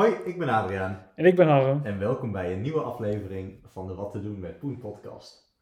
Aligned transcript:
Hoi, 0.00 0.14
ik 0.24 0.38
ben 0.38 0.48
Adriaan 0.48 1.02
En 1.14 1.24
ik 1.24 1.36
ben 1.36 1.48
Harm. 1.48 1.80
en 1.84 1.98
welkom 1.98 2.32
bij 2.32 2.52
een 2.52 2.60
nieuwe 2.60 2.80
aflevering 2.80 3.58
van 3.72 3.86
de 3.86 3.94
Wat 3.94 4.12
te 4.12 4.22
doen 4.22 4.38
met 4.38 4.58
Poen 4.58 4.78
podcast. 4.78 5.54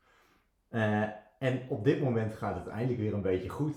Eh, 0.68 1.02
en 1.38 1.60
op 1.68 1.84
dit 1.84 2.02
moment 2.02 2.34
gaat 2.34 2.54
het 2.54 2.66
eindelijk 2.66 3.00
weer 3.00 3.14
een 3.14 3.22
beetje 3.22 3.48
goed. 3.48 3.74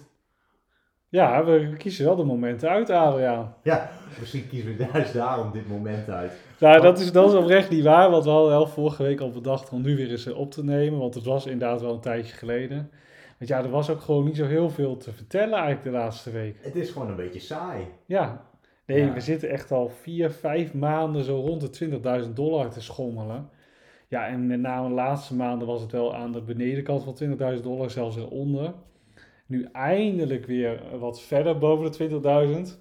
Ja, 1.09 1.45
we 1.45 1.73
kiezen 1.77 2.05
wel 2.05 2.15
de 2.15 2.23
momenten 2.23 2.69
uit, 2.69 2.89
Adriaan. 2.89 3.55
Ja, 3.63 3.89
misschien 4.19 4.47
kiezen 4.47 4.77
we 4.77 4.87
juist 4.93 5.13
daarom 5.13 5.51
dit 5.51 5.67
moment 5.67 6.09
uit. 6.09 6.31
Nou, 6.59 6.81
dat 6.81 6.99
is, 6.99 7.11
dat 7.11 7.33
is 7.33 7.39
oprecht 7.39 7.69
niet 7.69 7.83
waar, 7.83 8.09
want 8.09 8.23
we 8.23 8.29
hadden 8.29 8.49
wel 8.49 8.67
vorige 8.67 9.03
week 9.03 9.19
al 9.19 9.31
bedacht 9.31 9.69
om 9.69 9.81
nu 9.81 9.95
weer 9.95 10.09
eens 10.11 10.25
eh, 10.25 10.37
op 10.37 10.51
te 10.51 10.63
nemen. 10.63 10.99
Want 10.99 11.13
het 11.13 11.25
was 11.25 11.45
inderdaad 11.45 11.81
wel 11.81 11.93
een 11.93 11.99
tijdje 11.99 12.35
geleden. 12.35 12.91
Want 13.37 13.49
ja, 13.49 13.63
er 13.63 13.69
was 13.69 13.89
ook 13.89 14.01
gewoon 14.01 14.25
niet 14.25 14.37
zo 14.37 14.45
heel 14.45 14.69
veel 14.69 14.97
te 14.97 15.13
vertellen 15.13 15.53
eigenlijk 15.53 15.83
de 15.83 15.91
laatste 15.91 16.31
week. 16.31 16.57
Het 16.61 16.75
is 16.75 16.89
gewoon 16.89 17.09
een 17.09 17.15
beetje 17.15 17.39
saai. 17.39 17.87
Ja, 18.05 18.49
nee, 18.85 19.05
Ja. 19.05 19.13
we 19.13 19.19
zitten 19.19 19.49
echt 19.49 19.71
al 19.71 19.89
vier, 19.89 20.31
vijf 20.31 20.73
maanden 20.73 21.23
zo 21.23 21.39
rond 21.39 21.61
de 21.61 21.89
20.000 22.25 22.33
dollar 22.33 22.69
te 22.69 22.81
schommelen. 22.81 23.49
Ja, 24.07 24.27
en 24.27 24.47
met 24.47 24.59
name 24.59 24.87
de 24.87 24.93
laatste 24.93 25.35
maanden 25.35 25.67
was 25.67 25.81
het 25.81 25.91
wel 25.91 26.15
aan 26.15 26.31
de 26.31 26.41
benedenkant 26.41 27.03
van 27.03 27.15
20.000 27.57 27.61
dollar, 27.63 27.89
zelfs 27.89 28.15
eronder. 28.17 28.73
Nu 29.45 29.67
eindelijk 29.71 30.45
weer 30.45 30.81
wat 30.99 31.21
verder 31.21 31.57
boven 31.57 31.91
de 31.91 32.19
20.000. 32.67 32.79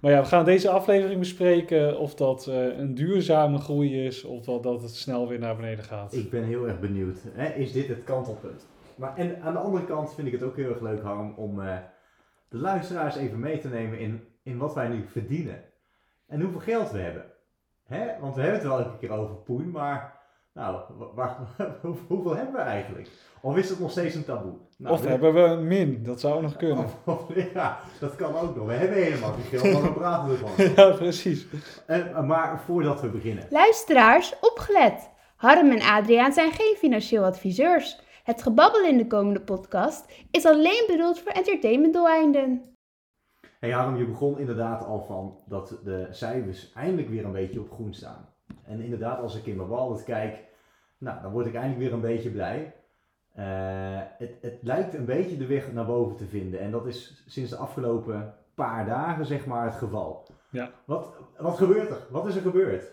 Maar 0.00 0.12
ja, 0.12 0.20
we 0.20 0.26
gaan 0.26 0.44
deze 0.44 0.70
aflevering 0.70 1.18
bespreken 1.18 1.98
of 1.98 2.14
dat 2.14 2.46
eh, 2.46 2.78
een 2.78 2.94
duurzame 2.94 3.58
groei 3.58 4.04
is 4.06 4.24
of 4.24 4.44
dat, 4.44 4.62
dat 4.62 4.82
het 4.82 4.94
snel 4.94 5.28
weer 5.28 5.38
naar 5.38 5.56
beneden 5.56 5.84
gaat. 5.84 6.12
Ik 6.14 6.30
ben 6.30 6.44
heel 6.44 6.68
erg 6.68 6.80
benieuwd. 6.80 7.18
Hè? 7.32 7.52
Is 7.52 7.72
dit 7.72 7.88
het 7.88 8.04
kantelpunt? 8.04 8.66
Maar 8.96 9.16
en 9.16 9.42
aan 9.42 9.52
de 9.52 9.58
andere 9.58 9.84
kant 9.84 10.14
vind 10.14 10.26
ik 10.26 10.32
het 10.32 10.42
ook 10.42 10.56
heel 10.56 10.68
erg 10.70 10.80
leuk, 10.80 11.02
Harm, 11.02 11.34
om 11.36 11.60
eh, 11.60 11.76
de 12.48 12.56
luisteraars 12.58 13.16
even 13.16 13.38
mee 13.40 13.58
te 13.58 13.68
nemen 13.68 13.98
in, 13.98 14.20
in 14.46 14.58
wat 14.58 14.74
wij 14.74 14.88
nu 14.88 15.04
verdienen. 15.10 15.62
En 16.26 16.40
hoeveel 16.40 16.60
geld 16.60 16.90
we 16.90 16.98
hebben. 16.98 17.24
Hè? 17.86 18.06
Want 18.20 18.34
we 18.34 18.40
hebben 18.40 18.58
het 18.60 18.68
wel 18.68 18.78
elke 18.78 18.98
keer 18.98 19.10
over 19.10 19.34
poen, 19.34 19.70
maar 19.70 20.14
nou, 20.52 20.80
waar, 21.14 21.36
hoeveel 22.08 22.36
hebben 22.36 22.54
we 22.54 22.60
eigenlijk? 22.60 23.08
Of 23.40 23.56
is 23.56 23.68
het 23.68 23.78
nog 23.80 23.90
steeds 23.90 24.14
een 24.14 24.24
taboe? 24.24 24.52
Nou, 24.78 24.94
of 24.94 25.00
we- 25.02 25.08
hebben 25.08 25.34
we 25.34 25.40
een 25.40 25.66
min, 25.66 26.02
dat 26.02 26.20
zou 26.20 26.42
nog 26.42 26.56
kunnen. 26.56 26.84
Of- 26.84 26.96
of- 27.04 27.52
ja, 27.54 27.78
dat 28.00 28.16
kan 28.16 28.36
ook 28.36 28.56
nog. 28.56 28.66
We 28.66 28.72
hebben 28.72 29.02
helemaal 29.02 29.32
geen 29.32 29.58
geld, 29.60 29.72
maar 29.72 29.82
we 29.82 29.92
praten 30.00 30.30
ervan. 30.30 30.50
ja, 30.84 30.96
precies. 30.96 31.46
Eh, 31.86 32.20
maar 32.20 32.60
voordat 32.60 33.00
we 33.00 33.08
beginnen. 33.08 33.44
Luisteraars, 33.50 34.34
opgelet! 34.40 35.10
Harm 35.36 35.70
en 35.70 35.80
Adriaan 35.82 36.32
zijn 36.32 36.52
geen 36.52 36.74
financieel 36.78 37.24
adviseurs. 37.24 38.00
Het 38.24 38.42
gebabbel 38.42 38.84
in 38.84 38.96
de 38.96 39.06
komende 39.06 39.40
podcast 39.40 40.04
is 40.30 40.44
alleen 40.46 40.84
bedoeld 40.86 41.18
voor 41.20 41.32
entertainmentdoeleinden. 41.32 42.62
Hey 43.66 43.74
Harm, 43.74 43.96
je 43.96 44.06
begon 44.06 44.38
inderdaad 44.38 44.84
al 44.84 45.00
van 45.00 45.38
dat 45.46 45.80
de 45.84 46.06
cijfers 46.10 46.72
eindelijk 46.72 47.08
weer 47.08 47.24
een 47.24 47.32
beetje 47.32 47.60
op 47.60 47.70
groen 47.70 47.94
staan. 47.94 48.28
En 48.64 48.80
inderdaad, 48.80 49.20
als 49.20 49.36
ik 49.36 49.46
in 49.46 49.56
mijn 49.56 49.68
wallet 49.68 50.04
kijk, 50.04 50.44
nou, 50.98 51.22
dan 51.22 51.32
word 51.32 51.46
ik 51.46 51.54
eindelijk 51.54 51.80
weer 51.80 51.92
een 51.92 52.00
beetje 52.00 52.30
blij. 52.30 52.74
Eh, 53.32 54.00
het, 54.18 54.30
het 54.40 54.58
lijkt 54.62 54.94
een 54.94 55.04
beetje 55.04 55.36
de 55.36 55.46
weg 55.46 55.72
naar 55.72 55.86
boven 55.86 56.16
te 56.16 56.26
vinden. 56.26 56.60
En 56.60 56.70
dat 56.70 56.86
is 56.86 57.24
sinds 57.26 57.50
de 57.50 57.56
afgelopen 57.56 58.34
paar 58.54 58.86
dagen, 58.86 59.26
zeg 59.26 59.46
maar, 59.46 59.64
het 59.64 59.74
geval. 59.74 60.26
Ja. 60.50 60.70
Wat, 60.84 61.14
wat 61.38 61.56
gebeurt 61.56 61.90
er? 61.90 62.06
Wat 62.10 62.26
is 62.26 62.36
er 62.36 62.42
gebeurd? 62.42 62.92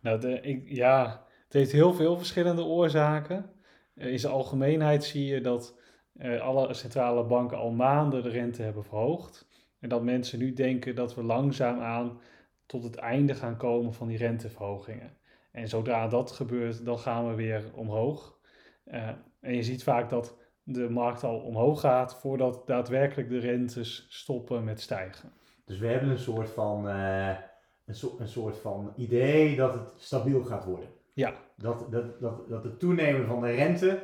Nou, 0.00 0.20
de, 0.20 0.40
ik, 0.40 0.68
ja, 0.68 1.24
het 1.44 1.52
heeft 1.52 1.72
heel 1.72 1.94
veel 1.94 2.16
verschillende 2.16 2.64
oorzaken. 2.64 3.50
Eh, 3.94 4.10
in 4.10 4.18
zijn 4.18 4.32
algemeenheid 4.32 5.04
zie 5.04 5.26
je 5.26 5.40
dat 5.40 5.78
eh, 6.16 6.40
alle 6.40 6.74
centrale 6.74 7.24
banken 7.24 7.58
al 7.58 7.70
maanden 7.70 8.22
de 8.22 8.28
rente 8.28 8.62
hebben 8.62 8.84
verhoogd. 8.84 9.52
En 9.84 9.90
dat 9.90 10.02
mensen 10.02 10.38
nu 10.38 10.52
denken 10.52 10.94
dat 10.94 11.14
we 11.14 11.22
langzaamaan 11.22 12.20
tot 12.66 12.84
het 12.84 12.94
einde 12.94 13.34
gaan 13.34 13.56
komen 13.56 13.94
van 13.94 14.08
die 14.08 14.16
renteverhogingen. 14.16 15.16
En 15.52 15.68
zodra 15.68 16.08
dat 16.08 16.30
gebeurt, 16.30 16.84
dan 16.84 16.98
gaan 16.98 17.28
we 17.28 17.34
weer 17.34 17.64
omhoog. 17.74 18.38
Eh, 18.84 19.08
en 19.40 19.54
je 19.54 19.62
ziet 19.62 19.82
vaak 19.82 20.10
dat 20.10 20.36
de 20.62 20.90
markt 20.90 21.24
al 21.24 21.38
omhoog 21.40 21.80
gaat 21.80 22.20
voordat 22.20 22.66
daadwerkelijk 22.66 23.28
de 23.28 23.38
rentes 23.38 24.06
stoppen 24.08 24.64
met 24.64 24.80
stijgen. 24.80 25.32
Dus 25.64 25.78
we 25.78 25.86
hebben 25.86 26.10
een 26.10 26.18
soort 26.18 26.48
van, 26.48 26.88
eh, 26.88 27.36
een, 27.84 27.94
so- 27.94 28.16
een 28.18 28.28
soort 28.28 28.56
van 28.56 28.92
idee 28.96 29.56
dat 29.56 29.74
het 29.74 29.94
stabiel 29.96 30.44
gaat 30.44 30.64
worden. 30.64 30.88
Ja. 31.12 31.34
Dat, 31.56 31.92
dat, 31.92 32.20
dat, 32.20 32.48
dat 32.48 32.64
het 32.64 32.78
toenemen 32.78 33.26
van 33.26 33.40
de 33.40 33.50
rente, 33.50 34.02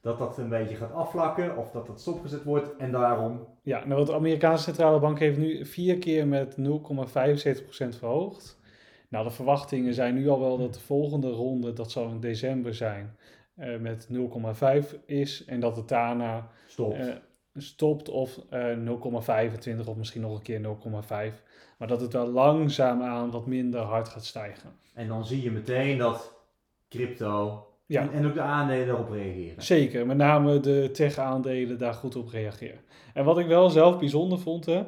dat 0.00 0.18
dat 0.18 0.38
een 0.38 0.48
beetje 0.48 0.76
gaat 0.76 0.92
afvlakken 0.92 1.56
of 1.56 1.70
dat 1.70 1.86
dat 1.86 2.00
stopgezet 2.00 2.44
wordt. 2.44 2.76
En 2.76 2.92
daarom, 2.92 3.46
Ja, 3.62 3.84
nou, 3.86 4.04
de 4.04 4.14
Amerikaanse 4.14 4.64
centrale 4.64 5.00
bank 5.00 5.18
heeft 5.18 5.38
nu 5.38 5.66
vier 5.66 5.98
keer 5.98 6.26
met 6.26 6.56
0,75% 6.56 7.98
verhoogd. 7.98 8.58
Nou, 9.08 9.24
de 9.24 9.30
verwachtingen 9.30 9.94
zijn 9.94 10.14
nu 10.14 10.28
al 10.28 10.40
wel 10.40 10.58
dat 10.58 10.74
de 10.74 10.80
volgende 10.80 11.30
ronde, 11.30 11.72
dat 11.72 11.90
zal 11.90 12.08
in 12.08 12.20
december 12.20 12.74
zijn, 12.74 13.16
eh, 13.54 13.78
met 13.78 14.06
0,5 14.10 14.96
is. 15.06 15.44
En 15.44 15.60
dat 15.60 15.76
het 15.76 15.88
daarna 15.88 16.48
stop. 16.66 16.92
eh, 16.94 17.14
stopt 17.54 18.08
of 18.08 18.38
eh 18.50 18.74
0,25 18.76 19.86
of 19.88 19.96
misschien 19.96 20.20
nog 20.20 20.36
een 20.36 20.42
keer 20.42 20.60
0,5. 20.60 21.42
Maar 21.78 21.88
dat 21.88 22.00
het 22.00 22.12
wel 22.12 22.26
langzaamaan 22.26 23.30
wat 23.30 23.46
minder 23.46 23.80
hard 23.80 24.08
gaat 24.08 24.24
stijgen. 24.24 24.70
en 24.94 25.08
dan 25.08 25.24
zie 25.26 25.42
je 25.42 25.50
meteen 25.50 25.98
dat 25.98 26.34
crypto 26.88 27.66
Ja. 27.88 28.02
en, 28.02 28.12
en 28.12 28.26
ook 28.26 28.34
de 28.34 28.40
aandelen 28.40 28.86
daarop 28.86 29.10
reageren. 29.10 29.62
Zeker, 29.62 30.06
met 30.06 30.16
name 30.16 30.60
de 30.60 30.90
tech-aandelen 30.92 31.78
daar 31.78 31.94
goed 31.94 32.16
op 32.16 32.28
reageren. 32.28 32.80
En 33.14 33.24
wat 33.24 33.38
ik 33.38 33.46
wel 33.46 33.70
zelf 33.70 33.98
bijzonder 33.98 34.38
vond, 34.38 34.66
hè, 34.66 34.82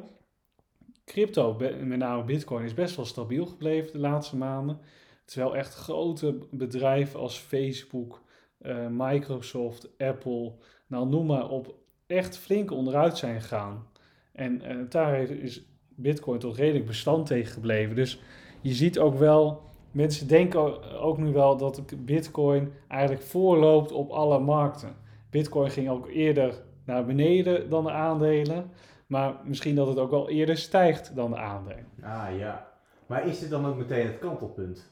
crypto, 1.05 1.57
met 1.83 1.97
name 1.97 2.23
Bitcoin, 2.23 2.65
is 2.65 2.73
best 2.73 2.95
wel 2.95 3.05
stabiel 3.05 3.45
gebleven 3.45 3.91
de 3.91 3.99
laatste 3.99 4.37
maanden. 4.37 4.79
Terwijl 5.25 5.55
echt 5.55 5.73
grote 5.73 6.37
bedrijven 6.51 7.19
als 7.19 7.37
Facebook, 7.37 8.21
eh, 8.57 8.87
Microsoft, 8.89 9.89
Apple, 9.97 10.53
nou 10.87 11.09
noem 11.09 11.25
maar 11.25 11.49
op, 11.49 11.75
echt 12.07 12.37
flink 12.37 12.71
onderuit 12.71 13.17
zijn 13.17 13.41
gegaan. 13.41 13.87
En 14.31 14.61
eh, 14.61 14.75
daar 14.89 15.19
is 15.19 15.65
Bitcoin 15.95 16.39
toch 16.39 16.57
redelijk 16.57 16.85
bestand 16.85 17.25
tegen 17.25 17.53
gebleven. 17.53 17.95
Dus 17.95 18.21
je 18.61 18.73
ziet 18.73 18.99
ook 18.99 19.17
wel, 19.17 19.61
mensen 19.91 20.27
denken 20.27 20.83
ook 20.99 21.17
nu 21.17 21.31
wel 21.33 21.57
dat 21.57 21.81
Bitcoin 22.05 22.73
eigenlijk 22.87 23.23
voorloopt 23.23 23.91
op 23.91 24.09
alle 24.09 24.39
markten. 24.39 24.95
Bitcoin 25.29 25.69
ging 25.71 25.89
ook 25.89 26.07
eerder 26.07 26.63
naar 26.85 27.05
beneden 27.05 27.69
dan 27.69 27.83
de 27.83 27.91
aandelen. 27.91 28.71
Maar 29.07 29.35
misschien 29.43 29.75
dat 29.75 29.87
het 29.87 29.97
ook 29.97 30.11
wel 30.11 30.29
eerder 30.29 30.57
stijgt 30.57 31.15
dan 31.15 31.31
de 31.31 31.37
aandelen. 31.37 31.85
Ah 32.01 32.27
ja. 32.37 32.67
Maar 33.05 33.27
is 33.27 33.39
dit 33.39 33.49
dan 33.49 33.65
ook 33.65 33.75
meteen 33.77 34.05
het 34.07 34.19
kantelpunt? 34.19 34.91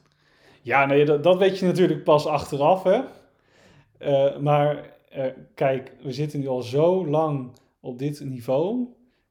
Ja, 0.62 0.86
nee, 0.86 1.04
dat, 1.04 1.22
dat 1.22 1.38
weet 1.38 1.58
je 1.58 1.66
natuurlijk 1.66 2.04
pas 2.04 2.26
achteraf, 2.26 2.82
hè. 2.82 3.00
Eh, 3.98 4.38
maar 4.38 4.90
eh, 5.08 5.26
kijk, 5.54 5.92
we 6.02 6.12
zitten 6.12 6.40
nu 6.40 6.48
al 6.48 6.62
zo 6.62 7.06
lang 7.06 7.50
op 7.80 7.98
dit 7.98 8.20
niveau. 8.24 8.86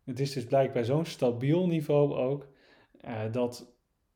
Het 0.05 0.19
is 0.19 0.33
dus 0.33 0.45
blijkbaar 0.45 0.85
zo'n 0.85 1.05
stabiel 1.05 1.67
niveau 1.67 2.13
ook. 2.15 2.47
eh, 3.01 3.13
dat 3.31 3.65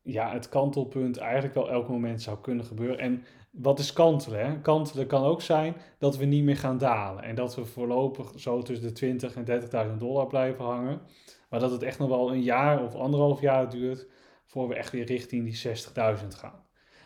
ja, 0.03 0.33
het 0.33 0.49
kantelpunt 0.49 1.17
eigenlijk 1.17 1.53
wel 1.53 1.69
elk 1.69 1.87
moment 1.87 2.21
zou 2.21 2.37
kunnen 2.41 2.65
gebeuren. 2.65 2.99
En 2.99 3.25
wat 3.51 3.79
is 3.79 3.93
kantelen? 3.93 4.45
Hè? 4.45 4.61
Kantelen 4.61 5.07
kan 5.07 5.23
ook 5.23 5.41
zijn 5.41 5.75
dat 5.97 6.17
we 6.17 6.25
niet 6.25 6.43
meer 6.43 6.57
gaan 6.57 6.77
dalen. 6.77 7.23
En 7.23 7.35
dat 7.35 7.55
we 7.55 7.65
voorlopig 7.65 8.31
zo 8.35 8.61
tussen 8.61 8.87
de 8.87 8.93
20 8.93 9.35
en 9.35 9.89
30.000 9.91 9.97
dollar 9.97 10.27
blijven 10.27 10.65
hangen. 10.65 11.01
Maar 11.49 11.59
dat 11.59 11.71
het 11.71 11.83
echt 11.83 11.99
nog 11.99 12.09
wel 12.09 12.31
een 12.31 12.41
jaar 12.41 12.83
of 12.83 12.95
anderhalf 12.95 13.41
jaar 13.41 13.69
duurt 13.69 14.07
voor 14.45 14.67
we 14.67 14.75
echt 14.75 14.91
weer 14.91 15.05
richting 15.05 15.43
die 15.43 15.77
60.000 16.21 16.27
gaan. 16.27 16.65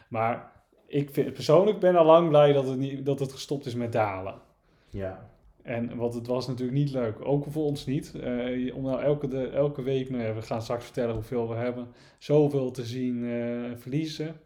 Maar 0.10 0.52
ik 0.88 1.10
vind, 1.10 1.34
persoonlijk 1.34 1.80
ben 1.80 1.96
al 1.96 2.06
lang 2.06 2.30
blij 2.30 2.54
dat 2.54 2.68
het, 2.68 2.78
niet, 2.78 3.06
dat 3.06 3.20
het 3.20 3.32
gestopt 3.32 3.66
is 3.66 3.76
met 3.76 3.92
dalen. 3.92 4.42
Ja. 4.90 5.30
En 5.68 5.98
want 5.98 6.14
het 6.14 6.28
was 6.28 6.48
natuurlijk 6.48 6.78
niet 6.78 6.92
leuk. 6.92 7.26
Ook 7.26 7.46
voor 7.50 7.64
ons 7.64 7.86
niet. 7.86 8.16
Eh, 8.16 8.76
om 8.76 8.84
nou 8.84 9.02
elke, 9.02 9.28
de, 9.28 9.48
elke 9.48 9.82
week, 9.82 10.10
nou 10.10 10.24
ja, 10.24 10.34
we 10.34 10.42
gaan 10.42 10.62
straks 10.62 10.84
vertellen 10.84 11.14
hoeveel 11.14 11.50
we 11.50 11.56
hebben, 11.56 11.88
zoveel 12.18 12.72
te 12.72 12.86
zien 12.86 13.26
eh, 13.26 13.78
verliezen. 13.78 14.40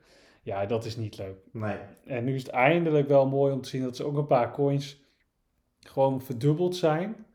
Ja, 0.44 0.66
dat 0.66 0.86
is 0.86 0.98
niet 0.98 1.18
leuk. 1.18 1.38
Nee. 1.52 1.78
En 2.06 2.24
nu 2.24 2.36
is 2.36 2.44
het 2.44 2.52
eindelijk 2.52 3.08
wel 3.08 3.28
mooi 3.28 3.54
om 3.54 3.62
te 3.62 3.70
zien 3.70 3.84
dat 3.84 3.96
ze 3.96 4.04
ook 4.04 4.18
een 4.18 4.28
paar 4.28 4.52
coins 4.52 5.02
gewoon 5.80 6.22
verdubbeld 6.22 6.76
zijn. 6.76 7.26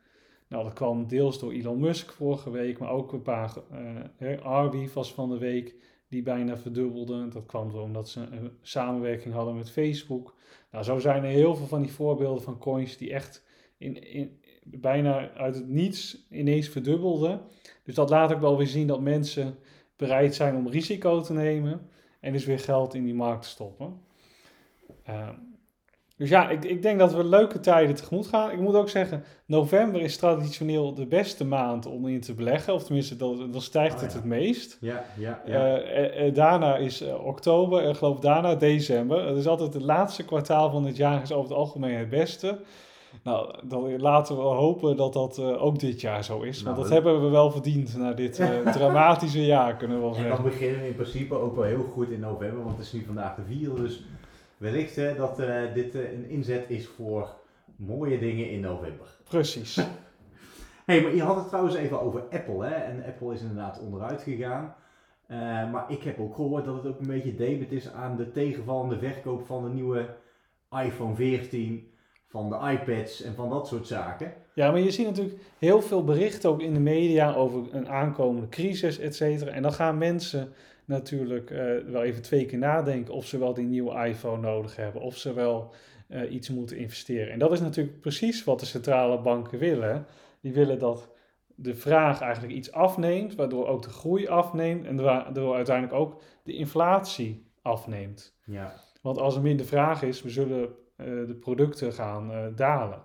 Nou, 0.48 0.64
dat 0.64 0.72
kwam 0.72 1.06
deels 1.06 1.38
door 1.38 1.52
Elon 1.52 1.80
Musk 1.80 2.12
vorige 2.12 2.50
week, 2.50 2.78
maar 2.78 2.90
ook 2.90 3.12
een 3.12 3.22
paar. 3.22 3.56
eh 4.18 4.42
Arby 4.42 4.88
was 4.94 5.14
van 5.14 5.30
de 5.30 5.38
week 5.38 5.74
die 6.08 6.22
bijna 6.22 6.56
verdubbelde. 6.56 7.28
Dat 7.28 7.46
kwam 7.46 7.70
door 7.72 7.82
omdat 7.82 8.08
ze 8.08 8.20
een 8.20 8.50
samenwerking 8.62 9.34
hadden 9.34 9.56
met 9.56 9.70
Facebook. 9.70 10.34
Nou, 10.70 10.84
zo 10.84 10.98
zijn 10.98 11.24
er 11.24 11.30
heel 11.30 11.54
veel 11.54 11.66
van 11.66 11.82
die 11.82 11.92
voorbeelden 11.92 12.42
van 12.42 12.58
coins 12.58 12.96
die 12.96 13.12
echt 13.12 13.44
in, 13.78 14.12
in, 14.12 14.40
bijna 14.64 15.30
uit 15.32 15.54
het 15.54 15.68
niets 15.68 16.26
ineens 16.30 16.68
verdubbelden. 16.68 17.40
Dus 17.84 17.94
dat 17.94 18.10
laat 18.10 18.32
ook 18.32 18.40
wel 18.40 18.56
weer 18.56 18.66
zien 18.66 18.86
dat 18.86 19.00
mensen 19.00 19.58
bereid 19.96 20.34
zijn 20.34 20.56
om 20.56 20.68
risico 20.68 21.20
te 21.20 21.32
nemen 21.32 21.88
en 22.20 22.32
dus 22.32 22.44
weer 22.44 22.58
geld 22.58 22.94
in 22.94 23.04
die 23.04 23.14
markt 23.14 23.42
te 23.42 23.48
stoppen. 23.48 24.00
Ehm, 25.04 25.34
Dus 26.16 26.28
ja, 26.28 26.50
ik, 26.50 26.64
ik 26.64 26.82
denk 26.82 26.98
dat 26.98 27.12
we 27.14 27.24
leuke 27.24 27.60
tijden 27.60 27.94
tegemoet 27.94 28.26
gaan. 28.26 28.50
Ik 28.50 28.60
moet 28.60 28.74
ook 28.74 28.88
zeggen, 28.88 29.24
november 29.46 30.00
is 30.00 30.16
traditioneel 30.16 30.94
de 30.94 31.06
beste 31.06 31.44
maand 31.44 31.86
om 31.86 32.08
in 32.08 32.20
te 32.20 32.34
beleggen. 32.34 32.74
Of 32.74 32.84
tenminste, 32.84 33.16
dan, 33.16 33.50
dan 33.52 33.60
stijgt 33.60 33.94
Oh, 33.94 34.00
het 34.00 34.12
ja. 34.12 34.16
het 34.18 34.26
meest. 34.26 34.78
Ja, 34.80 35.04
ja, 35.18 35.42
ja. 35.46 35.76
Eh, 35.76 36.04
eh, 36.04 36.26
eh, 36.26 36.34
daarna 36.34 36.76
is 36.76 37.02
oktober 37.02 37.82
en 37.84 37.96
geloof 37.96 38.20
daarna 38.20 38.54
december. 38.54 39.26
Het 39.26 39.36
is 39.36 39.46
altijd 39.46 39.74
het 39.74 39.82
laatste 39.82 40.24
kwartaal 40.24 40.70
van 40.70 40.84
het 40.84 40.96
jaar 40.96 41.22
is 41.22 41.32
over 41.32 41.48
het 41.48 41.58
algemeen 41.58 41.98
het 41.98 42.08
beste. 42.08 42.58
Nou, 43.22 43.54
dan 43.64 44.00
laten 44.00 44.36
we 44.36 44.42
hopen 44.42 44.96
dat 44.96 45.12
dat 45.12 45.38
eh, 45.38 45.62
ook 45.62 45.78
dit 45.78 46.00
jaar 46.00 46.24
zo 46.24 46.40
is. 46.40 46.62
Want 46.62 46.76
Nou, 46.76 46.88
dat 46.88 46.94
hebben 46.94 47.22
we 47.22 47.28
wel 47.28 47.50
verdiend 47.50 47.96
na 47.96 48.12
dit 48.12 48.38
eh, 48.38 48.72
dramatische 48.76 49.44
jaar, 49.44 49.76
kunnen 49.76 49.96
we 49.96 50.02
wel 50.02 50.14
En 50.14 50.22
dan 50.22 50.26
zeggen. 50.26 50.44
beginnen 50.44 50.80
we 50.80 50.86
in 50.86 50.94
principe 50.94 51.34
ook 51.34 51.54
wel 51.54 51.64
heel 51.64 51.84
goed 51.92 52.08
in 52.08 52.20
november, 52.20 52.64
want 52.64 52.76
het 52.76 52.86
is 52.86 52.92
nu 52.92 53.04
vandaag 53.04 53.34
de 53.34 53.42
vierde. 53.46 53.82
Dus 53.82 54.04
wellicht 54.56 54.96
hè, 54.96 55.14
dat 55.16 55.38
eh, 55.38 55.74
dit 55.74 55.94
een 55.94 56.28
inzet 56.28 56.64
is 56.68 56.86
voor 56.86 57.28
mooie 57.76 58.18
dingen 58.18 58.50
in 58.50 58.60
november. 58.60 59.06
Precies. 59.28 59.76
hey, 60.86 61.02
maar 61.02 61.14
je 61.14 61.22
had 61.22 61.36
het 61.36 61.48
trouwens 61.48 61.74
even 61.74 62.00
over 62.00 62.22
Apple. 62.30 62.64
Hè? 62.64 62.74
En 62.74 63.04
Apple 63.06 63.32
is 63.34 63.40
inderdaad 63.40 63.80
onderuit 63.80 64.22
gegaan. 64.22 64.74
Maar 65.72 65.84
ik 65.88 66.02
heb 66.02 66.20
ook 66.20 66.34
gehoord 66.34 66.64
dat 66.64 66.74
het 66.74 66.86
ook 66.86 67.00
een 67.00 67.06
beetje 67.06 67.34
debet 67.34 67.72
is 67.72 67.92
aan 67.92 68.16
de 68.16 68.32
tegenvallende 68.32 68.98
verkoop 68.98 69.46
van 69.46 69.64
de 69.64 69.70
nieuwe 69.70 70.14
iPhone 70.84 71.14
14, 71.14 71.90
van 72.26 72.48
de 72.48 72.70
iPads 72.70 73.22
en 73.22 73.34
van 73.34 73.50
dat 73.50 73.66
soort 73.66 73.86
zaken. 73.86 74.32
Ja, 74.54 74.70
maar 74.70 74.80
je 74.80 74.90
ziet 74.90 75.06
natuurlijk 75.06 75.40
heel 75.58 75.82
veel 75.82 76.04
berichten 76.04 76.50
ook 76.50 76.60
in 76.60 76.74
de 76.74 76.80
media 76.80 77.34
over 77.34 77.74
een 77.74 77.88
aankomende 77.88 78.48
crisis, 78.48 78.98
et 78.98 79.16
cetera. 79.16 79.50
En 79.50 79.62
dan 79.62 79.72
gaan 79.72 79.98
mensen 79.98 80.52
natuurlijk 80.84 81.50
eh, 81.50 81.58
wel 81.86 82.02
even 82.02 82.22
twee 82.22 82.46
keer 82.46 82.58
nadenken 82.58 83.14
of 83.14 83.26
ze 83.26 83.38
wel 83.38 83.54
die 83.54 83.66
nieuwe 83.66 84.06
iPhone 84.06 84.40
nodig 84.40 84.76
hebben, 84.76 85.02
of 85.02 85.16
ze 85.16 85.32
wel 85.32 85.74
eh, 86.08 86.32
iets 86.32 86.50
moeten 86.50 86.76
investeren. 86.76 87.32
En 87.32 87.38
dat 87.38 87.52
is 87.52 87.60
natuurlijk 87.60 88.00
precies 88.00 88.44
wat 88.44 88.60
de 88.60 88.66
centrale 88.66 89.20
banken 89.20 89.58
willen. 89.58 90.06
Die 90.40 90.52
willen 90.52 90.78
dat 90.78 91.10
de 91.54 91.74
vraag 91.74 92.20
eigenlijk 92.20 92.54
iets 92.54 92.72
afneemt, 92.72 93.34
waardoor 93.34 93.66
ook 93.66 93.82
de 93.82 93.90
groei 93.90 94.28
afneemt 94.28 94.86
en 94.86 95.02
waardoor 95.02 95.54
uiteindelijk 95.54 95.98
ook 95.98 96.22
de 96.42 96.54
inflatie 96.54 97.46
afneemt. 97.62 98.36
Ja, 98.44 98.74
Want 99.02 99.18
als 99.18 99.36
er 99.36 99.42
minder 99.42 99.66
vraag 99.66 100.02
is, 100.02 100.22
we 100.22 100.30
zullen 100.30 100.68
de 101.04 101.36
producten 101.40 101.92
gaan 101.92 102.32
eh, 102.32 102.46
dalen. 102.56 103.04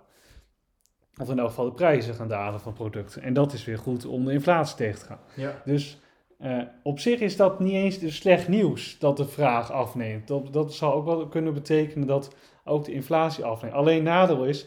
Of 1.16 1.30
in 1.30 1.38
elk 1.38 1.48
geval 1.48 1.64
de 1.64 1.72
prijzen 1.72 2.14
gaan 2.14 2.28
dalen 2.28 2.60
van 2.60 2.72
producten. 2.72 3.22
En 3.22 3.32
dat 3.32 3.52
is 3.52 3.64
weer 3.64 3.78
goed 3.78 4.06
om 4.06 4.24
de 4.24 4.32
inflatie 4.32 4.76
tegen 4.76 4.98
te 4.98 5.04
gaan. 5.04 5.20
ja. 5.36 5.62
Dus 5.64 6.00
eh, 6.38 6.62
op 6.82 6.98
zich 6.98 7.20
is 7.20 7.36
dat 7.36 7.60
niet 7.60 7.72
eens 7.72 7.98
dus 7.98 8.16
slecht 8.16 8.48
nieuws 8.48 8.98
dat 8.98 9.16
de 9.16 9.26
vraag 9.26 9.72
afneemt. 9.72 10.28
Dat, 10.28 10.52
dat 10.52 10.74
zou 10.74 10.94
ook 10.94 11.04
wel 11.04 11.28
kunnen 11.28 11.54
betekenen 11.54 12.06
dat 12.06 12.34
ook 12.64 12.84
de 12.84 12.92
inflatie 12.92 13.44
afneemt. 13.44 13.74
Alleen 13.74 14.02
nadeel 14.02 14.44
is, 14.44 14.66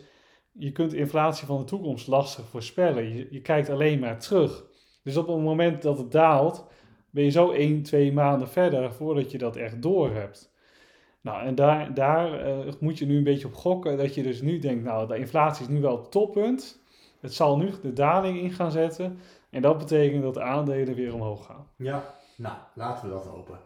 je 0.51 0.71
kunt 0.71 0.91
de 0.91 0.97
inflatie 0.97 1.45
van 1.45 1.57
de 1.57 1.63
toekomst 1.63 2.07
lastig 2.07 2.45
voorspellen. 2.45 3.15
Je, 3.15 3.27
je 3.29 3.41
kijkt 3.41 3.69
alleen 3.69 3.99
maar 3.99 4.19
terug. 4.19 4.63
Dus 5.03 5.17
op 5.17 5.27
het 5.27 5.37
moment 5.37 5.81
dat 5.81 5.97
het 5.97 6.11
daalt, 6.11 6.67
ben 7.09 7.23
je 7.23 7.29
zo 7.29 7.51
1, 7.51 7.81
2 7.81 8.13
maanden 8.13 8.49
verder 8.49 8.93
voordat 8.93 9.31
je 9.31 9.37
dat 9.37 9.55
echt 9.55 9.81
door 9.81 10.13
hebt. 10.13 10.53
Nou, 11.25 11.45
en 11.45 11.55
daar, 11.55 11.93
daar 11.93 12.39
eh, 12.39 12.73
moet 12.79 12.97
je 12.97 13.05
nu 13.05 13.17
een 13.17 13.23
beetje 13.23 13.47
op 13.47 13.53
gokken. 13.53 13.97
Dat 13.97 14.15
je 14.15 14.23
dus 14.23 14.41
nu 14.41 14.59
denkt, 14.59 14.83
nou, 14.83 15.07
de 15.07 15.17
inflatie 15.17 15.65
is 15.65 15.71
nu 15.71 15.81
wel 15.81 15.97
het 15.97 16.11
toppunt. 16.11 16.83
Het 17.21 17.33
zal 17.33 17.57
nu 17.57 17.69
de 17.81 17.93
daling 17.93 18.39
in 18.39 18.51
gaan 18.51 18.71
zetten. 18.71 19.19
En 19.49 19.61
dat 19.61 19.77
betekent 19.77 20.23
dat 20.23 20.33
de 20.33 20.41
aandelen 20.41 20.95
weer 20.95 21.13
omhoog 21.13 21.45
gaan. 21.45 21.67
Ja, 21.75 22.03
nou, 22.37 22.55
laten 22.73 23.07
we 23.07 23.13
dat 23.13 23.25
hopen. 23.25 23.59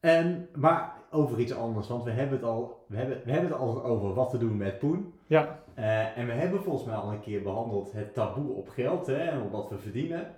En, 0.00 0.48
maar 0.54 0.92
over 1.10 1.38
iets 1.40 1.54
anders, 1.54 1.88
want 1.88 2.04
we 2.04 2.10
hebben 2.10 2.36
het 2.38 2.46
al, 2.46 2.84
we 2.88 2.96
hebben, 2.96 3.20
we 3.24 3.32
hebben 3.32 3.50
het 3.50 3.60
al 3.60 3.84
over 3.84 4.14
wat 4.14 4.30
te 4.30 4.38
doen 4.38 4.56
met 4.56 4.78
poen. 4.78 5.14
Ja, 5.26 5.62
Eh, 5.74 6.18
en 6.18 6.26
we 6.26 6.32
hebben 6.32 6.62
volgens 6.62 6.84
mij 6.84 6.96
al 6.96 7.12
een 7.12 7.20
keer 7.20 7.42
behandeld 7.42 7.92
het 7.92 8.14
taboe 8.14 8.52
op 8.52 8.68
geld 8.68 9.06
hè, 9.06 9.16
en 9.16 9.42
op 9.42 9.50
wat 9.50 9.68
we 9.68 9.78
verdienen. 9.78 10.34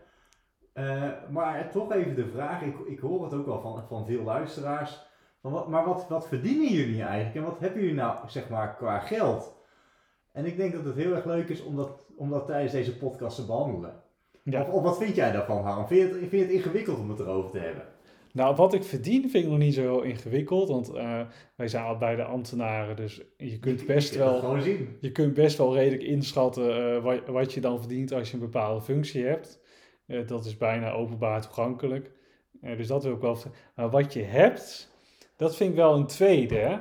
Eh, 0.73 1.11
maar 1.31 1.71
toch 1.71 1.93
even 1.93 2.15
de 2.15 2.29
vraag, 2.29 2.63
ik, 2.63 2.79
ik 2.87 2.99
hoor 2.99 3.25
het 3.25 3.35
ook 3.35 3.47
wel 3.47 3.61
van, 3.61 3.85
van 3.89 4.07
veel 4.07 4.23
luisteraars. 4.23 5.06
Van 5.47 5.55
wat, 5.55 5.69
maar 5.69 5.85
wat, 5.85 6.07
wat 6.09 6.29
verdienen 6.29 6.73
jullie 6.73 7.03
eigenlijk 7.03 7.37
en 7.37 7.43
wat 7.43 7.61
hebben 7.61 7.81
jullie 7.81 7.95
nou 7.95 8.17
zeg 8.29 8.49
maar 8.49 8.77
qua 8.77 8.99
geld? 8.99 9.57
En 10.33 10.45
ik 10.45 10.57
denk 10.57 10.73
dat 10.73 10.85
het 10.85 10.97
heel 10.97 11.15
erg 11.15 11.25
leuk 11.25 11.49
is 11.49 11.63
om 11.63 11.77
dat, 11.77 12.07
om 12.17 12.31
dat 12.31 12.47
tijdens 12.47 12.73
deze 12.73 12.97
podcast 12.97 13.37
te 13.37 13.47
behandelen. 13.47 14.03
Ja. 14.43 14.63
Of, 14.63 14.69
of 14.69 14.83
wat 14.83 14.99
vind 14.99 15.15
jij 15.15 15.33
daarvan, 15.33 15.63
Harm? 15.63 15.87
Vind 15.87 16.01
je, 16.01 16.07
het, 16.07 16.19
vind 16.19 16.31
je 16.31 16.39
het 16.39 16.51
ingewikkeld 16.51 16.99
om 16.99 17.11
het 17.11 17.21
erover 17.21 17.51
te 17.51 17.59
hebben? 17.59 17.83
nou 18.33 18.55
wat 18.55 18.75
ik 18.75 18.85
verdien 18.85 19.31
vind 19.31 19.45
ik 19.45 19.51
nog 19.51 19.59
niet 19.59 19.75
zo 19.75 19.81
heel 19.81 20.03
ingewikkeld. 20.03 20.69
Want 20.69 20.93
eh, 20.93 21.21
wij 21.57 21.69
zijn 21.69 21.85
allebei 21.85 22.17
de 22.17 22.25
ambtenaren, 22.25 22.97
dus 22.97 23.23
je 23.37 23.59
kunt 23.59 23.87
best 23.87 24.13
Je 24.13 24.19
wel... 24.19 24.57
Je 25.01 25.13
kunt 25.13 25.35
best 25.35 25.59
wel 25.59 25.75
redelijk 25.75 26.03
inschatten 26.03 26.95
eh, 26.95 27.03
wat, 27.03 27.27
wat 27.27 27.53
je 27.53 27.61
dan 27.61 27.79
verdient 27.79 28.13
als 28.13 28.29
je 28.29 28.35
een 28.35 28.41
bepaalde 28.41 28.81
functie 28.81 29.25
hebt. 29.25 29.61
Eh, 30.07 30.27
dat 30.27 30.45
is 30.45 30.57
bijna 30.57 30.93
openbaar 30.93 31.43
toegankelijk. 31.43 32.15
Dus 32.61 32.87
dat 32.87 33.05
wil 33.05 33.15
ik 33.15 33.21
wel. 33.21 33.39
wat 33.91 34.13
je 34.13 34.23
hebt, 34.23 34.95
dat 35.37 35.57
vind 35.57 35.71
ik 35.71 35.77
wel 35.77 35.95
een 35.95 36.07
tweede. 36.07 36.55
Hè? 36.57 36.77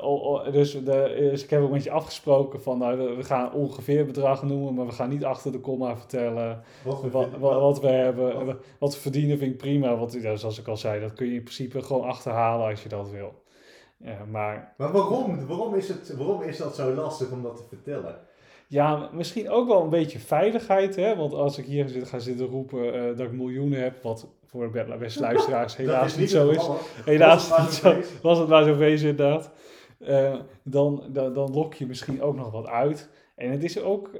O- 0.00 0.50
dus, 0.50 0.72
de, 0.72 1.16
dus 1.18 1.44
ik 1.44 1.50
heb 1.50 1.62
ook 1.62 1.70
met 1.70 1.84
je 1.84 1.90
afgesproken 1.90 2.62
van 2.62 2.78
nou, 2.78 3.16
we- 3.16 3.24
gaan 3.24 3.52
ongeveer 3.52 4.06
bedrag 4.06 4.42
noemen, 4.42 4.74
maar 4.74 4.86
we 4.86 4.92
gaan 4.92 5.08
niet 5.08 5.24
achter 5.24 5.52
de 5.52 5.60
komma 5.60 5.96
vertellen 5.96 6.62
Wat 6.84 7.00
we 7.02 7.10
wat, 7.10 7.28
wat, 7.38 7.60
wat 7.60 7.80
we 7.80 7.86
hebben. 7.88 8.46
wat- 8.46 8.56
Wat, 8.78 8.94
we 8.94 9.00
verdienen 9.00 9.38
vind 9.38 9.52
ik 9.52 9.58
prima, 9.58 9.96
want 9.96 10.12
ja, 10.12 10.36
zoals 10.36 10.58
ik 10.58 10.68
al 10.68 10.76
zei, 10.76 11.00
dat 11.00 11.12
kun 11.12 11.26
je 11.26 11.34
in 11.34 11.42
principe 11.42 11.82
gewoon 11.82 12.04
achterhalen 12.08 12.66
als 12.68 12.82
je 12.82 12.88
dat 12.88 13.10
wil. 13.10 13.32
Ja, 13.96 14.24
maar 14.30 14.74
Maar 14.76 14.92
waarom? 14.92 15.46
Waarom 15.46 15.74
is, 15.74 15.88
het, 15.88 16.14
waarom 16.16 16.42
is 16.42 16.56
dat 16.56 16.74
zo 16.74 16.94
lastig 16.94 17.30
om 17.30 17.42
dat 17.42 17.56
te 17.56 17.62
vertellen? 17.68 18.16
Ja, 18.68 19.08
misschien 19.12 19.50
ook 19.50 19.68
wel 19.68 19.82
een 19.82 19.88
beetje 19.90 20.18
veiligheid, 20.18 20.96
hè? 20.96 21.16
Want 21.16 21.34
als 21.34 21.58
ik 21.58 21.64
hier 21.64 21.88
zit, 21.88 22.08
ga 22.08 22.18
zitten 22.18 22.46
roepen 22.46 22.94
eh, 22.94 23.02
dat 23.16 23.26
ik 23.26 23.32
miljoenen 23.32 23.82
heb, 23.82 24.02
wat 24.02 24.28
voor 24.52 24.72
de 24.72 24.96
beste 24.98 25.20
luisteraars 25.20 25.76
helaas 25.82 26.16
niet 26.16 26.30
zo 26.30 26.50
is. 26.50 26.68
Helaas 27.04 27.48
Was 27.48 27.58
het 27.58 27.82
maar 27.82 27.94
niet 27.94 28.04
zo? 28.04 28.20
Was 28.22 28.38
het 28.38 28.48
maar 28.48 28.64
zo 28.64 28.76
wezen 28.76 29.08
inderdaad. 29.08 29.50
Eh, 29.98 30.40
dan, 30.62 31.04
dan, 31.08 31.32
dan 31.32 31.52
lok 31.52 31.74
je 31.74 31.86
misschien 31.86 32.22
ook 32.22 32.36
nog 32.36 32.50
wat 32.50 32.66
uit. 32.66 33.10
En 33.36 33.50
het 33.50 33.64
is 33.64 33.80
ook 33.80 34.10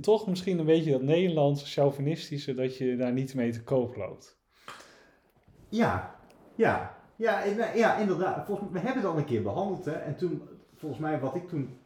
toch 0.00 0.26
misschien 0.26 0.58
een 0.58 0.64
beetje 0.64 0.90
dat 0.90 1.02
Nederlandse 1.02 1.66
chauvinistische 1.66 2.54
dat 2.54 2.76
je 2.76 2.96
daar 2.96 3.12
niet 3.12 3.34
mee 3.34 3.52
te 3.52 3.62
koop 3.62 3.96
loopt. 3.96 4.38
Ja, 5.68 6.16
ja, 6.54 6.96
ja, 7.16 7.44
ja 7.74 7.96
inderdaad. 7.96 8.46
Volgens, 8.46 8.70
we 8.70 8.78
hebben 8.78 9.02
het 9.02 9.12
al 9.12 9.18
een 9.18 9.24
keer 9.24 9.42
behandeld. 9.42 9.84
Hè? 9.84 9.92
En 9.92 10.16
toen, 10.16 10.42
volgens 10.74 11.00
mij, 11.00 11.20
wat 11.20 11.34
ik 11.34 11.48
toen 11.48 11.78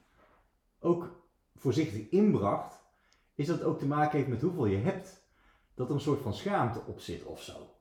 ook 0.81 1.25
voorzichtig 1.55 2.09
inbracht, 2.09 2.85
is 3.35 3.47
dat 3.47 3.59
het 3.59 3.67
ook 3.67 3.79
te 3.79 3.87
maken 3.87 4.19
heeft 4.19 4.31
met 4.31 4.43
hoeveel 4.43 4.67
je 4.67 4.77
hebt. 4.77 5.21
Dat 5.75 5.89
er 5.89 5.94
een 5.94 6.00
soort 6.00 6.21
van 6.21 6.35
schaamte 6.35 6.83
op 6.87 7.00
zit 7.00 7.25
of 7.25 7.43
zo. 7.43 7.72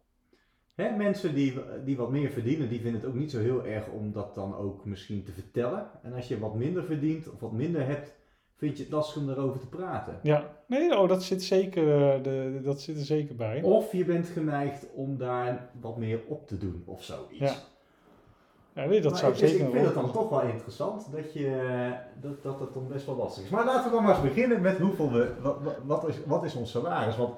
Hè, 0.76 0.96
mensen 0.96 1.34
die, 1.34 1.54
die 1.86 1.98
wat 1.98 2.12
meer 2.12 2.30
verdienen, 2.30 2.70
die 2.70 2.82
vinden 2.82 3.02
het 3.02 3.10
ook 3.10 3.16
niet 3.16 3.32
zo 3.32 3.40
heel 3.40 3.66
erg 3.66 3.88
om 3.88 4.12
dat 4.12 4.36
dan 4.36 4.56
ook 4.56 4.86
misschien 4.86 5.24
te 5.24 5.32
vertellen. 5.32 5.90
En 6.04 6.14
als 6.14 6.28
je 6.28 6.40
wat 6.40 6.56
minder 6.56 6.84
verdient 6.84 7.30
of 7.30 7.40
wat 7.40 7.52
minder 7.52 7.86
hebt, 7.86 8.16
vind 8.56 8.78
je 8.78 8.84
het 8.84 8.92
lastig 8.92 9.22
om 9.22 9.28
daarover 9.28 9.60
te 9.60 9.68
praten. 9.68 10.20
Ja, 10.24 10.56
nee, 10.68 10.98
oh, 10.98 11.10
dat, 11.10 11.24
zit 11.24 11.44
zeker, 11.44 11.84
eh, 11.84 12.24
de, 12.24 12.60
dat 12.64 12.82
zit 12.82 12.98
er 12.98 13.06
zeker 13.06 13.36
bij. 13.36 13.62
Of 13.62 13.92
je 13.92 14.06
bent 14.06 14.28
geneigd 14.28 14.86
om 14.94 15.18
daar 15.18 15.70
wat 15.82 15.98
meer 15.98 16.20
op 16.28 16.48
te 16.48 16.58
doen 16.58 16.84
of 16.86 17.04
zoiets. 17.04 17.40
Ja, 17.40 17.54
Ja, 18.74 18.86
nee, 18.86 19.02
dat 19.02 19.12
Maar 19.12 19.20
zou 19.20 19.32
ik, 19.34 19.40
dus 19.40 19.50
zeker 19.50 19.66
ik 19.66 19.72
vind 19.72 19.86
het 19.86 19.94
dan 19.94 20.12
toch 20.12 20.30
wel 20.30 20.42
interessant 20.42 21.12
dat, 21.12 21.34
je, 21.34 21.92
dat, 22.22 22.44
dat 22.44 22.60
het 22.60 22.74
dan 22.74 22.88
best 22.88 23.06
wel 23.06 23.16
lastig 23.16 23.44
is. 23.44 23.50
Maar 23.50 23.66
laten 23.66 23.90
we 23.90 23.96
dan 23.96 24.04
maar 24.04 24.16
eens 24.16 24.34
beginnen 24.34 24.62
met 24.62 24.78
hoeveel 24.78 25.12
we, 25.12 25.34
wat, 25.42 25.58
wat, 25.62 25.78
wat, 25.84 26.08
is, 26.08 26.16
wat 26.26 26.44
is 26.44 26.56
ons 26.56 26.72
salaris? 26.72 27.18
Want 27.18 27.34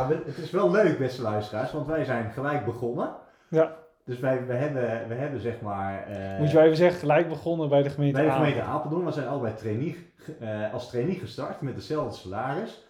nou, 0.00 0.14
het 0.26 0.36
is 0.38 0.50
wel 0.50 0.70
leuk, 0.70 0.98
beste 0.98 1.22
luisteraars, 1.22 1.72
want 1.72 1.86
wij 1.86 2.04
zijn 2.04 2.30
gelijk 2.30 2.64
begonnen. 2.64 3.10
Ja. 3.48 3.76
Dus 4.04 4.18
wij 4.18 4.46
we 4.46 4.52
hebben, 4.52 5.08
we 5.08 5.14
hebben 5.14 5.40
zeg 5.40 5.60
maar... 5.60 6.06
eh, 6.06 6.38
Moet 6.38 6.48
je 6.48 6.54
wel 6.54 6.64
even 6.64 6.76
zeggen, 6.76 6.98
gelijk 7.00 7.28
begonnen 7.28 7.68
bij 7.68 7.82
de 7.82 7.90
gemeente 7.90 8.16
bij 8.16 8.26
de 8.26 8.32
gemeente 8.32 8.60
Apeldoorn. 8.60 8.78
Apeldoorn, 8.80 9.04
we 9.04 9.12
zijn 9.12 9.28
allebei 9.28 9.54
trainee, 9.54 10.12
eh, 10.40 10.72
als 10.72 10.90
trainee 10.90 11.14
gestart 11.14 11.60
met 11.60 11.74
hetzelfde 11.74 12.16
salaris. 12.16 12.86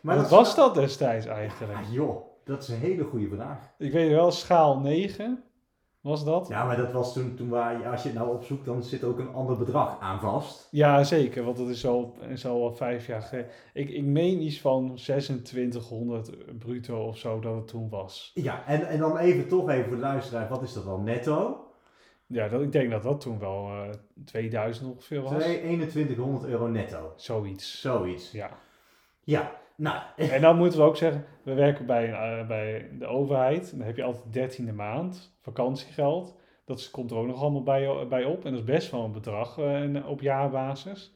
Maar 0.00 0.14
Wat 0.16 0.28
dat 0.28 0.38
was 0.38 0.54
dat 0.54 0.74
destijds 0.74 1.26
eigenlijk? 1.26 1.78
Ah, 1.78 1.92
joh, 1.92 2.16
dat 2.44 2.62
is 2.62 2.68
een 2.68 2.78
hele 2.78 3.04
goede 3.04 3.28
vraag. 3.34 3.58
Ik 3.78 3.92
weet 3.92 4.10
wel, 4.10 4.30
schaal 4.30 4.78
9 4.78 5.42
was 6.00 6.24
dat. 6.24 6.48
Ja, 6.48 6.64
maar 6.64 6.76
dat 6.76 6.92
was 6.92 7.12
toen, 7.12 7.34
toen 7.36 7.48
waar, 7.48 7.88
als 7.90 8.02
je 8.02 8.08
het 8.08 8.18
nou 8.18 8.34
opzoekt, 8.34 8.64
dan 8.64 8.82
zit 8.82 9.04
ook 9.04 9.18
een 9.18 9.34
ander 9.34 9.56
bedrag 9.58 10.00
aan 10.00 10.20
vast. 10.20 10.68
Ja, 10.70 11.04
zeker, 11.04 11.44
want 11.44 11.56
dat 11.56 11.68
is 11.68 11.86
al, 11.86 12.16
is 12.28 12.46
al 12.46 12.60
wel 12.60 12.72
vijf 12.74 13.06
jaar 13.06 13.22
geleden. 13.22 13.50
Ik, 13.74 13.88
ik 13.90 14.04
meen 14.04 14.42
iets 14.42 14.60
van 14.60 14.94
2600 14.94 16.58
bruto 16.58 17.06
of 17.06 17.18
zo 17.18 17.40
dat 17.40 17.54
het 17.54 17.68
toen 17.68 17.88
was. 17.88 18.30
Ja, 18.34 18.66
en, 18.66 18.88
en 18.88 18.98
dan 18.98 19.16
even 19.16 19.48
toch 19.48 19.68
even 19.68 19.84
voor 19.84 19.94
de 19.96 20.02
luisteraar, 20.02 20.48
wat 20.48 20.62
is 20.62 20.72
dat 20.72 20.84
dan 20.84 21.04
netto? 21.04 21.64
Ja, 22.26 22.48
dat, 22.48 22.62
ik 22.62 22.72
denk 22.72 22.90
dat 22.90 23.02
dat 23.02 23.20
toen 23.20 23.38
wel 23.38 23.68
eh 23.68 23.88
2000 24.24 24.90
ongeveer 24.90 25.22
was. 25.22 25.42
Twee- 25.42 25.58
2100 25.58 26.44
euro 26.44 26.66
netto. 26.66 27.12
Zoiets. 27.16 27.80
Zoiets. 27.80 28.30
Ja. 28.30 28.50
Ja, 29.24 29.52
nou, 29.80 30.02
En 30.34 30.40
dan 30.40 30.56
moeten 30.56 30.78
we 30.78 30.84
ook 30.84 30.96
zeggen, 30.96 31.24
we 31.42 31.54
werken 31.54 31.86
bij, 31.86 32.12
eh, 32.12 32.46
bij 32.46 32.88
de 32.98 33.06
overheid. 33.06 33.70
Dan 33.76 33.86
heb 33.86 33.96
je 33.96 34.02
altijd 34.02 34.24
de 34.24 34.30
dertiende 34.30 34.72
maand 34.72 35.36
vakantiegeld. 35.40 36.38
Dat 36.64 36.90
komt 36.90 37.10
er 37.10 37.16
ook 37.16 37.26
nog 37.26 37.42
allemaal 37.42 37.62
bij, 37.62 38.06
bij 38.08 38.24
op. 38.24 38.44
En 38.44 38.50
dat 38.50 38.60
is 38.60 38.66
best 38.66 38.90
wel 38.90 39.04
een 39.04 39.12
bedrag 39.12 39.58
eh, 39.58 40.08
op 40.08 40.20
jaarbasis. 40.20 41.14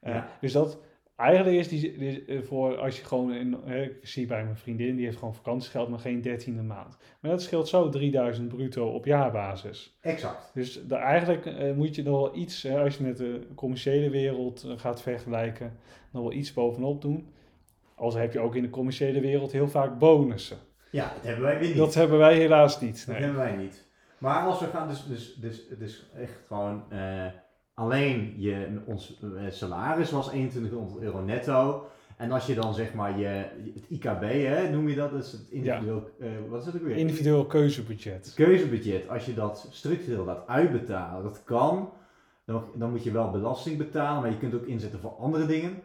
Eh, 0.00 0.14
Ja. 0.14 0.28
Dus 0.40 0.52
dat, 0.52 0.80
eigenlijk 1.16 1.56
is 1.56 1.68
die, 1.68 1.98
die- 1.98 2.24
eh, 2.24 2.42
voor 2.42 2.76
als 2.78 2.98
je 2.98 3.04
gewoon, 3.04 3.32
in, 3.32 3.56
ik 3.66 4.06
zie 4.06 4.26
bij 4.26 4.44
mijn 4.44 4.56
vriendin, 4.56 4.96
die 4.96 5.04
heeft 5.04 5.18
gewoon 5.18 5.34
vakantiegeld, 5.34 5.88
maar 5.88 5.98
geen 5.98 6.20
dertiende 6.22 6.62
maand. 6.62 6.96
Maar 7.20 7.30
dat 7.30 7.42
scheelt 7.42 7.68
zo 7.68 7.88
3000 7.88 8.48
bruto 8.48 8.88
op 8.88 9.04
jaarbasis. 9.04 9.96
Exact. 10.00 10.50
Dus 10.54 10.86
eigenlijk 10.88 11.46
eh, 11.46 11.72
moet 11.72 11.94
je 11.94 12.02
nog 12.02 12.20
wel 12.20 12.36
iets, 12.36 12.66
als 12.70 12.96
je 12.96 13.02
met 13.04 13.16
de 13.16 13.46
commerciële 13.54 14.10
wereld 14.10 14.64
eh, 14.64 14.72
gaat 14.78 15.02
vergelijken, 15.02 15.78
nog 16.12 16.22
wel 16.22 16.32
iets 16.32 16.52
bovenop 16.52 17.00
doen. 17.02 17.34
Als 17.96 18.14
heb 18.14 18.32
je 18.32 18.40
ook 18.40 18.54
in 18.54 18.62
de 18.62 18.70
commerciële 18.70 19.20
wereld 19.20 19.52
heel 19.52 19.68
vaak 19.68 19.98
bonussen. 19.98 20.56
Ja, 20.90 21.12
dat 21.14 21.22
hebben 21.22 21.44
wij 21.44 21.58
weer 21.58 21.68
niet. 21.68 21.76
Dat 21.76 21.94
hebben 21.94 22.18
wij 22.18 22.34
helaas 22.36 22.80
niet. 22.80 23.06
Dat 23.06 23.14
Nee. 23.14 23.24
hebben 23.24 23.42
wij 23.42 23.56
niet. 23.56 23.84
Maar 24.18 24.46
als 24.46 24.60
we 24.60 24.66
gaan, 24.66 24.88
dus, 24.88 25.06
dus, 25.06 25.34
dus, 25.34 25.68
dus 25.78 26.10
echt 26.16 26.40
gewoon 26.46 26.84
eh, 26.88 27.26
alleen 27.74 28.34
je, 28.36 28.80
ons 28.86 29.20
eh, 29.22 29.50
salaris 29.50 30.10
was 30.10 30.26
2100 30.26 31.00
euro 31.02 31.20
netto. 31.20 31.88
En 32.16 32.32
als 32.32 32.46
je 32.46 32.54
dan 32.54 32.74
zeg 32.74 32.94
maar 32.94 33.18
je, 33.18 33.26
het 33.74 33.84
IKB, 33.88 34.22
hè, 34.22 34.70
noem 34.70 34.88
je 34.88 34.94
dat, 34.94 35.10
dat 35.10 35.24
is 35.24 35.32
het 35.32 35.46
individueel, 35.50 36.10
eh, 36.20 36.28
wat 36.48 36.60
is 36.60 36.66
het 36.66 36.74
ook 36.74 36.82
weer? 36.82 36.96
Individueel 36.96 37.46
keuzebudget. 37.46 38.32
keuzebudget, 38.34 39.08
als 39.08 39.26
je 39.26 39.34
dat 39.34 39.68
structureel 39.70 40.24
laat 40.24 40.46
uitbetalen, 40.46 41.22
dat 41.22 41.44
kan. 41.44 41.92
Dan, 42.44 42.64
dan 42.74 42.90
moet 42.90 43.04
je 43.04 43.10
wel 43.10 43.30
belasting 43.30 43.78
betalen, 43.78 44.22
maar 44.22 44.30
je 44.30 44.38
kunt 44.38 44.54
ook 44.54 44.66
inzetten 44.66 45.00
voor 45.00 45.10
andere 45.10 45.46
dingen. 45.46 45.82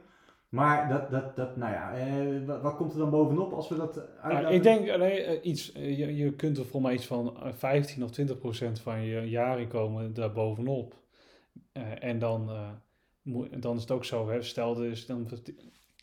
Maar 0.52 0.90
dat, 0.90 1.12
dat, 1.12 1.36
dat 1.36 1.58
nou 1.58 1.72
ja, 1.74 1.94
eh, 1.94 2.46
wat, 2.46 2.62
wat 2.62 2.76
komt 2.76 2.92
er 2.94 2.98
dan 3.00 3.10
bovenop 3.10 3.54
als 3.54 3.70
we 3.70 3.76
dat 3.76 3.98
uit 4.22 4.42
Nou, 4.42 4.54
ik 4.54 4.64
denk 4.64 4.98
nee, 4.98 5.22
eh, 5.24 5.46
iets, 5.52 5.72
eh, 5.72 5.98
je, 5.98 6.16
je 6.16 6.34
kunt 6.34 6.58
er 6.58 6.66
voor 6.66 6.82
mij 6.82 6.94
iets 6.94 7.06
van 7.06 7.38
eh, 7.44 7.52
15 7.54 8.04
of 8.04 8.12
20 8.12 8.38
procent 8.38 8.80
van 8.80 9.02
je 9.04 9.30
jaarinkomen 9.30 10.14
daar 10.14 10.32
bovenop. 10.32 10.96
Eh, 11.72 11.84
en 12.04 12.20
dan, 12.20 12.50
eh, 12.50 12.70
moet- 13.22 13.62
dan 13.62 13.76
is 13.76 13.82
het 13.82 13.92
ook 13.92 14.06
zo, 14.06 14.30
hè, 14.30 14.42
stel 14.42 14.74
dus, 14.74 15.06
dan 15.06 15.30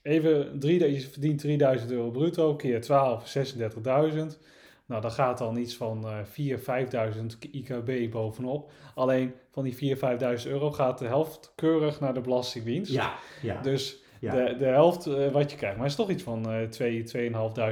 even, 0.02 0.59
drie, 0.59 0.93
je 0.93 1.00
verdient 1.00 1.38
3000 1.40 1.90
euro 1.90 2.11
bruto, 2.11 2.57
keer 2.57 2.81
12, 2.81 3.26
36.000. 3.28 4.38
Nou, 4.87 5.00
dan 5.02 5.11
gaat 5.11 5.38
dan 5.38 5.57
iets 5.57 5.76
van 5.76 6.05
eh 6.07 6.19
4.000, 6.25 6.59
5.000 6.59 7.38
IKB 7.50 8.11
bovenop. 8.11 8.71
Alleen 8.95 9.33
van 9.50 9.64
die 9.64 9.76
4.000, 9.76 9.99
5.000 9.99 10.49
euro 10.52 10.71
gaat 10.73 10.99
de 10.99 11.07
helft 11.07 11.52
keurig 11.57 12.00
naar 12.00 12.14
de 12.14 12.21
Belastingdienst. 12.21 12.93
Ja, 12.93 13.14
ja. 13.43 13.61
Dus 13.62 14.02
Ja. 14.20 14.34
de, 14.34 14.56
de 14.58 14.64
helft 14.64 15.06
eh, 15.06 15.28
wat 15.30 15.50
je 15.50 15.56
krijgt. 15.56 15.76
Maar 15.76 15.87
het 15.87 15.98
is 15.98 16.04
toch 16.04 16.10
iets 16.10 16.22
van 16.22 16.50
eh 16.52 16.62
2, 16.68 17.04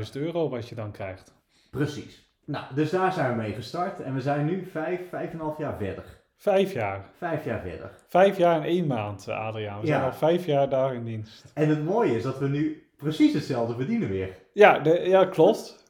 2.500 0.07 0.13
euro 0.13 0.49
wat 0.49 0.69
je 0.69 0.75
dan 0.75 0.91
krijgt. 0.91 1.35
Precies. 1.71 2.25
Nou, 2.45 2.65
dus 2.75 2.91
daar 2.91 3.13
zijn 3.13 3.31
we 3.31 3.43
mee 3.43 3.53
gestart 3.53 4.01
en 4.01 4.15
we 4.15 4.21
zijn 4.21 4.47
nu 4.47 4.67
vijf, 4.71 5.09
vijf 5.09 5.29
en 5.33 5.35
een 5.39 5.45
half 5.45 5.59
jaar 5.59 5.77
verder. 5.79 6.05
Vijf 6.37 6.73
jaar. 6.73 7.05
Vijf 7.19 7.45
jaar 7.45 7.61
verder. 7.61 7.91
Vijf 8.09 8.37
jaar 8.37 8.57
en 8.57 8.63
één 8.67 8.87
maand, 8.87 9.29
eh, 9.29 9.39
Adriaan. 9.47 9.81
We 9.81 9.87
Ja. 9.87 9.93
zijn 9.93 10.05
al 10.11 10.17
vijf 10.17 10.47
jaar 10.47 10.69
daar 10.69 10.95
in 10.95 11.05
dienst. 11.05 11.45
En 11.55 11.69
het 11.69 11.85
mooie 11.85 12.17
is 12.17 12.23
dat 12.23 12.39
we 12.39 12.49
nu 12.49 12.89
precies 12.97 13.33
hetzelfde 13.33 13.75
verdienen 13.75 14.09
weer. 14.09 14.37
Ja, 14.53 14.79
de, 14.79 14.91
ja 15.01 15.25
klopt. 15.25 15.85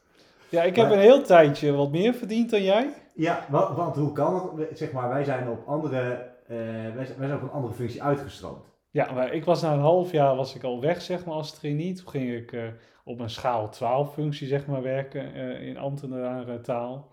Ja, 0.49 0.63
ik 0.63 0.75
heb 0.75 0.85
Maar- 0.87 0.95
een 0.95 1.01
heel 1.01 1.21
tijdje 1.21 1.71
wat 1.71 1.91
meer 1.91 2.13
verdiend 2.13 2.49
dan 2.49 2.63
jij. 2.63 2.89
Ja, 3.15 3.45
wa- 3.49 3.73
want, 3.73 3.95
hoe 3.95 4.11
kan 4.11 4.51
het? 4.59 4.77
Zeg 4.77 4.91
maar, 4.91 5.09
wij 5.09 5.23
zijn 5.23 5.49
op 5.49 5.67
andere, 5.67 5.99
eh, 6.47 6.57
wij, 6.95 7.05
zijn, 7.05 7.17
wij 7.17 7.27
zijn 7.27 7.33
op 7.35 7.41
een 7.41 7.51
andere 7.51 7.73
functie 7.73 8.03
uitgestroomd. 8.03 8.65
Ja, 8.89 9.11
maar 9.11 9.33
ik 9.33 9.45
was 9.45 9.61
na 9.61 9.73
een 9.73 9.79
half 9.79 10.11
jaar 10.11 10.35
was 10.35 10.55
ik 10.55 10.63
al 10.63 10.81
weg, 10.81 11.01
zeg 11.01 11.25
maar, 11.25 11.35
als 11.35 11.59
trainee. 11.59 11.93
Toen 11.93 12.09
ging 12.09 12.33
ik 12.33 12.51
eh, 12.51 12.63
op 13.03 13.19
een 13.19 13.29
schaal 13.29 13.69
12 13.69 14.13
functie, 14.13 14.47
zeg 14.47 14.65
maar, 14.65 14.81
werken 14.81 15.33
eh, 15.33 15.67
in 15.67 15.77
ambtenarentaal. 15.77 17.11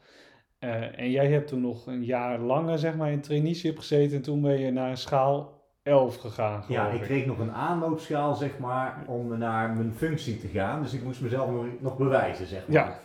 Eh 0.59 0.99
en 0.99 1.11
jij 1.11 1.26
hebt 1.31 1.49
toen 1.49 1.61
nog 1.61 1.87
een 1.87 2.04
jaar 2.04 2.38
langer, 2.38 2.78
zeg 2.78 2.95
maar, 2.97 3.11
in 3.11 3.21
traineeship 3.21 3.78
gezeten. 3.78 4.16
En 4.16 4.23
toen 4.23 4.40
ben 4.40 4.59
je 4.59 4.71
naar 4.71 4.97
schaal 4.97 5.62
11 5.83 6.16
gegaan, 6.16 6.64
Ja, 6.69 6.88
ik 6.88 7.00
kreeg 7.00 7.26
nog 7.26 7.38
een 7.38 7.52
aanloopschaal, 7.52 8.35
zeg 8.35 8.59
maar, 8.59 9.04
om 9.07 9.38
naar 9.38 9.71
mijn 9.71 9.95
functie 9.95 10.38
te 10.40 10.49
gaan. 10.49 10.83
Dus 10.83 10.93
ik 10.93 11.02
moest 11.04 11.21
mezelf 11.21 11.50
nog- 11.50 11.66
nog 11.81 11.97
bewijzen, 11.97 12.47
zeg 12.47 12.69
maar. 12.69 12.76
Ja. 12.76 12.99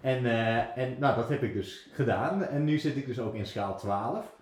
En, 0.00 0.24
en 0.76 0.96
nou, 0.98 1.16
dat 1.16 1.28
heb 1.28 1.42
ik 1.42 1.52
dus 1.52 1.88
gedaan. 1.92 2.44
En 2.44 2.64
nu 2.64 2.78
zit 2.78 2.96
ik 2.96 3.06
dus 3.06 3.18
ook 3.18 3.34
in 3.34 3.46
schaal 3.46 3.76
12. 3.78 4.36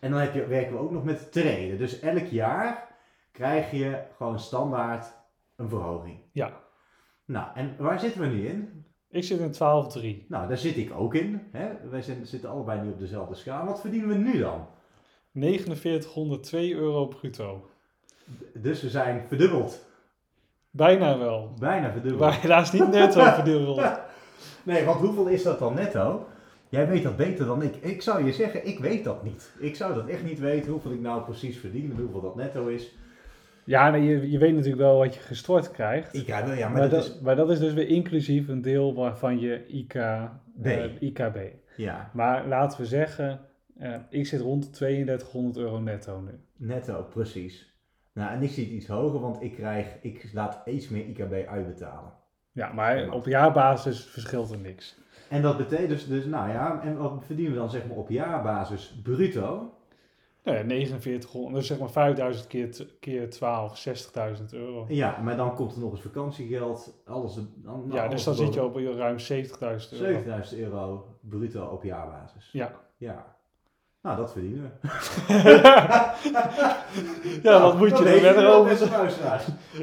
En 0.00 0.10
dan 0.10 0.20
heb 0.20 0.34
je, 0.34 0.46
werken 0.46 0.72
we 0.72 0.78
ook 0.78 0.90
nog 0.90 1.04
met 1.04 1.32
treden. 1.32 1.78
Dus 1.78 2.00
elk 2.00 2.26
jaar 2.26 2.88
krijg 3.34 3.70
je 3.70 4.02
gewoon 4.16 4.38
standaard 4.38 5.06
een 5.56 5.68
verhoging. 5.68 6.18
Ja. 6.32 6.60
Nou, 7.24 7.46
en 7.54 7.74
waar 7.78 8.00
zitten 8.00 8.20
we 8.20 8.26
nu 8.26 8.46
in? 8.46 8.84
Ik 9.10 9.24
zit 9.24 9.40
in 9.40 9.52
12-3. 10.24 10.26
Nou, 10.28 10.48
daar 10.48 10.58
zit 10.58 10.76
ik 10.76 10.92
ook 10.92 11.14
in. 11.14 11.40
Hè? 11.52 11.88
Wij 11.90 12.02
zijn, 12.02 12.26
zitten 12.26 12.50
allebei 12.50 12.80
nu 12.80 12.88
op 12.88 12.98
dezelfde 12.98 13.34
schaal. 13.34 13.66
Wat 13.66 13.80
verdienen 13.80 14.08
we 14.08 14.14
nu 14.14 14.38
dan? 14.38 14.66
4902 15.32 16.74
euro 16.74 17.06
bruto. 17.06 17.68
Dus 18.54 18.82
we 18.82 18.90
zijn 18.90 19.24
verdubbeld. 19.28 19.84
Bijna 20.70 21.18
wel. 21.18 21.54
Bijna 21.58 21.90
verdubbeld. 21.90 22.20
Maar 22.20 22.40
helaas 22.40 22.72
niet 22.72 22.90
netto 22.90 23.24
verdubbeld. 23.34 23.90
Nee, 24.62 24.84
want 24.84 25.00
hoeveel 25.00 25.26
is 25.26 25.42
dat 25.42 25.58
dan 25.58 25.74
netto? 25.74 26.26
Jij 26.68 26.88
weet 26.88 27.02
dat 27.02 27.16
beter 27.16 27.46
dan 27.46 27.62
ik. 27.62 27.76
Ik 27.76 28.02
zou 28.02 28.24
je 28.24 28.32
zeggen, 28.32 28.66
ik 28.66 28.78
weet 28.78 29.04
dat 29.04 29.22
niet. 29.22 29.52
Ik 29.58 29.76
zou 29.76 29.94
dat 29.94 30.06
echt 30.06 30.24
niet 30.24 30.38
weten 30.38 30.72
hoeveel 30.72 30.92
ik 30.92 31.00
nou 31.00 31.22
precies 31.22 31.58
verdien 31.58 31.90
en 31.90 32.00
hoeveel 32.02 32.20
dat 32.20 32.36
netto 32.36 32.66
is. 32.66 32.92
Ja, 33.64 33.94
je, 33.94 34.30
je 34.30 34.38
weet 34.38 34.52
natuurlijk 34.52 34.82
wel 34.82 34.98
wat 34.98 35.14
je 35.14 35.20
gestort 35.20 35.70
krijgt. 35.70 36.14
Ik, 36.14 36.26
ja, 36.26 36.44
maar, 36.44 36.70
maar, 36.70 36.90
dat, 36.90 37.04
is... 37.04 37.20
maar 37.20 37.36
dat 37.36 37.50
is 37.50 37.58
dus 37.58 37.72
weer 37.72 37.88
inclusief 37.88 38.48
een 38.48 38.62
deel 38.62 38.94
waarvan 38.94 39.40
je 39.40 39.66
IK, 39.66 39.92
B. 40.62 40.66
eh, 40.66 41.00
IKB. 41.00 41.36
Ja, 41.76 42.10
Maar 42.12 42.46
laten 42.48 42.80
we 42.80 42.86
zeggen, 42.86 43.40
eh, 43.78 43.94
ik 44.10 44.26
zit 44.26 44.40
rond 44.40 44.64
de 44.64 44.70
3200 44.70 45.56
euro 45.56 45.80
netto 45.80 46.20
nu. 46.20 46.40
netto, 46.56 47.02
precies. 47.02 47.72
Nou, 48.12 48.32
en 48.32 48.42
ik 48.42 48.50
zie 48.50 48.64
het 48.64 48.72
iets 48.72 48.86
hoger, 48.86 49.20
want 49.20 49.42
ik 49.42 49.54
krijg, 49.54 49.86
ik 50.00 50.30
laat 50.32 50.60
iets 50.66 50.88
meer 50.88 51.06
IKB 51.06 51.48
uitbetalen. 51.48 52.12
Ja, 52.52 52.72
maar 52.72 53.10
op 53.10 53.26
jaarbasis 53.26 54.04
verschilt 54.04 54.50
er 54.50 54.58
niks. 54.58 54.98
En 55.28 55.42
dat 55.42 55.56
betekent 55.56 55.88
dus, 55.88 56.06
dus, 56.06 56.24
nou 56.24 56.50
ja, 56.50 56.80
en 56.82 56.96
wat 56.96 57.22
verdienen 57.26 57.52
we 57.52 57.58
dan 57.58 57.70
zeg 57.70 57.86
maar 57.86 57.96
op 57.96 58.08
jaarbasis 58.10 59.00
bruto? 59.02 59.73
Nou 60.44 60.56
ja, 60.58 60.64
4900, 61.00 61.54
dus 61.54 61.66
zeg 61.66 61.78
maar 61.78 61.90
5000 61.90 62.46
keer, 62.46 62.86
keer 63.00 63.30
12, 63.30 63.86
60.000 64.38 64.44
euro. 64.50 64.84
Ja, 64.88 65.20
maar 65.22 65.36
dan 65.36 65.54
komt 65.54 65.74
er 65.74 65.80
nog 65.80 65.90
eens 65.90 66.00
vakantiegeld, 66.00 67.02
alles. 67.06 67.34
Dan, 67.34 67.48
nou, 67.62 67.92
Ja, 67.92 68.00
alles 68.00 68.14
dus 68.14 68.24
dan 68.24 68.34
zit 68.34 68.54
je 68.54 68.64
op 68.64 68.76
ruim 68.76 69.16
70.000 69.18 69.58
euro. 69.60 69.78
7000 69.78 70.60
euro 70.60 71.06
bruto 71.20 71.64
op 71.66 71.82
jaarbasis. 71.82 72.48
Ja. 72.52 72.80
Ja. 72.96 73.36
Nou, 74.02 74.16
dat 74.16 74.32
verdienen 74.32 74.72
we. 74.80 74.88
ja, 77.42 77.58
dat 77.58 77.78
moet 77.78 77.98
je 77.98 78.04
er 78.04 78.18
verder 78.20 78.48
over. 78.48 78.70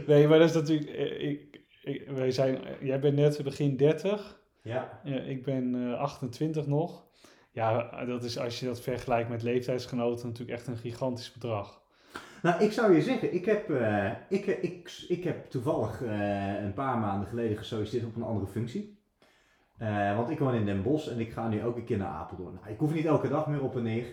Nee, 0.08 0.28
maar 0.28 0.40
dat 0.40 0.50
is 0.50 0.56
natuurlijk. 0.56 0.90
eh, 0.90 1.30
Ik, 1.30 1.62
ik, 1.84 2.10
wij 2.10 2.32
zijn, 2.32 2.60
jij 2.82 3.00
bent 3.00 3.16
net 3.16 3.44
begin 3.44 3.78
30. 3.78 4.40
Ja, 4.64 5.00
Ja, 5.04 5.20
ik 5.20 5.44
ben 5.44 5.76
eh, 5.92 6.00
28 6.00 6.68
nog. 6.68 7.06
Ja, 7.52 8.04
dat 8.06 8.24
is 8.24 8.40
als 8.40 8.60
je 8.60 8.66
dat 8.66 8.82
vergelijkt 8.82 9.30
met 9.30 9.44
leeftijdsgenoten 9.44 10.28
natuurlijk 10.28 10.58
echt 10.58 10.68
een 10.68 10.78
gigantisch 10.78 11.32
bedrag. 11.32 11.82
nou 12.42 12.64
ik 12.64 12.72
zou 12.72 12.96
je 12.96 13.02
zeggen, 13.02 13.34
ik 13.34 13.46
heb, 13.46 13.70
eh, 13.70 14.12
ik, 14.30 14.46
ik, 14.46 15.06
ik 15.08 15.24
heb 15.24 15.50
toevallig 15.50 16.02
eh, 16.02 16.64
een 16.64 16.74
paar 16.74 16.98
maanden 16.98 17.28
geleden 17.28 17.58
gesolliciteerd 17.58 18.06
op 18.06 18.16
een 18.16 18.24
andere 18.24 18.48
functie. 18.48 19.00
Eh, 19.82 20.16
want 20.16 20.30
ik 20.30 20.40
woon 20.40 20.54
in 20.54 20.66
Den 20.66 20.84
Bosch 20.84 21.08
en 21.08 21.20
ik 21.20 21.32
ga 21.32 21.48
nu 21.48 21.60
elke 21.60 21.84
keer 21.84 21.98
naar 21.98 22.08
Apeldoorn. 22.08 22.54
Nou, 22.54 22.70
ik 22.70 22.80
hoef 22.80 22.94
niet 22.94 23.06
elke 23.06 23.30
dag 23.30 23.48
meer 23.48 23.64
op 23.64 23.76
en 23.76 23.84
neer. 23.84 24.06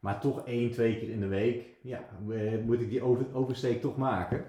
Maar 0.00 0.20
toch 0.20 0.46
één, 0.46 0.70
twee 0.70 0.98
keer 0.98 1.10
in 1.10 1.20
de 1.20 1.26
week 1.26 1.64
ja, 1.82 1.98
eh, 2.30 2.64
moet 2.64 2.80
ik 2.80 2.90
die 2.90 3.02
over, 3.02 3.24
oversteek 3.32 3.80
toch 3.80 3.96
maken. 3.96 4.44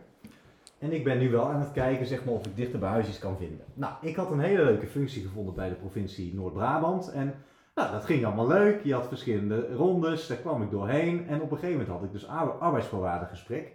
En 0.77 0.93
ik 0.93 1.03
ben 1.03 1.19
nu 1.19 1.29
wel 1.29 1.49
aan 1.49 1.59
het 1.59 1.71
kijken 1.71 2.05
zeg 2.05 2.25
maar, 2.25 2.33
of 2.33 2.45
ik 2.45 2.55
dichter 2.55 2.79
bij 2.79 2.89
huis 2.89 3.07
iets 3.07 3.19
kan 3.19 3.37
vinden. 3.37 3.65
Nou, 3.73 3.93
ik 4.01 4.15
had 4.15 4.31
een 4.31 4.39
hele 4.39 4.63
leuke 4.63 4.87
functie 4.87 5.21
gevonden 5.21 5.55
bij 5.55 5.69
de 5.69 5.75
provincie 5.75 6.33
Noord-Brabant. 6.33 7.11
En 7.11 7.33
nou, 7.75 7.91
dat 7.91 8.05
ging 8.05 8.25
allemaal 8.25 8.47
leuk. 8.47 8.83
Je 8.83 8.93
had 8.93 9.07
verschillende 9.07 9.73
rondes, 9.73 10.27
daar 10.27 10.37
kwam 10.37 10.61
ik 10.63 10.71
doorheen. 10.71 11.27
En 11.27 11.41
op 11.41 11.51
een 11.51 11.57
gegeven 11.57 11.79
moment 11.79 11.89
had 11.89 12.03
ik 12.03 12.11
dus 12.11 12.27
ar- 12.27 12.57
arbeidsvoorwaardengesprek. 12.57 13.71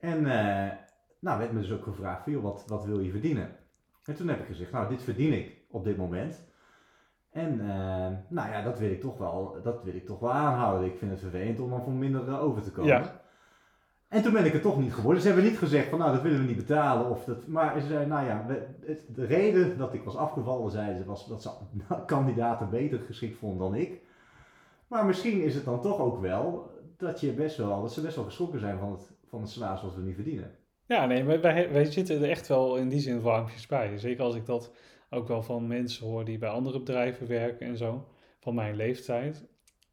En 0.00 0.26
eh, 0.26 0.72
nou, 1.18 1.38
werd 1.38 1.52
me 1.52 1.60
dus 1.60 1.72
ook 1.72 1.82
gevraagd, 1.82 2.32
wat, 2.40 2.64
wat 2.66 2.84
wil 2.84 3.00
je 3.00 3.10
verdienen? 3.10 3.56
En 4.04 4.14
toen 4.14 4.28
heb 4.28 4.40
ik 4.40 4.46
gezegd, 4.46 4.72
nou, 4.72 4.88
dit 4.88 5.02
verdien 5.02 5.32
ik 5.32 5.56
op 5.70 5.84
dit 5.84 5.96
moment. 5.96 6.44
En 7.30 7.60
eh, 7.60 8.12
nou 8.28 8.50
ja, 8.50 8.62
dat 8.62 8.78
wil, 8.78 8.90
ik 8.90 9.00
toch 9.00 9.18
wel, 9.18 9.56
dat 9.62 9.82
wil 9.82 9.94
ik 9.94 10.06
toch 10.06 10.20
wel 10.20 10.32
aanhouden. 10.32 10.88
Ik 10.88 10.98
vind 10.98 11.10
het 11.10 11.20
vervelend 11.20 11.60
om 11.60 11.70
dan 11.70 11.82
voor 11.82 11.92
minder 11.92 12.40
over 12.40 12.62
te 12.62 12.70
komen. 12.72 12.90
En 14.14 14.22
toen 14.22 14.32
ben 14.32 14.44
ik 14.44 14.52
het 14.52 14.62
toch 14.62 14.80
niet 14.80 14.92
geworden. 14.92 15.22
Ze 15.22 15.26
hebben 15.26 15.46
niet 15.46 15.58
gezegd 15.58 15.88
van 15.88 15.98
nou 15.98 16.12
dat 16.12 16.22
willen 16.22 16.40
we 16.40 16.46
niet 16.46 16.56
betalen. 16.56 17.10
Of 17.10 17.24
dat, 17.24 17.46
maar 17.46 17.80
ze 17.80 17.86
zeiden 17.86 18.08
nou 18.08 18.26
ja, 18.26 18.46
de 19.14 19.26
reden 19.26 19.78
dat 19.78 19.94
ik 19.94 20.02
was 20.02 20.16
afgevallen 20.16 20.70
zeiden 20.70 20.96
ze 20.96 21.04
was 21.04 21.28
dat 21.28 21.42
ze 21.42 21.50
kandidaten 22.06 22.70
beter 22.70 22.98
geschikt 22.98 23.38
vonden 23.38 23.58
dan 23.58 23.74
ik. 23.74 24.00
Maar 24.88 25.06
misschien 25.06 25.42
is 25.42 25.54
het 25.54 25.64
dan 25.64 25.80
toch 25.80 25.98
ook 25.98 26.20
wel 26.20 26.70
dat, 26.96 27.20
je 27.20 27.32
best 27.32 27.56
wel, 27.56 27.82
dat 27.82 27.92
ze 27.92 28.00
best 28.00 28.16
wel 28.16 28.24
geschrokken 28.24 28.60
zijn 28.60 28.78
van 28.78 28.92
het, 28.92 29.10
van 29.28 29.40
het 29.40 29.50
salaris 29.50 29.82
wat 29.82 29.94
we 29.94 30.02
nu 30.02 30.14
verdienen. 30.14 30.50
Ja, 30.86 31.06
nee, 31.06 31.24
wij 31.24 31.84
zitten 31.84 32.22
er 32.22 32.30
echt 32.30 32.48
wel 32.48 32.76
in 32.76 32.88
die 32.88 33.00
zin 33.00 33.20
warmpjes 33.20 33.66
bij. 33.66 33.98
Zeker 33.98 34.24
als 34.24 34.34
ik 34.34 34.46
dat 34.46 34.72
ook 35.10 35.28
wel 35.28 35.42
van 35.42 35.66
mensen 35.66 36.06
hoor 36.06 36.24
die 36.24 36.38
bij 36.38 36.48
andere 36.48 36.78
bedrijven 36.78 37.26
werken 37.26 37.66
en 37.66 37.76
zo, 37.76 38.06
van 38.38 38.54
mijn 38.54 38.76
leeftijd. 38.76 39.44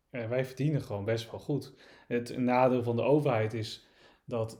eh, 0.09 0.29
wij 0.29 0.45
verdienen 0.45 0.81
gewoon 0.81 1.05
best 1.05 1.31
wel 1.31 1.39
goed. 1.39 1.73
Het 2.07 2.37
nadeel 2.37 2.83
van 2.83 2.95
de 2.95 3.03
overheid 3.03 3.53
is 3.53 3.89
dat 4.25 4.57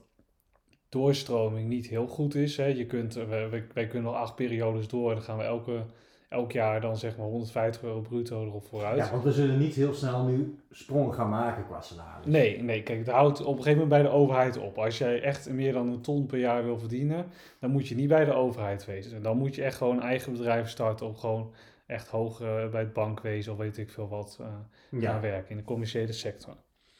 doorstroming 0.89 1.67
niet 1.69 1.87
heel 1.87 2.07
goed 2.07 2.35
is. 2.35 2.57
Hè. 2.57 2.65
Je 2.65 2.85
kunt, 2.85 3.13
wij, 3.73 3.87
kunnen 3.87 4.11
al 4.11 4.17
acht 4.17 4.35
periodes 4.35 4.87
door. 4.87 5.13
Dan 5.13 5.23
gaan 5.23 5.37
we 5.37 5.43
elke, 5.43 5.85
elk 6.29 6.51
jaar 6.51 6.81
dan 6.81 6.97
zeg 6.97 7.17
maar 7.17 7.25
150 7.25 7.83
euro 7.83 8.01
bruto 8.01 8.45
erop 8.45 8.65
vooruit. 8.65 8.97
Ja, 8.97 9.11
want 9.11 9.23
we 9.23 9.31
zullen 9.31 9.57
niet 9.59 9.73
heel 9.73 9.93
snel 9.93 10.23
nu 10.25 10.59
sprongen 10.71 11.13
gaan 11.13 11.29
maken 11.29 11.65
qua 11.65 11.81
salaris. 11.81 12.25
Nee, 12.25 12.61
nee, 12.63 12.83
kijk, 12.83 12.97
het 12.99 13.09
houdt 13.09 13.39
op 13.41 13.57
een 13.57 13.63
gegeven 13.63 13.81
moment 13.81 13.89
bij 13.89 14.01
de 14.11 14.17
overheid 14.17 14.57
op. 14.57 14.77
Als 14.77 14.97
jij 14.97 15.21
echt 15.21 15.49
meer 15.49 15.73
dan 15.73 15.87
een 15.87 16.01
ton 16.01 16.25
per 16.25 16.39
jaar 16.39 16.63
wil 16.63 16.79
verdienen, 16.79 17.25
dan 17.59 17.71
moet 17.71 17.87
je 17.87 17.95
niet 17.95 18.07
bij 18.07 18.25
de 18.25 18.33
overheid 18.33 18.85
wezen. 18.85 19.23
Dan 19.23 19.37
moet 19.37 19.55
je 19.55 19.63
echt 19.63 19.77
gewoon 19.77 20.01
eigen 20.01 20.31
bedrijf 20.31 20.69
starten 20.69 21.05
om 21.05 21.15
gewoon 21.15 21.53
echt 21.85 22.07
hoog 22.07 22.41
eh, 22.41 22.69
bij 22.69 22.81
het 22.81 22.93
bankwezen 22.93 23.51
of 23.51 23.57
weet 23.57 23.77
ik 23.77 23.89
veel 23.89 24.07
wat 24.07 24.37
gaan 24.39 25.01
Ja, 25.01 25.19
werken 25.19 25.49
in 25.49 25.57
de 25.57 25.63
commerciële 25.63 26.11
sector. 26.13 26.55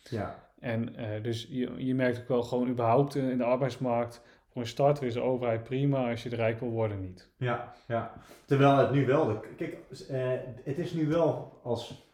ja. 0.10 0.50
En 0.62 0.96
eh, 0.96 1.24
dus 1.24 1.48
je, 1.50 1.86
je 1.86 1.96
merkt 1.96 2.20
ook 2.20 2.27
wel 2.27 2.44
gewoon 2.44 2.68
überhaupt 2.68 3.15
in, 3.15 3.38
de 3.38 3.44
arbeidsmarkt, 3.44 4.22
voor 4.48 4.62
een 4.62 4.68
starter 4.68 5.06
is 5.06 5.13
de 5.13 5.22
overheid 5.22 5.63
prima, 5.63 6.10
als 6.10 6.24
je 6.24 6.30
er 6.30 6.36
rijk 6.36 6.60
wil 6.60 6.70
worden 6.70 7.01
niet. 7.01 7.30
Ja, 7.38 7.74
ja. 7.88 8.13
Terwijl 8.46 8.77
het 8.77 8.91
nu 8.91 9.06
wel, 9.06 9.25
de, 9.25 9.39
kijk, 9.58 9.77
eh, 10.10 10.32
het 10.63 10.77
is 10.77 10.94
nu 10.94 11.08
wel 11.08 11.60
als 11.63 12.10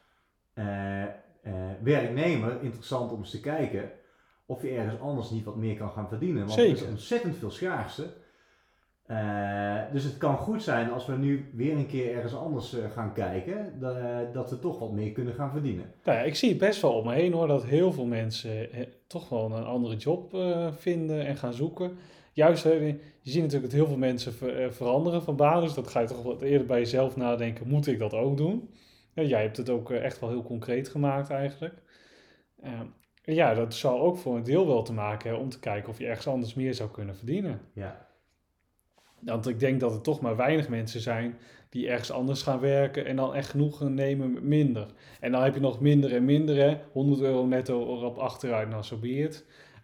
eh, 0.54 1.04
werknemer 1.82 2.62
interessant 2.62 3.12
om 3.12 3.20
eens 3.20 3.32
te 3.32 3.40
kijken 3.40 3.92
of 4.46 4.62
je 4.62 4.70
ergens 4.70 5.00
anders 5.00 5.30
niet 5.30 5.44
wat 5.44 5.56
meer 5.56 5.78
kan 5.78 5.92
gaan 5.92 6.08
verdienen. 6.08 6.46
Want 6.46 6.60
er 6.60 6.66
Zeker. 6.66 6.84
is 6.84 6.90
ontzettend 6.90 7.36
veel 7.38 7.52
schaarste. 7.52 8.14
Eh, 9.08 9.78
dus 9.92 10.04
het 10.04 10.18
kan 10.18 10.38
goed 10.38 10.64
zijn 10.64 10.92
als 10.92 11.06
we 11.06 11.16
nu 11.18 11.50
weer 11.54 11.76
een 11.78 11.88
keer 11.88 12.16
ergens 12.16 12.36
anders 12.36 12.74
eh, 12.80 12.92
gaan 12.92 13.14
kijken, 13.14 13.80
da- 13.80 14.24
dat 14.34 14.50
we 14.50 14.60
toch 14.60 14.80
wat 14.80 14.92
meer 14.92 15.12
kunnen 15.12 15.34
gaan 15.34 15.52
verdienen. 15.52 15.86
Nou 16.04 16.18
ja, 16.18 16.24
ik 16.24 16.36
zie 16.36 16.50
het 16.50 16.58
best 16.58 16.82
wel 16.82 16.92
om 16.94 17.06
me 17.06 17.14
heen 17.14 17.34
hoor, 17.34 17.48
dat 17.48 17.66
heel 17.66 17.92
veel 17.92 18.06
mensen 18.06 18.72
eh, 18.72 18.86
toch 19.08 19.30
wel 19.30 19.52
een 19.52 19.66
andere 19.66 19.96
job 19.96 20.34
eh, 20.34 20.68
vinden 20.74 21.26
en 21.26 21.38
gaan 21.38 21.54
zoeken. 21.54 21.98
Juist, 22.34 22.64
hè, 22.64 22.72
je 22.72 23.00
ziet 23.22 23.42
natuurlijk 23.42 23.72
dat 23.72 23.80
heel 23.80 23.88
veel 23.88 23.98
mensen 23.98 24.34
ver- 24.34 24.64
eh, 24.64 24.70
veranderen 24.72 25.24
van 25.24 25.36
baan, 25.36 25.62
dus 25.62 25.74
dat 25.74 25.88
ga 25.88 26.00
je 26.00 26.08
toch 26.08 26.24
wat 26.24 26.42
eerder 26.42 26.68
bij 26.68 26.80
jezelf 26.80 27.16
nadenken, 27.16 27.68
moet 27.68 27.88
ik 27.88 28.00
dat 28.00 28.14
ook 28.14 28.38
doen? 28.38 28.70
Ja, 29.14 29.24
jij 29.24 29.42
hebt 29.42 29.58
het 29.58 29.70
ook 29.70 29.92
eh, 29.92 30.04
echt 30.04 30.20
wel 30.20 30.30
heel 30.30 30.44
concreet 30.44 30.90
gemaakt 30.90 31.30
eigenlijk. 31.30 31.82
Eh, 32.62 32.72
en 33.24 33.34
ja, 33.34 33.54
dat 33.54 33.74
zal 33.74 34.00
ook 34.02 34.18
voor 34.18 34.36
een 34.36 34.44
deel 34.44 34.68
wel 34.68 34.84
te 34.84 34.94
maken 34.94 35.24
hebben 35.28 35.44
om 35.46 35.50
te 35.52 35.60
kijken 35.60 35.90
of 35.90 36.00
je 36.00 36.08
ergens 36.08 36.28
anders 36.28 36.54
meer 36.54 36.74
zou 36.74 36.90
kunnen 36.90 37.16
verdienen. 37.16 37.60
Ja, 37.74 38.07
Want 39.20 39.48
ik 39.48 39.60
denk 39.60 39.80
dat 39.80 39.94
er 39.94 40.02
toch 40.02 40.22
maar 40.22 40.36
weinig 40.36 40.70
mensen 40.70 41.02
zijn 41.02 41.38
die 41.70 41.90
ergens 41.90 42.12
anders 42.12 42.42
gaan 42.42 42.60
werken 42.60 43.06
en 43.06 43.16
dan 43.16 43.36
echt 43.36 43.50
genoegen 43.50 43.94
nemen 43.94 44.34
met 44.34 44.44
minder. 44.44 44.88
En 45.20 45.32
dan 45.32 45.44
heb 45.44 45.54
je 45.54 45.60
nog 45.60 45.80
minder 45.80 46.16
en 46.16 46.26
minder, 46.26 46.56
hè. 46.56 46.78
100 46.92 47.22
euro 47.22 47.46
netto 47.46 47.96
erop 47.96 48.18
achteruit, 48.18 48.70
nou 48.70 48.84
zo. 48.84 49.00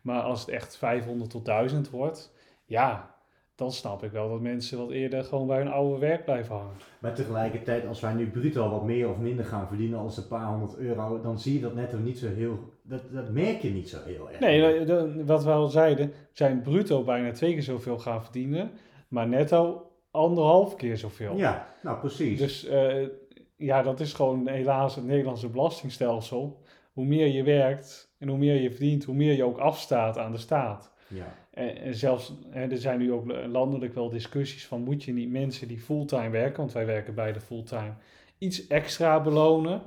Maar 0.02 0.22
als 0.22 0.40
het 0.40 0.50
echt 0.50 0.78
500 0.78 1.30
tot 1.30 1.46
1000 1.46 1.90
wordt, 1.90 2.34
ja, 2.66 3.16
dan 3.56 3.72
snap 3.72 4.04
ik 4.04 4.12
wel 4.12 4.30
dat 4.30 4.42
mensen 4.42 4.78
wat 4.78 4.92
eerder 4.92 5.24
gewoon 5.24 5.48
bij 5.48 5.58
hun 5.58 5.72
oude 5.72 6.00
werk 6.00 6.26
blijven 6.26 6.56
hangen. 6.56 6.76
maar 7.00 7.14
tegelijkertijd 7.14 7.88
als 7.88 8.00
wij 8.00 8.14
nu 8.14 8.30
bruto 8.30 8.70
wat 8.70 8.84
meer 8.84 9.10
of 9.10 9.18
minder 9.18 9.46
gaan 9.46 9.68
verdienen 9.68 10.00
als 10.00 10.18
een 10.18 10.28
paar 10.28 10.48
honderd 10.48 10.78
euro, 10.78 11.22
dan 11.22 11.40
zie 11.40 11.54
je 11.54 11.60
dat 11.60 11.76
netto 11.76 11.98
niet 11.98 12.18
zo 12.18 12.28
heel, 12.28 12.60
dat, 12.82 13.02
dat 13.12 13.30
merk 13.30 13.62
je 13.62 13.70
niet 13.70 13.90
zo 13.90 13.98
heel 14.06 14.30
erg. 14.30 14.40
Nee, 14.40 14.86
wat 15.26 15.44
we 15.44 15.52
al 15.52 15.68
zeiden, 15.68 16.14
zijn 16.32 16.62
bruto 16.62 17.04
bijna 17.04 17.32
twee 17.32 17.54
keer 17.54 17.64
zoveel 17.64 18.00
gaan 18.00 18.24
verdienen, 18.24 18.72
maar 19.14 19.28
netto 19.28 19.92
anderhalf 20.12 20.76
keer 20.76 20.98
zoveel. 20.98 21.36
Ja, 21.36 21.76
nou 21.82 22.00
precies. 22.00 22.40
Dus 22.40 22.66
eh, 22.66 23.08
ja, 23.56 23.82
dat 23.82 24.00
is 24.00 24.14
gewoon 24.14 24.48
helaas 24.48 24.96
het 24.96 25.06
Nederlandse 25.06 25.50
belastingstelsel. 25.50 26.62
Hoe 26.94 27.06
meer 27.06 27.28
je 27.28 27.44
werkt 27.44 28.14
en 28.20 28.28
hoe 28.28 28.38
meer 28.38 28.62
je 28.62 28.72
verdient, 28.72 29.04
hoe 29.04 29.16
meer 29.16 29.34
je 29.34 29.44
ook 29.44 29.58
afstaat 29.58 30.18
aan 30.18 30.32
de 30.32 30.38
staat. 30.38 30.94
ja. 31.08 31.36
En, 31.52 31.78
en 31.78 31.96
zelfs, 31.96 32.34
hè, 32.50 32.68
er 32.68 32.78
zijn 32.78 33.00
nu 33.00 33.12
ook 33.12 33.32
landelijk 33.48 33.94
wel 33.94 34.10
discussies 34.10 34.68
van 34.68 34.82
moet 34.82 35.04
je 35.04 35.14
niet 35.14 35.30
mensen 35.30 35.68
die 35.68 35.80
fulltime 35.80 36.30
werken, 36.30 36.58
want 36.58 36.72
wij 36.72 36.86
werken 36.86 37.16
beide 37.16 37.40
fulltime, 37.40 37.94
iets 38.38 38.68
extra 38.68 39.22
belonen. 39.22 39.82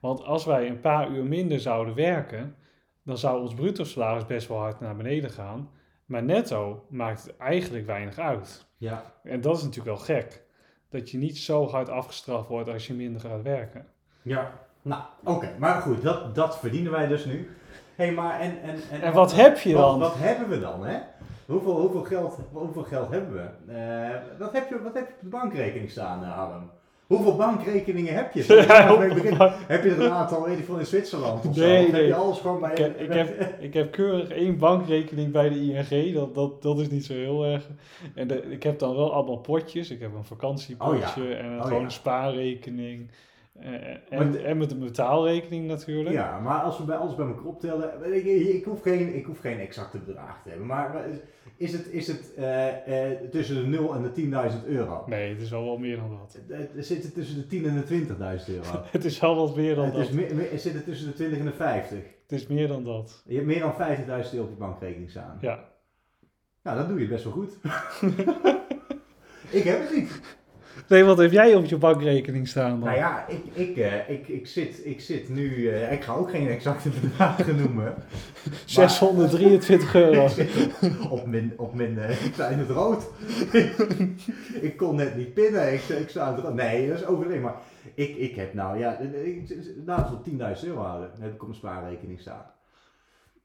Want 0.00 0.24
als 0.24 0.44
wij 0.44 0.68
een 0.68 0.80
paar 0.80 1.10
uur 1.10 1.24
minder 1.24 1.60
zouden 1.60 1.94
werken, 1.94 2.56
dan 3.02 3.18
zou 3.18 3.40
ons 3.40 3.54
bruto 3.54 3.84
salaris 3.84 4.26
best 4.26 4.48
wel 4.48 4.58
hard 4.58 4.80
naar 4.80 4.96
beneden 4.96 5.30
gaan. 5.30 5.70
Maar 6.04 6.22
netto 6.22 6.86
maakt 6.88 7.22
het 7.22 7.36
eigenlijk 7.36 7.86
weinig 7.86 8.18
uit. 8.18 8.65
Ja, 8.76 9.02
En 9.22 9.40
dat 9.40 9.56
is 9.56 9.62
natuurlijk 9.62 9.96
wel 9.96 10.06
gek. 10.06 10.44
Dat 10.88 11.10
je 11.10 11.18
niet 11.18 11.38
zo 11.38 11.68
hard 11.68 11.88
afgestraft 11.88 12.48
wordt 12.48 12.68
als 12.68 12.86
je 12.86 12.94
minder 12.94 13.20
gaat 13.20 13.42
werken. 13.42 13.86
ja. 14.22 14.50
Nou, 14.82 15.02
oké. 15.24 15.54
Maar 15.58 15.80
goed, 15.80 16.02
dat, 16.02 16.34
dat 16.34 16.58
verdienen 16.58 16.92
wij 16.92 17.06
dus 17.06 17.24
nu. 17.24 17.50
hey, 17.94 18.12
maar 18.12 18.40
en, 18.40 18.62
en, 18.62 18.76
en, 18.90 19.00
En 19.00 19.12
wat 19.12 19.34
heb 19.34 19.58
je 19.58 19.72
dan? 19.74 19.98
Wat 19.98 20.14
hebben 20.16 20.48
we 20.48 20.60
dan, 20.60 20.86
hè? 20.86 20.98
Hoeveel, 21.46 21.80
hoeveel, 21.80 22.02
geld, 22.02 22.38
hoeveel 22.52 22.82
geld 22.82 23.10
hebben 23.10 23.32
we? 23.34 23.72
Eh, 23.72 24.38
wat, 24.38 24.52
heb 24.52 24.68
je, 24.68 24.82
wat 24.82 24.94
heb 24.94 25.06
je 25.06 25.12
op 25.14 25.20
de 25.20 25.28
bankrekening 25.28 25.90
staan, 25.90 26.22
eh, 26.24 26.32
Harm? 26.32 26.70
Hoeveel 27.06 27.36
bankrekeningen 27.36 28.14
heb 28.14 28.32
je? 28.32 28.44
Ja? 28.68 29.54
Heb 29.66 29.84
je 29.84 29.90
er 29.90 30.00
een 30.00 30.10
aantal, 30.10 30.44
weet 30.44 30.58
ik 30.58 30.64
veel, 30.64 30.78
in 30.78 30.86
Zwitserland 30.86 31.46
of 31.46 31.54
zo? 31.54 31.60
Nee, 31.60 31.86
Of 31.86 31.92
heb 31.92 32.06
je 32.06 32.14
alles 32.14 32.38
gewoon 32.38 32.60
bij... 32.60 32.70
Ik 32.70 32.78
heb, 32.78 33.00
ik, 33.00 33.12
heb, 33.12 33.40
ik 33.68 33.74
heb 33.74 33.92
keurig 33.92 34.28
één 34.28 34.58
bankrekening 34.58 35.32
bij 35.32 35.48
de 35.48 35.60
ING. 35.60 36.14
Dat, 36.14 36.34
dat, 36.34 36.62
dat 36.62 36.78
is 36.78 36.88
niet 36.88 37.04
zo 37.04 37.12
heel 37.12 37.44
erg. 37.44 37.68
En 38.14 38.28
de, 38.28 38.42
ik 38.50 38.62
heb 38.62 38.78
dan 38.78 38.96
wel 38.96 39.12
allemaal 39.12 39.38
potjes. 39.38 39.90
Ik 39.90 40.00
heb 40.00 40.14
een 40.14 40.24
vakantiepotje 40.24 41.22
Oh 41.22 41.28
ja. 41.28 41.36
en 41.36 41.56
Oh 41.56 41.62
gewoon 41.62 41.78
ja. 41.78 41.84
een 41.84 41.90
spaarrekening. 41.90 43.10
Eh, 43.60 44.18
en, 44.20 44.30
de- 44.32 44.38
en 44.42 44.56
met 44.58 44.70
een 44.72 44.78
betaalrekening 44.78 45.66
natuurlijk. 45.66 46.14
Ja, 46.14 46.40
maar 46.40 46.60
als 46.60 46.78
we 46.78 46.84
bij 46.84 46.96
alles 46.96 47.14
bij 47.14 47.26
elkaar 47.26 47.44
optellen, 47.44 48.14
ik, 48.14 48.24
ik, 48.24 48.64
hoef 48.64 48.82
geen, 48.82 49.14
ik 49.14 49.24
hoef 49.24 49.38
geen 49.38 49.58
exacte 49.58 49.98
bedrag 49.98 50.42
te 50.42 50.48
hebben, 50.48 50.66
maar 50.66 51.04
is 51.56 51.72
het, 51.72 51.86
is 51.92 52.06
het 52.06 52.34
eh, 52.34 53.10
eh, 53.12 53.18
tussen 53.30 53.56
de 53.56 53.66
0 53.78 53.94
en 53.94 54.02
de 54.02 54.50
10.000 54.62 54.66
euro? 54.66 55.04
Nee, 55.06 55.32
het 55.32 55.40
is 55.42 55.54
al 55.54 55.64
wel 55.64 55.78
meer 55.78 55.96
dan 55.96 56.08
dat. 56.18 56.38
Het 56.72 56.86
zit 56.86 57.02
het 57.02 57.14
tussen 57.14 57.36
de 57.36 57.46
10 57.46 57.64
en 57.66 57.84
de 57.86 58.06
20.000 58.06 58.54
euro? 58.54 58.82
Het 58.92 59.04
is 59.04 59.22
al 59.22 59.36
wat 59.36 59.56
meer 59.56 59.74
dan 59.74 59.84
Het 59.84 59.94
dat. 59.94 60.02
is 60.02 60.10
meer, 60.10 60.34
meer, 60.34 60.58
zit 60.58 60.74
het 60.74 60.84
tussen 60.84 61.06
de 61.06 61.12
20 61.14 61.38
en 61.38 61.44
de 61.44 61.52
50? 61.52 61.98
Het 62.22 62.32
is 62.40 62.46
meer 62.46 62.68
dan 62.68 62.84
dat. 62.84 63.22
Je 63.26 63.34
hebt 63.34 63.46
meer 63.46 63.60
dan 63.60 63.72
50.000 63.72 63.76
euro 64.32 64.44
op 64.44 64.50
je 64.50 64.56
bankrekening 64.58 65.10
staan. 65.10 65.38
Ja. 65.40 65.64
Nou, 66.62 66.78
dat 66.78 66.88
doe 66.88 67.00
je 67.00 67.08
best 67.08 67.24
wel 67.24 67.32
goed. 67.32 67.58
ik 69.58 69.62
heb 69.62 69.80
het 69.80 69.94
niet. 69.96 70.35
Nee, 70.88 71.04
wat 71.04 71.18
heb 71.18 71.32
jij 71.32 71.54
op 71.54 71.64
je 71.64 71.76
bankrekening 71.76 72.48
staan 72.48 72.70
dan? 72.70 72.88
Nou 72.88 72.96
ja, 72.96 73.26
ik, 73.28 73.44
ik, 73.52 73.76
eh, 73.76 74.10
ik, 74.10 74.28
ik, 74.28 74.46
zit, 74.46 74.86
ik 74.86 75.00
zit 75.00 75.28
nu, 75.28 75.68
eh, 75.68 75.92
ik 75.92 76.02
ga 76.02 76.12
ook 76.12 76.30
geen 76.30 76.48
exacte 76.48 76.88
bedragen 76.88 77.56
noemen. 77.56 77.94
623 78.64 79.94
euro. 79.94 80.28
op 81.16 81.26
mijn, 81.26 81.52
op 81.56 81.74
mijn 81.74 81.98
eh, 81.98 82.24
ik 82.24 82.34
sta 82.34 82.48
in 82.48 82.58
het 82.58 82.70
rood. 82.70 83.10
ik 84.60 84.76
kon 84.76 84.96
net 84.96 85.16
niet 85.16 85.34
pinnen. 85.34 85.72
Ik, 85.72 85.82
ik 85.82 86.08
sta 86.08 86.28
in 86.28 86.34
het 86.34 86.44
rood. 86.44 86.54
Nee, 86.54 86.88
dat 86.88 86.98
is 86.98 87.06
overdreven. 87.06 87.42
Maar 87.42 87.56
ik, 87.94 88.16
ik 88.16 88.34
heb 88.34 88.54
nou, 88.54 88.78
ja, 88.78 88.98
ik, 88.98 89.56
laten 89.84 90.20
we 90.24 90.44
het 90.44 90.58
10.000 90.60 90.68
euro 90.68 90.80
houden. 90.80 91.10
Dan 91.12 91.22
heb 91.22 91.34
ik 91.34 91.40
op 91.40 91.48
mijn 91.48 91.58
spaarrekening 91.58 92.20
staan. 92.20 92.44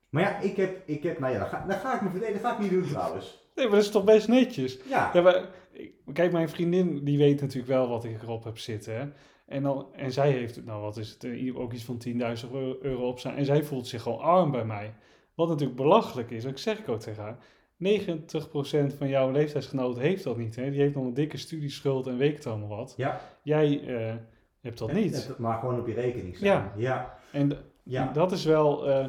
Maar 0.10 0.24
ja, 0.24 0.40
ik 0.40 0.56
heb, 0.56 0.82
ik 0.86 1.04
heb 1.04 1.20
nou 1.20 1.34
ja, 1.34 1.40
dan 1.40 1.48
ga, 1.48 1.66
dan 1.68 1.78
ga 1.78 1.96
ik 1.96 2.02
me 2.02 2.10
verdedigen. 2.10 2.42
Dat 2.42 2.52
ga 2.52 2.58
ik 2.58 2.62
niet 2.62 2.72
doen 2.72 2.90
trouwens. 2.90 3.41
Nee, 3.56 3.66
maar 3.68 3.76
dat 3.76 3.86
is 3.86 3.92
toch 3.92 4.04
best 4.04 4.28
netjes? 4.28 4.80
Ja, 4.90 5.10
Ja, 5.14 5.22
maar 5.22 5.50
ik- 5.72 5.94
kijk, 6.14 6.32
mijn 6.32 6.50
vriendin 6.50 7.04
die 7.04 7.18
weet 7.18 7.42
natuurlijk 7.42 7.68
wel 7.72 7.88
wat 7.90 8.04
ik 8.04 8.22
erop 8.22 8.44
heb 8.44 8.58
zitten. 8.58 8.96
Hè? 9.00 9.06
En, 9.46 9.64
dan, 9.64 9.88
en 9.96 10.12
zij 10.12 10.32
heeft, 10.32 10.66
nou 10.66 10.82
wat 10.82 10.98
is 10.98 11.10
het, 11.10 11.24
eh, 11.24 11.60
ook 11.60 11.74
iets 11.74 11.84
van 11.84 11.98
10.000 11.98 12.52
euro- 12.82 13.08
op 13.08 13.20
staan. 13.20 13.36
En 13.36 13.46
zij 13.46 13.64
voelt 13.64 13.88
zich 13.88 14.02
gewoon 14.02 14.20
arm 14.20 14.52
bij 14.52 14.66
mij. 14.66 14.94
Wat 15.36 15.48
natuurlijk 15.48 15.78
belachelijk 15.78 16.32
is, 16.32 16.44
dat 16.44 16.60
zeg 16.60 16.80
ik 16.80 16.90
ook 16.90 17.00
tegen 17.00 17.24
haar. 17.24 17.38
90% 17.78 18.94
van 18.98 19.08
jouw 19.10 19.32
leeftijdsgenoten 19.32 20.02
heeft 20.02 20.24
dat 20.24 20.38
niet. 20.38 20.56
Hè? 20.56 20.72
Die 20.72 20.80
heeft 20.80 20.96
nog 20.96 21.04
een 21.06 21.14
dikke 21.14 21.38
studieschuld 21.38 22.08
en 22.08 22.18
weet 22.18 22.36
het 22.36 22.48
allemaal 22.48 22.78
wat. 22.78 22.94
ja. 22.98 23.22
Jij 23.44 23.82
eh, 23.88 24.16
hebt 24.62 24.78
dat 24.78 24.92
niet. 24.94 25.28
Het- 25.28 25.38
Maar 25.38 25.60
gewoon 25.60 25.80
op 25.80 25.88
je 25.88 25.94
rekening 25.94 26.36
staan. 26.36 26.48
Ja. 26.48 26.74
Ja. 26.78 27.18
En 27.32 27.52
Ja. 27.84 28.12
dat 28.14 28.32
is 28.32 28.46
wel... 28.46 28.88
eh, 28.90 29.06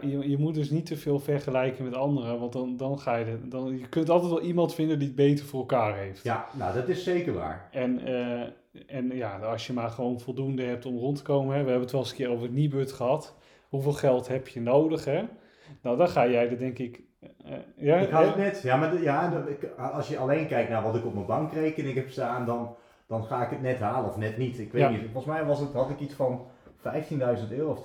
je, 0.00 0.28
je 0.30 0.38
moet 0.38 0.54
dus 0.54 0.70
niet 0.70 0.86
te 0.86 0.96
veel 0.96 1.18
vergelijken 1.18 1.84
met 1.84 1.94
anderen. 1.94 2.40
Want 2.40 2.52
dan, 2.52 2.76
dan 2.76 2.98
ga 2.98 3.16
je... 3.16 3.38
Dan, 3.48 3.78
je 3.78 3.88
kunt 3.88 4.10
altijd 4.10 4.30
wel 4.30 4.40
iemand 4.42 4.74
vinden 4.74 4.98
die 4.98 5.06
het 5.08 5.16
beter 5.16 5.44
voor 5.44 5.60
elkaar 5.60 5.96
heeft. 5.96 6.22
ja, 6.22 6.46
nou 6.52 6.74
dat 6.74 6.88
is 6.88 7.04
zeker 7.04 7.32
waar. 7.32 7.68
En, 7.70 8.00
eh, 8.06 8.40
en 8.86 9.10
ja, 9.16 9.38
als 9.38 9.66
je 9.66 9.72
maar 9.72 9.90
gewoon 9.90 10.20
voldoende 10.20 10.62
hebt 10.62 10.86
om 10.86 10.96
rond 10.98 11.16
te 11.16 11.22
komen. 11.22 11.48
Hè. 11.56 11.62
We 11.62 11.68
hebben 11.68 11.80
het 11.82 11.90
wel 11.92 12.00
eens 12.00 12.10
een 12.10 12.16
keer 12.16 12.28
over 12.30 12.42
het 12.42 12.52
Nibud 12.54 12.92
gehad. 12.92 13.34
Hoeveel 13.68 13.92
geld 13.92 14.28
heb 14.28 14.48
je 14.48 14.60
nodig? 14.60 15.04
Hè? 15.04 15.22
Nou, 15.82 15.96
dan 15.96 16.08
ga 16.08 16.28
jij 16.28 16.48
er 16.50 16.58
denk 16.58 16.78
ik... 16.78 17.02
eh, 17.44 17.52
ja, 17.76 17.96
Ik 17.96 18.10
had 18.10 18.26
het 18.26 18.36
net, 18.36 18.60
ja, 18.62 18.76
maar 18.76 18.90
de- 18.90 19.02
ja, 19.02 19.44
als 19.76 20.08
je 20.08 20.18
alleen 20.18 20.46
kijkt 20.46 20.70
naar 20.70 20.82
wat 20.82 20.94
ik 20.96 21.04
op 21.06 21.14
mijn 21.14 21.26
bankrekening 21.26 21.94
heb 21.94 22.10
staan, 22.10 22.46
dan, 22.46 22.74
dan 23.06 23.24
ga 23.24 23.44
ik 23.44 23.50
het 23.50 23.62
net 23.62 23.78
halen 23.78 24.10
of 24.10 24.16
net 24.16 24.36
niet. 24.36 24.58
Ik 24.58 24.72
weet 24.72 24.82
Ja. 24.82 24.88
niet, 24.90 25.00
volgens 25.12 25.24
mij 25.34 25.44
was 25.44 25.60
het, 25.60 25.72
had 25.72 25.90
ik 25.90 26.00
iets 26.00 26.14
van 26.14 26.46
15.000 26.84 27.50
euro 27.50 27.70
of 27.70 27.78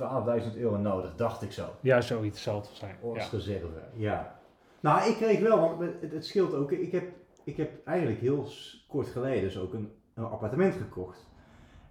12.000 0.53 0.57
euro 0.57 0.77
nodig, 0.77 1.15
dacht 1.15 1.41
ik 1.41 1.51
zo. 1.51 1.65
ja, 1.81 2.01
zoiets 2.01 2.41
zal 2.41 2.55
het 2.55 2.69
zijn. 2.73 2.95
Als 3.03 3.17
Ja. 3.17 3.27
reserve, 3.31 3.67
ja. 3.95 4.39
Nou, 4.79 5.09
ik 5.09 5.15
kreeg 5.15 5.39
wel, 5.39 5.59
want 5.59 5.79
het, 6.01 6.11
het 6.11 6.25
scheelt 6.25 6.53
ook, 6.53 6.71
ik 6.71 6.91
heb, 6.91 7.03
ik 7.43 7.57
heb 7.57 7.87
eigenlijk 7.87 8.19
heel 8.19 8.45
kort 8.87 9.07
geleden 9.07 9.41
dus 9.41 9.57
ook 9.57 9.73
een, 9.73 9.91
een 10.13 10.23
appartement 10.23 10.73
gekocht. 10.75 11.27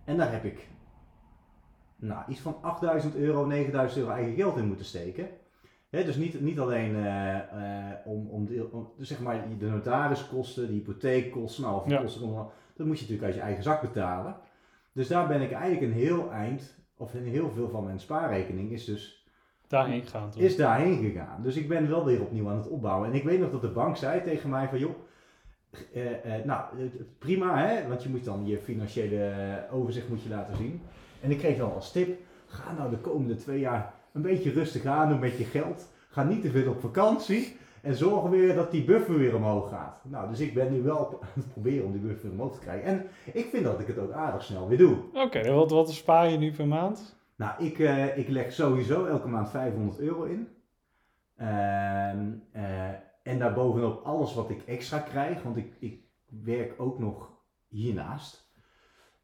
En 0.04 0.16
daar 0.16 0.32
heb 0.32 0.44
ik 0.44 0.68
nou, 1.96 2.22
iets 2.28 2.40
van 2.40 2.56
8000 2.62 3.14
euro, 3.16 3.46
9000 3.46 4.00
euro 4.00 4.12
eigen 4.14 4.34
geld 4.34 4.56
in 4.56 4.66
moeten 4.66 4.84
steken. 4.86 5.28
Dus 5.90 6.16
niet, 6.16 6.40
niet 6.40 6.58
alleen 6.60 6.96
eh, 6.96 7.36
eh, 7.38 7.96
om, 8.04 8.28
om, 8.30 8.46
de, 8.46 8.68
om- 8.72 8.92
dus 8.96 9.08
zeg 9.08 9.20
maar 9.20 9.44
de 9.58 9.66
notariskosten, 9.66 10.66
de 10.66 10.72
hypotheekkosten, 10.72 11.62
nou, 11.64 11.76
of 11.76 11.88
Ja. 11.90 12.00
kosten, 12.00 12.34
dat 12.76 12.86
moet 12.86 12.98
je 12.98 13.02
natuurlijk 13.04 13.22
uit 13.22 13.34
je 13.34 13.40
eigen 13.40 13.62
zak 13.62 13.80
betalen. 13.80 14.36
Dus 14.92 15.08
daar 15.08 15.28
ben 15.28 15.40
ik 15.40 15.52
eigenlijk 15.52 15.82
een 15.82 15.98
heel 15.98 16.30
eind, 16.32 16.76
of 16.98 17.12
heel 17.12 17.50
veel 17.50 17.68
van 17.68 17.84
mijn 17.84 18.00
spaarrekening 18.00 18.70
is 18.70 18.84
dus 18.84 19.26
Daarheen 19.66 20.06
gaan. 20.06 20.30
toch? 20.30 20.42
is 20.42 20.56
daarheen 20.56 21.02
gegaan. 21.02 21.42
Dus 21.42 21.56
ik 21.56 21.68
ben 21.68 21.88
wel 21.88 22.04
weer 22.04 22.20
opnieuw 22.20 22.48
aan 22.48 22.56
het 22.56 22.68
opbouwen. 22.68 23.08
En 23.08 23.14
ik 23.14 23.24
weet 23.24 23.40
nog 23.40 23.50
dat 23.50 23.60
de 23.60 23.68
bank 23.68 23.96
zei 23.96 24.22
tegen 24.22 24.50
mij 24.50 24.68
van 24.68 24.78
joh, 24.78 24.94
eh, 25.94 26.34
eh, 26.36 26.44
nou 26.44 26.62
het- 26.76 26.92
het- 26.92 27.18
prima 27.18 27.66
hè, 27.66 27.88
want 27.88 28.02
je 28.02 28.08
moet 28.08 28.24
dan 28.24 28.46
je 28.46 28.58
financiële 28.58 29.24
eh, 29.24 29.74
overzicht 29.74 30.08
moet 30.08 30.22
je 30.22 30.28
laten 30.28 30.56
zien. 30.56 30.80
En 31.20 31.30
ik 31.30 31.38
kreeg 31.38 31.56
dan 31.58 31.74
als 31.74 31.92
tip, 31.92 32.20
ga 32.46 32.72
nou 32.72 32.90
de 32.90 32.96
komende 32.98 33.34
twee 33.36 33.60
jaar 33.60 33.94
een 34.12 34.22
beetje 34.22 34.50
rustig 34.52 34.84
aan 34.84 35.08
doen 35.08 35.18
met 35.18 35.38
je 35.38 35.44
geld. 35.44 35.92
Ga 36.10 36.22
niet 36.22 36.42
te 36.42 36.50
veel 36.50 36.70
op 36.70 36.80
vakantie. 36.80 37.56
En 37.82 37.94
zorg 37.94 38.30
weer 38.30 38.54
dat 38.54 38.70
die 38.70 38.84
buffer 38.84 39.18
weer 39.18 39.36
omhoog 39.36 39.68
gaat. 39.68 40.00
Nou, 40.04 40.28
dus 40.28 40.40
ik 40.40 40.54
ben 40.54 40.72
nu 40.72 40.82
wel 40.82 41.20
aan 41.22 41.28
het 41.34 41.52
proberen 41.52 41.84
om 41.86 41.92
die 41.92 42.00
buffer 42.00 42.30
omhoog 42.30 42.54
te 42.54 42.60
krijgen. 42.60 42.88
En 42.88 43.06
ik 43.32 43.46
vind 43.46 43.64
dat 43.64 43.80
ik 43.80 43.86
het 43.86 43.98
ook 43.98 44.12
aardig 44.12 44.42
snel 44.44 44.68
weer 44.68 44.78
doe. 44.78 44.96
Oké, 45.12 45.52
wat, 45.52 45.70
wat 45.70 45.92
spaar 45.92 46.28
je 46.30 46.38
nu 46.38 46.52
per 46.52 46.66
maand? 46.68 47.16
Nou, 47.36 47.64
ik, 47.64 47.78
eh, 47.78 48.18
ik 48.18 48.28
leg 48.28 48.52
sowieso 48.52 49.04
elke 49.06 49.28
maand 49.28 49.50
500 49.50 49.98
euro 49.98 50.22
in. 50.22 50.48
Ehm, 51.36 52.26
eh, 52.52 52.88
en 53.22 53.38
daarbovenop 53.38 54.04
alles 54.04 54.34
wat 54.34 54.50
ik 54.50 54.62
extra 54.66 54.98
krijg, 54.98 55.42
want 55.42 55.56
ik, 55.56 55.72
ik 55.78 56.00
werk 56.44 56.74
ook 56.80 56.98
nog 56.98 57.30
hiernaast. 57.68 58.50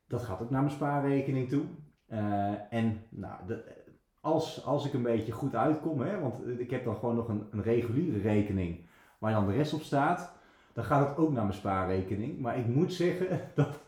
Dat 0.09 0.23
gaat 0.23 0.41
ook 0.43 0.51
naar 0.51 0.63
mijn 0.63 0.75
spaarrekening 0.75 1.49
toe. 1.49 1.65
Eh, 2.07 2.73
en 2.73 3.03
nou, 3.09 3.35
de- 3.47 3.83
als, 4.25 4.65
als 4.65 4.87
ik 4.87 4.93
een 4.93 5.03
beetje 5.03 5.33
goed 5.33 5.55
uitkom, 5.55 6.01
hè, 6.01 6.21
want 6.21 6.41
ik 6.59 6.71
heb 6.71 6.85
dan 6.85 6.97
gewoon 6.97 7.15
nog 7.15 7.29
een, 7.29 7.47
een 7.51 7.63
reguliere 7.63 8.19
rekening 8.19 8.87
waar 9.19 9.33
dan 9.33 9.47
de 9.47 9.53
rest 9.53 9.73
op 9.73 9.83
staat, 9.83 10.33
dan 10.73 10.85
gaat 10.85 11.09
het 11.09 11.19
ook 11.19 11.33
naar 11.33 11.43
mijn 11.43 11.57
spaarrekening. 11.57 12.41
Maar 12.41 12.59
ik 12.59 12.67
moet 12.67 12.93
zeggen 12.93 13.41
dat, 13.55 13.81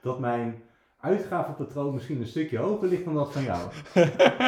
dat 0.00 0.18
mijn 0.18 0.62
uitgavenpatroon 1.00 1.94
misschien 1.94 2.20
een 2.20 2.26
stukje 2.26 2.58
hoger 2.58 2.88
ligt 2.88 3.04
dan 3.04 3.14
dat 3.14 3.32
van 3.32 3.42
jou. 3.42 3.70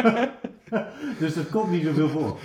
dus 1.18 1.34
dat 1.34 1.48
komt 1.48 1.70
niet 1.70 1.84
zoveel 1.84 2.08
voor. 2.08 2.38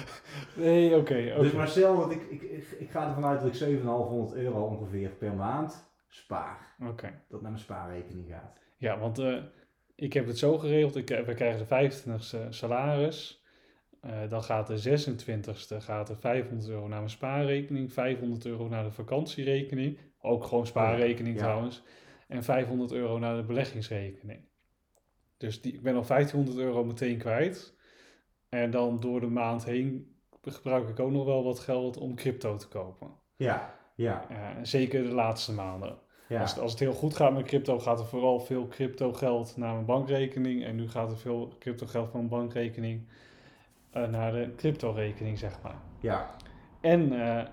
Nee, 0.56 0.98
oké. 0.98 1.36
Dus 1.38 1.78
ik, 1.78 2.22
ik, 2.30 2.41
ik, 2.41 2.76
ik 2.80 2.89
ga 2.89 3.08
ervan 3.08 3.26
uit 3.26 3.39
dat 3.39 3.50
ik 3.50 3.56
7,500 3.56 4.34
euro 4.34 4.63
ongeveer 4.63 5.10
per 5.10 5.34
maand 5.34 5.91
spaar. 6.08 6.76
Oké. 6.89 7.22
Dat 7.30 7.41
naar 7.41 7.52
mijn 7.52 7.63
spaarrekening 7.63 8.28
gaat. 8.30 8.60
Ja, 8.78 9.00
want 9.00 9.19
eh, 9.19 9.38
ik 9.96 10.14
heb 10.14 10.28
het 10.28 10.38
zo 10.38 10.58
geregeld. 10.58 10.96
Ik, 10.96 11.08
we 11.26 11.34
krijgen 11.34 11.68
de 11.68 11.92
25ste 11.92 12.50
salaris. 12.50 13.44
Eh, 14.02 14.30
dan 14.30 14.44
gaat 14.44 14.68
de 14.68 15.06
26ste 15.06 15.78
gaat 15.78 16.10
er 16.10 16.18
500 16.18 16.70
euro 16.70 16.88
naar 16.88 16.98
mijn 16.98 17.10
spaarrekening. 17.10 17.94
500 17.94 18.46
euro 18.46 18.68
naar 18.68 18.84
de 18.84 18.92
vakantierekening. 18.92 20.00
Ook 20.20 20.44
gewoon 20.44 20.68
spaarrekening 20.68 21.36
Ja. 21.36 21.42
trouwens. 21.42 21.84
En 22.28 22.44
500 22.44 22.92
euro 22.92 23.20
naar 23.20 23.36
de 23.36 23.44
beleggingsrekening. 23.44 24.46
Dus 25.38 25.62
die, 25.62 25.74
ik 25.74 25.82
ben 25.82 25.96
al 25.96 26.06
1500 26.06 26.58
euro 26.58 26.84
meteen 26.84 27.18
kwijt. 27.18 27.76
En 28.50 28.72
dan 28.72 29.00
door 29.00 29.20
de 29.20 29.28
maand 29.28 29.66
heen 29.66 30.16
gebruik 30.42 30.90
ik 30.90 31.00
ook 31.00 31.12
nog 31.12 31.26
wel 31.26 31.44
wat 31.44 31.60
geld 31.60 31.98
om 31.98 32.16
crypto 32.16 32.56
te 32.56 32.68
kopen. 32.68 33.12
Ja, 33.36 33.80
ja, 33.96 34.30
en 34.30 34.68
zeker 34.68 35.04
de 35.04 35.12
laatste 35.14 35.54
maanden. 35.54 35.98
Ja. 36.28 36.42
Als, 36.42 36.60
als 36.60 36.72
het 36.72 36.80
heel 36.80 36.94
goed 36.94 37.16
gaat 37.16 37.34
met 37.34 37.46
crypto, 37.46 37.80
gaat 37.80 38.00
er 38.00 38.06
vooral 38.06 38.40
veel 38.40 38.68
crypto 38.68 39.14
geld 39.14 39.58
naar 39.58 39.74
mijn 39.74 39.86
bankrekening. 39.86 40.64
En 40.66 40.76
nu 40.76 40.90
gaat 40.90 41.12
er 41.12 41.18
veel 41.18 41.54
crypto 41.60 41.86
geld 41.86 42.10
van 42.10 42.20
mijn 42.20 42.40
bankrekening 42.42 43.02
eh, 43.92 44.08
naar 44.08 44.32
de 44.32 44.54
crypto 44.56 44.92
rekening, 44.92 45.40
zeg 45.40 45.60
maar. 45.64 45.76
ja. 46.00 46.36
En 46.82 47.08
maar- 47.08 47.52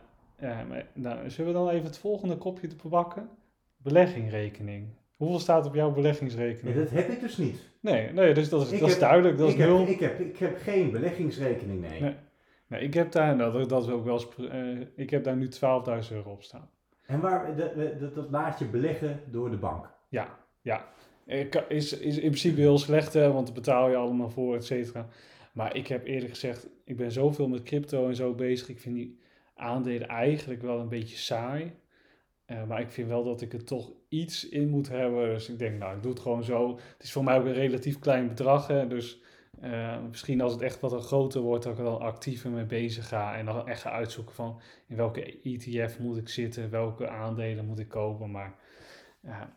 nou, 0.95 1.31
zullen 1.31 1.53
we 1.53 1.59
dan 1.59 1.69
even 1.69 1.87
het 1.87 1.99
volgende 1.99 2.37
kopje 2.37 2.67
te 2.67 2.77
bewakken? 2.83 3.29
Beleggingrekening. 3.77 4.87
Hoeveel 5.17 5.39
staat 5.39 5.67
op 5.67 5.75
jouw 5.75 5.87
Nee, 5.87 5.95
beleggingsrekening? 5.95 6.77
dat 6.77 6.91
heb 6.91 7.09
ik 7.09 7.21
dus 7.21 7.37
niet. 7.37 7.69
Nee, 7.81 8.13
nee 8.13 8.35
dus 8.35 8.49
dat 8.49 8.61
is, 8.63 8.73
Ik 8.73 8.79
dat 8.79 8.89
is 8.89 8.95
heb- 8.95 9.03
duidelijk. 9.03 9.39
Dat 9.39 9.47
is 9.49 9.53
ik, 9.55 9.61
heb, 9.61 9.69
nul. 9.69 9.87
ik, 9.89 10.01
heb, 10.01 10.21
ik 10.21 10.39
heb 10.39 10.57
geen 10.59 10.91
beleggingsrekening, 10.91 11.81
nee. 11.81 12.01
Nee. 12.01 12.15
Nee, 12.67 12.81
ik 12.81 12.95
heb 12.95 13.13
daar, 13.13 13.37
nou, 13.37 13.53
dat, 13.53 13.69
dat 13.69 13.85
is 13.85 13.91
ook 13.91 14.05
wel 14.05 14.15
eens, 14.39 14.87
ik 14.97 15.11
heb 15.11 15.25
daar 15.25 15.37
nu 15.37 15.49
12.000 15.49 16.13
euro 16.17 16.31
op 16.31 16.43
staan. 16.43 16.71
En 17.11 17.21
waar, 17.21 17.57
dat, 17.57 18.15
dat, 18.15 18.31
laat 18.31 18.59
je 18.59 18.65
beleggen 18.65 19.21
door 19.31 19.51
de 19.51 19.57
bank. 19.57 19.91
Ja, 20.09 20.39
ja. 20.61 20.89
Is, 21.69 21.99
is 21.99 22.15
in 22.15 22.29
principe 22.29 22.61
heel 22.61 22.79
slecht, 22.79 23.13
hè, 23.13 23.33
want 23.33 23.47
daar 23.47 23.55
betaal 23.55 23.91
je 23.91 23.97
allemaal 23.97 24.31
voor, 24.31 24.55
et 24.57 24.65
cetera. 24.65 25.09
Maar 25.53 25.77
ik 25.77 25.87
heb 25.87 26.07
eerlijk 26.07 26.31
gezegd, 26.31 26.69
ik 26.85 26.97
ben 26.97 27.13
zoveel 27.13 27.49
met 27.49 27.63
crypto 27.63 28.09
en 28.09 28.17
zo 28.17 28.35
bezig. 28.35 28.69
Ik 28.69 28.81
vind 28.81 28.95
die 28.95 29.19
aandelen 29.55 30.09
eigenlijk 30.09 30.63
wel 30.63 30.79
een 30.79 30.89
beetje 30.89 31.17
saai. 31.17 31.73
Eh, 32.45 32.65
maar 32.65 32.81
ik 32.81 32.91
vind 32.91 33.09
wel 33.09 33.25
dat 33.25 33.41
ik 33.41 33.53
er 33.53 33.65
toch 33.65 33.93
iets 34.09 34.49
in 34.49 34.69
moet 34.69 34.89
hebben. 34.89 35.29
Dus 35.29 35.49
ik 35.49 35.59
denk, 35.59 35.79
nou, 35.79 35.97
ik 35.97 36.03
doe 36.03 36.13
het 36.13 36.21
gewoon 36.21 36.45
zo. 36.45 36.77
Het 36.77 37.03
is 37.03 37.13
voor 37.13 37.25
mij 37.25 37.39
ook 37.39 37.45
een 37.45 37.53
relatief 37.53 37.99
klein 37.99 38.29
bedrag. 38.29 38.67
Hè, 38.67 38.87
dus 38.87 39.21
eh, 39.61 39.97
misschien 40.09 40.41
als 40.41 40.53
het 40.53 40.63
echt 40.63 40.81
wat 40.81 41.05
groter 41.05 41.41
wordt, 41.41 41.65
dat 41.65 41.73
ik 41.73 41.79
er 41.79 41.85
dan 41.85 42.01
actiever 42.01 42.51
mee 42.51 42.65
bezig 42.65 43.09
ga. 43.09 43.37
En 43.37 43.45
dan 43.47 43.69
echt 43.69 43.81
ga 43.81 43.91
uitzoeken 43.91 44.35
van 44.35 44.61
in 44.87 44.97
welke 44.97 45.41
ETF 45.43 45.99
moet 45.99 46.17
ik 46.17 46.29
zitten, 46.29 46.71
welke 46.71 47.09
aandelen 47.09 47.67
moet 47.67 47.79
ik 47.79 47.89
kopen. 47.89 48.31
Maar 48.31 48.55
ja, 49.21 49.57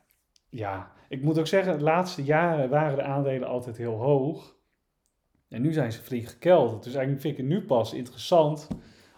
ja, 0.49 0.91
ik 1.09 1.21
moet 1.21 1.39
ook 1.39 1.47
zeggen, 1.47 1.77
de 1.77 1.83
laatste 1.83 2.23
jaren 2.23 2.69
waren 2.69 2.95
de 2.95 3.03
aandelen 3.03 3.47
altijd 3.47 3.77
heel 3.77 3.95
hoog. 3.95 4.55
En 5.49 5.61
nu 5.61 5.73
zijn 5.73 5.91
ze 5.91 6.01
flink 6.01 6.27
gekelderd. 6.27 6.83
Dus 6.83 6.93
eigenlijk 6.93 7.21
vind 7.21 7.37
ik 7.37 7.43
het 7.43 7.53
nu 7.53 7.65
pas 7.65 7.93
interessant 7.93 8.67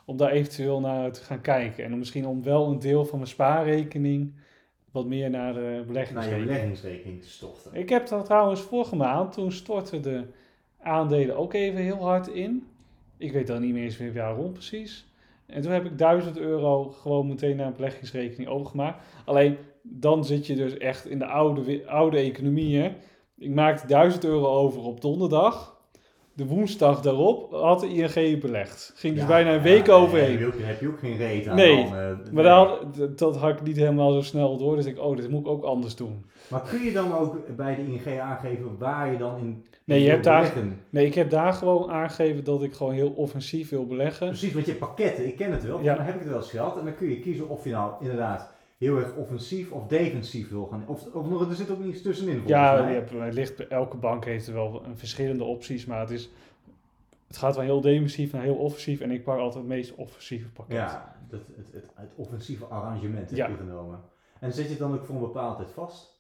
om 0.06 0.18
daar 0.18 0.32
eventueel 0.32 0.80
naar 0.80 1.12
te 1.12 1.24
gaan 1.24 1.42
kijken. 1.42 1.84
En 1.84 1.94
om 1.94 2.00
misschien 2.00 2.26
om 2.28 2.44
wel 2.44 2.68
een 2.72 2.80
deel 2.80 3.06
van 3.06 3.18
mijn 3.18 3.30
spaarrekening 3.30 4.36
wat 4.92 5.06
meer 5.06 5.30
naar 5.30 5.54
de 5.54 5.60
Naar 5.60 5.86
beleggingsrekening. 5.86 6.48
beleggingsrekening 6.48 7.22
te 7.22 7.30
storten. 7.30 7.74
Ik 7.74 7.90
heb 7.90 8.08
dat 8.08 8.26
trouwens 8.26 8.62
vorige 8.62 8.96
maand, 8.96 9.34
toen 9.34 9.52
stortten 9.52 10.02
de 10.02 10.28
aandelen 10.86 11.38
ook 11.38 11.54
even 11.54 11.82
heel 11.82 12.04
hard 12.04 12.28
in. 12.28 12.68
Ik 13.18 13.32
weet 13.32 13.48
dan 13.48 13.62
niet 13.62 13.74
meer 13.74 13.84
eens 13.84 13.98
meer 13.98 14.14
waarom 14.14 14.52
precies. 14.52 15.06
En 15.46 15.62
toen 15.62 15.72
heb 15.72 15.86
ik 15.86 15.98
1000 15.98 16.38
euro 16.38 16.84
gewoon 16.90 17.28
meteen 17.28 17.56
naar 17.56 17.68
een 17.68 17.76
beleggingsrekening 17.76 18.50
overgemaakt. 18.50 19.04
Alleen 19.26 19.58
dan 19.82 20.26
zit 20.26 20.48
je 20.48 20.56
dus 20.56 20.78
echt 20.78 21.06
in 21.06 21.20
de 21.20 21.26
oude, 21.26 21.88
oude 21.88 22.18
economie. 22.18 22.78
Hè? 22.78 22.96
Ik 23.38 23.50
maakte 23.50 23.88
1000 23.88 24.26
euro 24.26 24.48
over 24.48 24.82
op 24.82 25.02
donderdag. 25.02 25.75
De 26.36 26.46
woensdag 26.46 27.02
daarop 27.02 27.52
had 27.52 27.80
de 27.80 27.88
ING 27.88 28.40
belegd. 28.42 28.92
Ging 28.96 29.14
dus 29.14 29.22
Ja, 29.24 29.28
bijna 29.30 29.54
een 29.54 29.62
week 29.62 29.90
overheen. 29.90 30.32
Heb 30.32 30.40
je, 30.40 30.46
ook, 30.46 30.54
heb 30.58 30.82
je 30.82 30.88
ook 30.88 31.00
geen 31.00 31.18
reet 31.18 31.48
aan 31.48 31.56
Nee, 31.56 31.84
dan, 31.84 31.96
eh, 31.98 32.32
Maar 32.32 32.44
dat, 32.44 32.68
had- 32.98 33.18
dat 33.18 33.38
had 33.38 33.50
ik 33.50 33.62
niet 33.62 33.76
helemaal 33.78 34.12
zo 34.12 34.22
snel 34.22 34.58
door. 34.58 34.76
Dus 34.76 34.86
ik, 34.86 35.00
oh, 35.00 35.16
dit 35.18 35.30
moet 35.30 35.40
ik 35.42 35.48
ook 35.48 35.64
anders 35.64 35.96
doen. 35.96 36.26
Maar 36.48 36.62
kun 36.70 36.84
je 36.84 36.92
dan 36.92 37.14
ook 37.18 37.56
bij 37.56 37.76
de 37.76 37.82
ING 37.82 38.20
aangeven 38.20 38.78
waar 38.78 39.12
je 39.12 39.18
dan 39.18 39.38
in 39.40 39.66
Nee, 39.84 40.02
je 40.04 40.10
hebt 40.10 40.24
daar-? 40.24 40.54
Nee, 40.90 41.06
ik 41.06 41.14
heb 41.16 41.30
daar 41.30 41.54
gewoon 41.54 41.92
aangegeven 41.92 42.44
dat 42.44 42.64
ik 42.64 42.74
gewoon 42.74 42.94
heel 42.94 43.10
offensief 43.16 43.70
wil 43.70 43.86
beleggen. 43.86 44.28
Precies, 44.28 44.54
want 44.54 44.66
je 44.66 44.76
pakketten, 44.76 45.28
ik 45.28 45.36
ken 45.36 45.52
het 45.52 45.66
wel, 45.66 45.80
Ja. 45.82 45.96
dan 45.96 46.06
heb 46.06 46.14
ik 46.14 46.20
het 46.20 46.30
wel 46.30 46.38
eens 46.40 46.50
gehad. 46.50 46.78
En 46.78 46.86
dan 46.86 46.96
kun 46.96 47.10
je 47.10 47.20
kiezen 47.20 47.50
of 47.50 47.64
je 47.64 47.70
nou 47.72 47.92
inderdaad 48.00 48.54
heel 48.78 48.98
erg 48.98 49.16
offensief 49.16 49.72
of 49.72 49.88
defensief 49.88 50.50
wil 50.50 50.66
gaan. 50.66 50.84
Of, 50.88 51.14
of 51.14 51.30
nog, 51.30 51.50
er 51.50 51.56
zit 51.56 51.70
ook 51.72 51.80
niets 51.84 52.02
tussenin 52.02 52.42
Ja, 52.46 52.88
je 52.88 52.94
hebt, 52.94 53.34
ligt, 53.34 53.68
elke 53.68 53.98
bank 53.98 54.26
heeft 54.26 54.48
er 54.48 54.54
wel 54.54 54.86
een 54.86 54.98
verschillende 54.98 55.44
opties, 55.44 55.86
maar 55.86 56.00
het, 56.00 56.10
is, 56.10 56.30
het 57.28 57.38
gaat 57.38 57.56
van 57.56 57.64
heel 57.64 57.82
defensief 57.82 58.32
naar 58.32 58.44
heel 58.44 58.56
offensief. 58.56 59.00
En 59.02 59.12
ik 59.12 59.24
pak 59.24 59.38
altijd 59.38 59.64
het 59.64 59.74
meest 59.74 59.96
offensieve 59.96 60.48
pakket. 60.50 60.76
Ja, 60.78 61.16
dat, 61.30 61.40
het, 61.56 61.72
het, 61.74 61.92
het 61.96 62.14
offensieve 62.16 62.66
arrangement 62.66 63.30
heb 63.30 63.38
Ja. 63.38 63.48
je 63.48 63.56
genomen. 63.56 64.00
En 64.40 64.54
zet 64.54 64.64
je 64.64 64.70
het 64.70 64.80
dan 64.80 64.94
ook 64.94 65.06
voor 65.06 65.16
een 65.16 65.22
bepaalde 65.22 65.56
tijd 65.56 65.72
vast? 65.72 66.14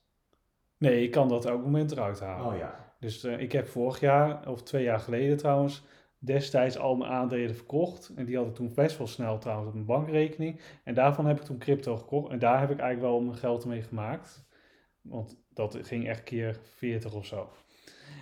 Nee, 0.78 1.04
ik 1.04 1.12
kan 1.12 1.28
dat 1.30 1.46
elk 1.46 1.62
moment 1.62 1.92
eruit 1.92 2.20
halen. 2.20 2.54
Oh 2.54 2.58
ja. 2.58 2.94
Dus 3.00 3.24
eh, 3.24 3.40
ik 3.40 3.52
heb 3.52 3.68
vorig 3.68 4.00
jaar, 4.00 4.48
of 4.50 4.64
twee 4.64 4.84
jaar 4.84 5.00
geleden 5.00 5.38
trouwens, 5.38 5.84
destijds 6.26 6.78
al 6.78 6.96
mijn 6.96 7.12
aandelen 7.12 7.56
verkocht. 7.56 8.12
En 8.16 8.26
die 8.26 8.38
had 8.38 8.48
ik 8.48 8.56
toen 8.56 8.72
best 8.76 8.98
wel 8.98 9.08
snel 9.08 9.38
trouwens 9.38 9.68
op 9.68 9.74
mijn 9.74 9.86
bankrekening. 9.86 10.60
En 10.84 10.94
daarvan 10.94 11.26
heb 11.26 11.38
ik 11.40 11.44
toen 11.44 11.58
crypto 11.58 11.98
gekocht. 11.98 12.32
En 12.32 12.40
daar 12.40 12.60
heb 12.60 12.72
ik 12.72 12.80
eigenlijk 12.80 13.12
wel 13.12 13.22
mijn 13.22 13.38
geld 13.38 13.66
mee 13.66 13.82
gemaakt. 13.82 14.46
Want 15.02 15.38
dat 15.54 15.78
ging 15.82 16.08
echt 16.08 16.24
keer 16.24 16.60
40 16.76 17.14
of 17.14 17.26
zo. 17.26 17.50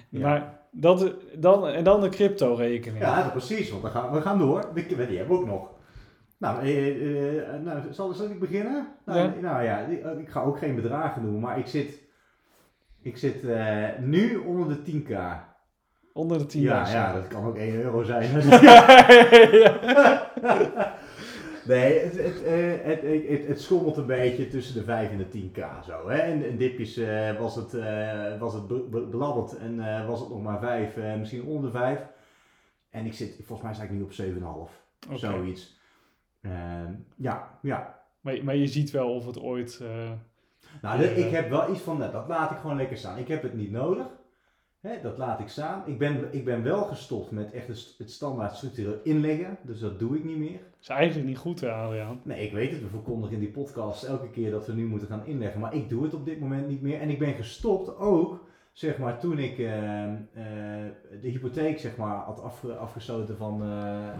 Ja. 0.09 0.19
Maar 0.19 0.59
dat, 0.71 1.15
dan, 1.35 1.67
en 1.67 1.83
dan 1.83 2.01
de 2.01 2.09
crypto 2.09 2.53
rekening. 2.53 3.03
Ja, 3.03 3.29
precies, 3.29 3.69
want 3.69 3.83
we 3.83 3.89
gaan, 3.89 4.11
we 4.11 4.21
gaan 4.21 4.39
door. 4.39 4.71
Die, 4.73 4.87
die 4.87 5.17
hebben 5.17 5.27
we 5.27 5.41
ook 5.41 5.45
nog. 5.45 5.71
Nou, 6.37 6.61
eh, 6.61 7.53
eh, 7.53 7.61
nou 7.61 7.93
zal, 7.93 8.13
zal 8.13 8.29
ik 8.29 8.39
beginnen? 8.39 8.87
Nou 9.05 9.19
Ja. 9.19 9.33
nou 9.41 9.63
ja 9.63 9.87
eh, 9.87 10.19
ik 10.19 10.29
ga 10.29 10.41
ook 10.41 10.57
geen 10.57 10.75
bedragen 10.75 11.21
noemen, 11.21 11.41
maar 11.41 11.59
ik 11.59 11.67
zit, 11.67 12.01
ik 13.01 13.17
zit 13.17 13.43
eh, 13.45 13.87
nu 13.99 14.35
onder 14.35 14.67
de 14.67 14.91
10k. 14.91 15.11
Onder 16.13 16.37
de 16.37 16.43
10.000. 16.43 16.49
Ja, 16.59 16.89
ja, 16.89 17.13
dat 17.13 17.27
kan 17.27 17.45
ook 17.45 17.57
1 17.57 17.73
euro 17.75 18.03
zijn. 18.03 18.29
Nee, 21.65 21.99
het, 21.99 22.17
het, 22.17 22.43
eh, 22.43 22.71
het, 22.83 23.01
het, 23.01 23.27
het, 23.27 23.47
het 23.47 23.61
schommelt 23.61 23.97
een 23.97 24.05
beetje 24.05 24.47
tussen 24.47 24.73
de 24.75 24.83
5 24.83 25.11
en 25.11 25.17
de 25.17 25.25
10k 25.39 25.85
zo. 25.85 26.09
Hè? 26.09 26.17
En 26.17 26.45
in 26.45 26.57
dipjes 26.57 26.97
eh, 26.97 27.39
was 27.39 27.55
het, 27.55 27.71
was 28.39 28.53
het 28.53 28.67
belabberd 29.09 29.57
en 29.57 29.79
eh, 29.79 30.07
was 30.07 30.19
het 30.19 30.29
nog 30.29 30.41
maar 30.41 30.59
5, 30.59 30.97
eh, 30.97 31.15
misschien 31.15 31.43
onder 31.43 31.71
de 31.71 31.77
5. 31.77 31.99
En 32.89 33.05
ik 33.05 33.13
zit, 33.13 33.35
volgens 33.35 33.61
mij 33.61 33.73
sta 33.73 33.83
ik 33.83 33.89
nu 33.91 34.01
op 34.01 34.11
7,5. 34.11 34.71
Oké. 35.07 35.17
Zoiets. 35.17 35.79
Ehm, 36.41 36.93
ja, 37.15 37.57
ja. 37.61 37.99
Maar, 38.21 38.43
maar 38.43 38.55
je 38.55 38.67
ziet 38.67 38.91
wel 38.91 39.13
of 39.13 39.25
het 39.25 39.39
ooit... 39.39 39.81
Nou, 40.81 40.99
de- 40.99 41.15
ik 41.15 41.31
heb 41.31 41.49
wel 41.49 41.71
iets 41.71 41.81
van, 41.81 41.97
nou, 41.97 42.11
dat 42.11 42.27
laat 42.27 42.51
ik 42.51 42.57
gewoon 42.57 42.77
lekker 42.77 42.97
staan. 42.97 43.17
Ik 43.17 43.27
heb 43.27 43.41
het 43.41 43.53
niet 43.53 43.71
nodig. 43.71 44.05
Hè, 44.83 45.01
dat 45.01 45.17
laat 45.17 45.39
ik 45.39 45.47
staan. 45.47 45.83
Ik 45.85 45.97
ben, 45.97 46.27
ik 46.31 46.45
ben 46.45 46.63
wel 46.63 46.83
gestopt 46.83 47.31
met 47.31 47.51
echt 47.51 47.67
het, 47.67 47.77
st- 47.77 47.97
het 47.97 48.11
standaard 48.11 48.55
structureel 48.55 48.99
inleggen. 49.03 49.57
Dus 49.61 49.79
dat 49.79 49.99
doe 49.99 50.17
ik 50.17 50.23
niet 50.23 50.37
meer. 50.37 50.59
is 50.81 50.87
eigenlijk 50.87 51.27
niet 51.27 51.37
goed, 51.37 51.61
hè, 51.61 51.71
Adriaan. 51.71 52.19
Nee, 52.23 52.45
ik 52.45 52.51
weet 52.53 52.71
het. 52.71 52.81
We 52.81 52.87
verkondigen 52.87 53.33
in 53.33 53.39
die 53.39 53.51
podcast 53.51 54.03
elke 54.03 54.29
keer 54.29 54.51
dat 54.51 54.67
we 54.67 54.73
nu 54.73 54.85
moeten 54.85 55.07
gaan 55.07 55.25
inleggen. 55.25 55.59
Maar 55.59 55.73
ik 55.75 55.89
doe 55.89 56.03
het 56.03 56.13
op 56.13 56.25
dit 56.25 56.39
moment 56.39 56.67
niet 56.67 56.81
meer. 56.81 56.99
En 57.01 57.09
ik 57.09 57.19
ben 57.19 57.33
gestopt 57.33 57.97
ook, 57.97 58.39
zeg 58.71 58.97
maar, 58.97 59.19
toen 59.19 59.37
ik 59.39 59.57
eh, 59.59 60.03
eh, 60.03 60.13
de 61.21 61.27
hypotheek, 61.29 61.79
zeg 61.79 61.97
maar, 61.97 62.15
had 62.15 62.41
afge- 62.41 62.75
afgesloten 62.75 63.37
van, 63.37 63.61
eh, 63.63 64.07
eh, 64.07 64.13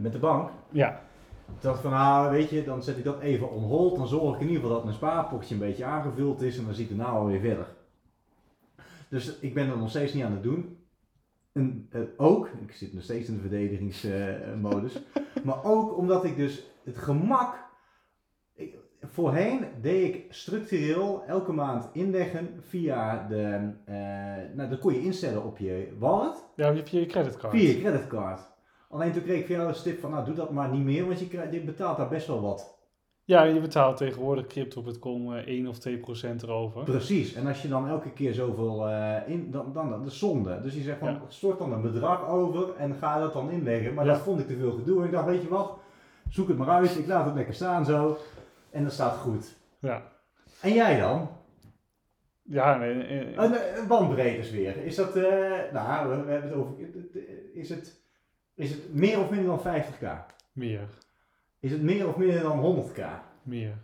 met 0.00 0.12
de 0.12 0.18
bank. 0.18 0.50
Ja, 0.70 1.00
Ik 1.48 1.62
dacht 1.62 1.80
van, 1.80 1.90
nou, 1.90 2.30
weet 2.30 2.50
je, 2.50 2.64
dan 2.64 2.82
zet 2.82 2.96
ik 2.98 3.04
dat 3.04 3.20
even 3.20 3.50
on 3.50 3.62
hold. 3.62 3.96
Dan 3.96 4.08
zorg 4.08 4.34
ik 4.34 4.40
in 4.40 4.46
ieder 4.46 4.60
geval 4.62 4.74
dat 4.76 4.84
mijn 4.84 4.96
spaarpotje 4.96 5.54
een 5.54 5.60
beetje 5.60 5.84
aangevuld 5.84 6.42
is. 6.42 6.58
En 6.58 6.64
dan 6.64 6.74
zie 6.74 6.84
ik 6.84 6.90
er 6.90 6.96
nou 6.96 7.12
alweer 7.18 7.40
verder. 7.40 7.66
Dus 9.12 9.38
ik 9.38 9.54
ben 9.54 9.70
er 9.70 9.78
nog 9.78 9.90
steeds 9.90 10.12
niet 10.12 10.24
aan 10.24 10.32
het 10.32 10.42
doen. 10.42 10.76
En 11.52 11.86
eh, 11.90 12.00
ook, 12.16 12.48
ik 12.60 12.72
zit 12.72 12.92
nog 12.94 13.02
steeds 13.02 13.28
in 13.28 13.34
de 13.34 13.40
verdedigingsmodus. 13.40 15.02
maar 15.44 15.64
ook 15.64 15.96
omdat 15.96 16.24
ik 16.24 16.36
dus 16.36 16.66
het 16.84 16.98
gemak. 16.98 17.54
Ik, 18.54 18.76
voorheen 19.00 19.64
deed 19.80 20.14
ik 20.14 20.32
structureel 20.32 21.24
elke 21.26 21.52
maand 21.52 21.88
inleggen 21.92 22.48
via 22.60 23.26
de. 23.28 23.70
eh, 23.84 23.94
nou, 24.56 24.68
dat 24.70 24.78
kon 24.78 24.92
je 24.94 25.02
instellen 25.02 25.44
op 25.44 25.58
je 25.58 25.96
wallet. 25.98 26.44
ja 26.56 26.74
hebt 26.74 26.90
je 26.90 27.06
creditcard. 27.06 27.54
Via 27.54 27.68
je 27.68 27.80
creditcard. 27.80 28.50
Alleen 28.88 29.12
toen 29.12 29.22
kreeg 29.22 29.40
ik 29.40 29.46
van 29.46 29.54
jou 29.54 29.68
een 29.68 29.82
tip 29.82 30.00
van, 30.00 30.10
nou 30.10 30.24
doe 30.24 30.34
dat 30.34 30.50
maar 30.52 30.70
niet 30.70 30.84
meer, 30.84 31.06
want 31.06 31.18
je, 31.20 31.28
krijgt- 31.28 31.52
je 31.52 31.64
betaalt 31.64 31.96
daar 31.96 32.08
best 32.08 32.26
wel 32.26 32.40
wat. 32.40 32.78
Ja, 33.24 33.42
je 33.42 33.60
betaalt 33.60 33.96
tegenwoordig 33.96 34.46
crypto.com 34.46 35.34
eh, 35.34 35.46
1 35.46 35.66
of 35.68 35.78
2 35.78 35.98
procent 35.98 36.42
erover. 36.42 36.82
Precies. 36.84 37.34
En 37.34 37.46
als 37.46 37.62
je 37.62 37.68
dan 37.68 37.88
elke 37.88 38.10
keer 38.10 38.34
zoveel 38.34 38.88
eh, 38.88 39.16
in, 39.28 39.50
dan, 39.50 39.72
dan, 39.72 39.90
dan 39.90 40.04
de 40.04 40.10
zonde. 40.10 40.60
Dus 40.60 40.74
je 40.74 40.80
zegt 40.82 40.98
van, 40.98 41.08
Ja. 41.08 41.20
stort 41.28 41.58
dan 41.58 41.72
een 41.72 41.82
bedrag 41.82 42.28
over 42.28 42.74
en 42.76 42.94
ga 42.94 43.18
dat 43.20 43.32
dan 43.32 43.50
inleggen. 43.50 43.94
Maar 43.94 44.04
Ja. 44.04 44.12
dat 44.12 44.22
vond 44.22 44.40
ik 44.40 44.46
te 44.46 44.56
veel 44.56 44.72
gedoe. 44.72 44.98
En 45.00 45.04
ik 45.06 45.12
dacht, 45.12 45.26
weet 45.26 45.42
je 45.42 45.48
wat, 45.48 45.78
zoek 46.28 46.48
het 46.48 46.56
maar 46.58 46.68
uit. 46.68 46.98
Ik 46.98 47.06
laat 47.06 47.24
het 47.24 47.34
lekker 47.34 47.54
staan 47.54 47.84
zo. 47.84 48.16
En 48.70 48.82
dat 48.82 48.92
staat 48.92 49.16
goed. 49.16 49.56
Ja, 49.78 50.02
En 50.60 50.72
jij 50.72 50.98
dan? 51.00 51.28
ja 52.42 52.76
nee, 52.76 53.02
eh, 53.04 53.42
Een, 53.44 53.78
een 53.80 53.86
bandbreedtesfeer. 53.88 54.76
Is 54.84 54.94
dat, 54.96 55.16
eh, 55.16 55.22
nou, 55.72 56.08
we, 56.08 56.22
we 56.24 56.30
hebben 56.30 56.50
het 56.50 56.58
over, 56.58 56.74
is 57.54 57.68
het, 57.68 58.00
is 58.54 58.70
het 58.70 58.94
meer 58.94 59.18
of 59.20 59.30
minder 59.30 59.48
dan 59.48 59.60
50k? 59.60 60.06
meer. 60.52 60.88
Is 61.62 61.70
het 61.70 61.82
meer 61.82 62.08
of 62.08 62.16
minder 62.16 62.42
dan 62.42 62.84
100k? 62.84 63.00
Meer. 63.42 63.78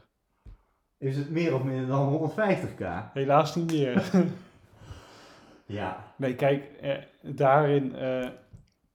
Is 0.98 1.16
het 1.16 1.30
meer 1.30 1.54
of 1.54 1.62
minder 1.64 1.86
dan 1.86 2.30
150k? 2.30 3.12
Helaas 3.12 3.54
niet 3.54 3.72
meer. 3.72 4.10
Ja. 5.66 6.14
Nee, 6.16 6.34
kijk, 6.34 6.64
eh, 6.80 6.96
daarin, 7.22 7.94
eh, 7.94 8.28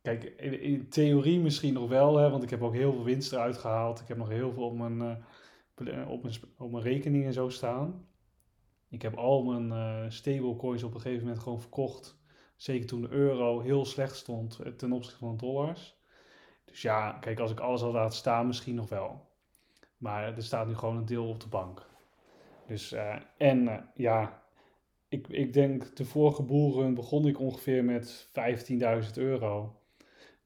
kijk, 0.02 0.24
in, 0.24 0.62
in 0.62 0.90
theorie 0.90 1.40
misschien 1.40 1.74
nog 1.74 1.90
wel, 1.90 2.18
hè, 2.18 2.30
want 2.30 2.44
ik 2.44 2.50
heb 2.50 2.62
ook 2.62 2.74
heel 2.74 2.94
veel 2.94 3.04
winst 3.04 3.32
eruit 3.34 3.58
gehaald. 3.58 4.00
Ik 4.00 4.08
heb 4.08 4.18
nog 4.18 4.30
heel 4.30 4.54
veel 4.54 4.64
op 4.64 4.78
mijn, 4.78 5.24
ple- 5.74 6.06
op 6.08 6.24
mijn, 6.24 6.36
op 6.58 6.72
mijn 6.72 6.84
rekening 6.84 7.26
en 7.26 7.34
zo 7.34 7.50
staan. 7.50 8.08
Ik 8.90 9.02
heb 9.02 9.16
al 9.16 9.44
mijn 9.44 9.72
eh 9.72 10.10
stablecoins 10.10 10.84
op 10.84 10.94
een 10.94 11.02
gegeven 11.02 11.24
moment 11.26 11.44
gewoon 11.44 11.62
verkocht. 11.62 12.18
Zeker 12.56 12.88
toen 12.88 13.02
de 13.02 13.10
euro 13.10 13.60
heel 13.60 13.86
slecht 13.86 14.16
stond 14.16 14.60
ten 14.78 14.92
opzichte 14.92 15.20
van 15.20 15.32
de 15.32 15.46
dollars. 15.46 15.98
Dus 16.74 16.82
ja, 16.82 17.12
kijk, 17.12 17.40
als 17.40 17.52
ik 17.52 17.60
alles 17.60 17.82
had 17.82 17.94
laten 17.94 18.18
staan, 18.18 18.48
misschien 18.48 18.76
nog 18.76 18.90
wel. 18.90 19.26
Maar 19.98 20.36
er 20.36 20.44
staat 20.44 20.68
nu 20.68 20.76
gewoon 20.76 20.98
een 20.98 21.06
deel 21.06 21.28
op 21.28 21.40
de 21.40 21.48
bank. 21.48 21.86
Dus, 22.68 22.92
eh, 22.92 23.16
en 23.38 23.68
eh, 23.68 23.78
ja, 23.96 24.44
ik, 25.08 25.28
ik 25.28 25.54
denk 25.54 25.96
de 25.96 26.06
vorige 26.06 26.44
boeren 26.44 26.94
begon 26.94 27.28
ik 27.28 27.40
ongeveer 27.40 27.84
met 27.84 28.30
15.000 29.06 29.14
euro. 29.14 29.80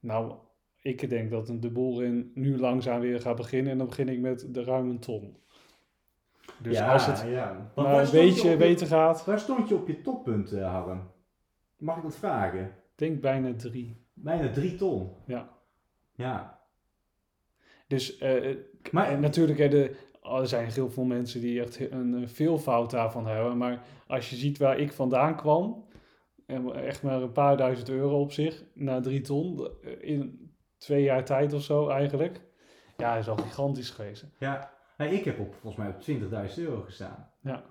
Nou, 0.00 0.34
ik 0.82 1.08
denk 1.08 1.30
dat 1.30 1.46
de 1.46 1.70
boeren 1.70 2.30
nu 2.34 2.58
langzaam 2.58 3.00
weer 3.00 3.20
gaat 3.20 3.36
beginnen 3.36 3.72
en 3.72 3.78
dan 3.78 3.86
begin 3.86 4.08
ik 4.08 4.20
met 4.20 4.54
de 4.54 4.64
ruim 4.64 4.90
een 4.90 4.98
ton. 4.98 5.36
Dus 6.58 6.76
ja, 6.76 6.92
als 6.92 7.06
het 7.06 7.20
ja. 7.20 7.72
Maar 7.74 8.04
een 8.04 8.10
beetje 8.10 8.56
beter 8.56 8.86
gaat, 8.86 9.24
Waar 9.24 9.38
stond 9.38 9.68
je 9.68 9.74
op 9.74 9.88
je 9.88 10.00
toppunt, 10.00 10.50
Harm? 10.50 11.10
Mag 11.76 11.96
ik 11.96 12.02
dat 12.02 12.16
vragen? 12.16 12.72
denk 12.94 13.20
bijna 13.20 13.54
drie. 13.54 14.06
Bijna 14.12 14.50
3 14.50 14.74
ton. 14.74 15.10
Ja. 15.26 15.57
Ja. 16.18 16.60
Dus 17.86 18.18
eh, 18.18 18.56
Maar 18.90 19.08
en 19.08 19.20
natuurlijk, 19.20 19.58
hè, 19.58 19.68
de, 19.68 19.96
er 20.22 20.48
zijn 20.48 20.70
heel 20.70 20.90
veel 20.90 21.04
mensen 21.04 21.40
die 21.40 21.60
echt 21.60 21.90
een 21.90 22.22
eh, 22.22 22.28
veelvoud 22.28 22.90
daarvan 22.90 23.26
hebben. 23.26 23.56
Maar 23.56 23.82
als 24.06 24.30
je 24.30 24.36
ziet 24.36 24.58
waar 24.58 24.78
ik 24.78 24.92
vandaan 24.92 25.36
kwam, 25.36 25.88
echt 26.74 27.02
maar 27.02 27.22
een 27.22 27.32
paar 27.32 27.56
duizend 27.56 27.88
euro 27.88 28.20
op 28.20 28.32
zich, 28.32 28.64
naar 28.74 29.02
drie 29.02 29.20
ton, 29.20 29.70
eh, 29.82 29.92
in 30.00 30.52
twee 30.78 31.02
jaar 31.02 31.24
tijd 31.24 31.52
of 31.52 31.62
zo 31.62 31.88
eigenlijk. 31.88 32.40
Ja, 32.96 33.16
is 33.16 33.28
al 33.28 33.36
gigantisch 33.36 33.90
geweest. 33.90 34.26
ja, 34.38 34.72
nou, 34.96 35.10
ik 35.10 35.24
heb 35.24 35.38
op, 35.38 35.54
volgens 35.54 35.76
mij 35.76 35.88
op 35.88 36.00
20.000 36.50 36.64
euro 36.64 36.80
gestaan. 36.80 37.30
Ja. 37.42 37.64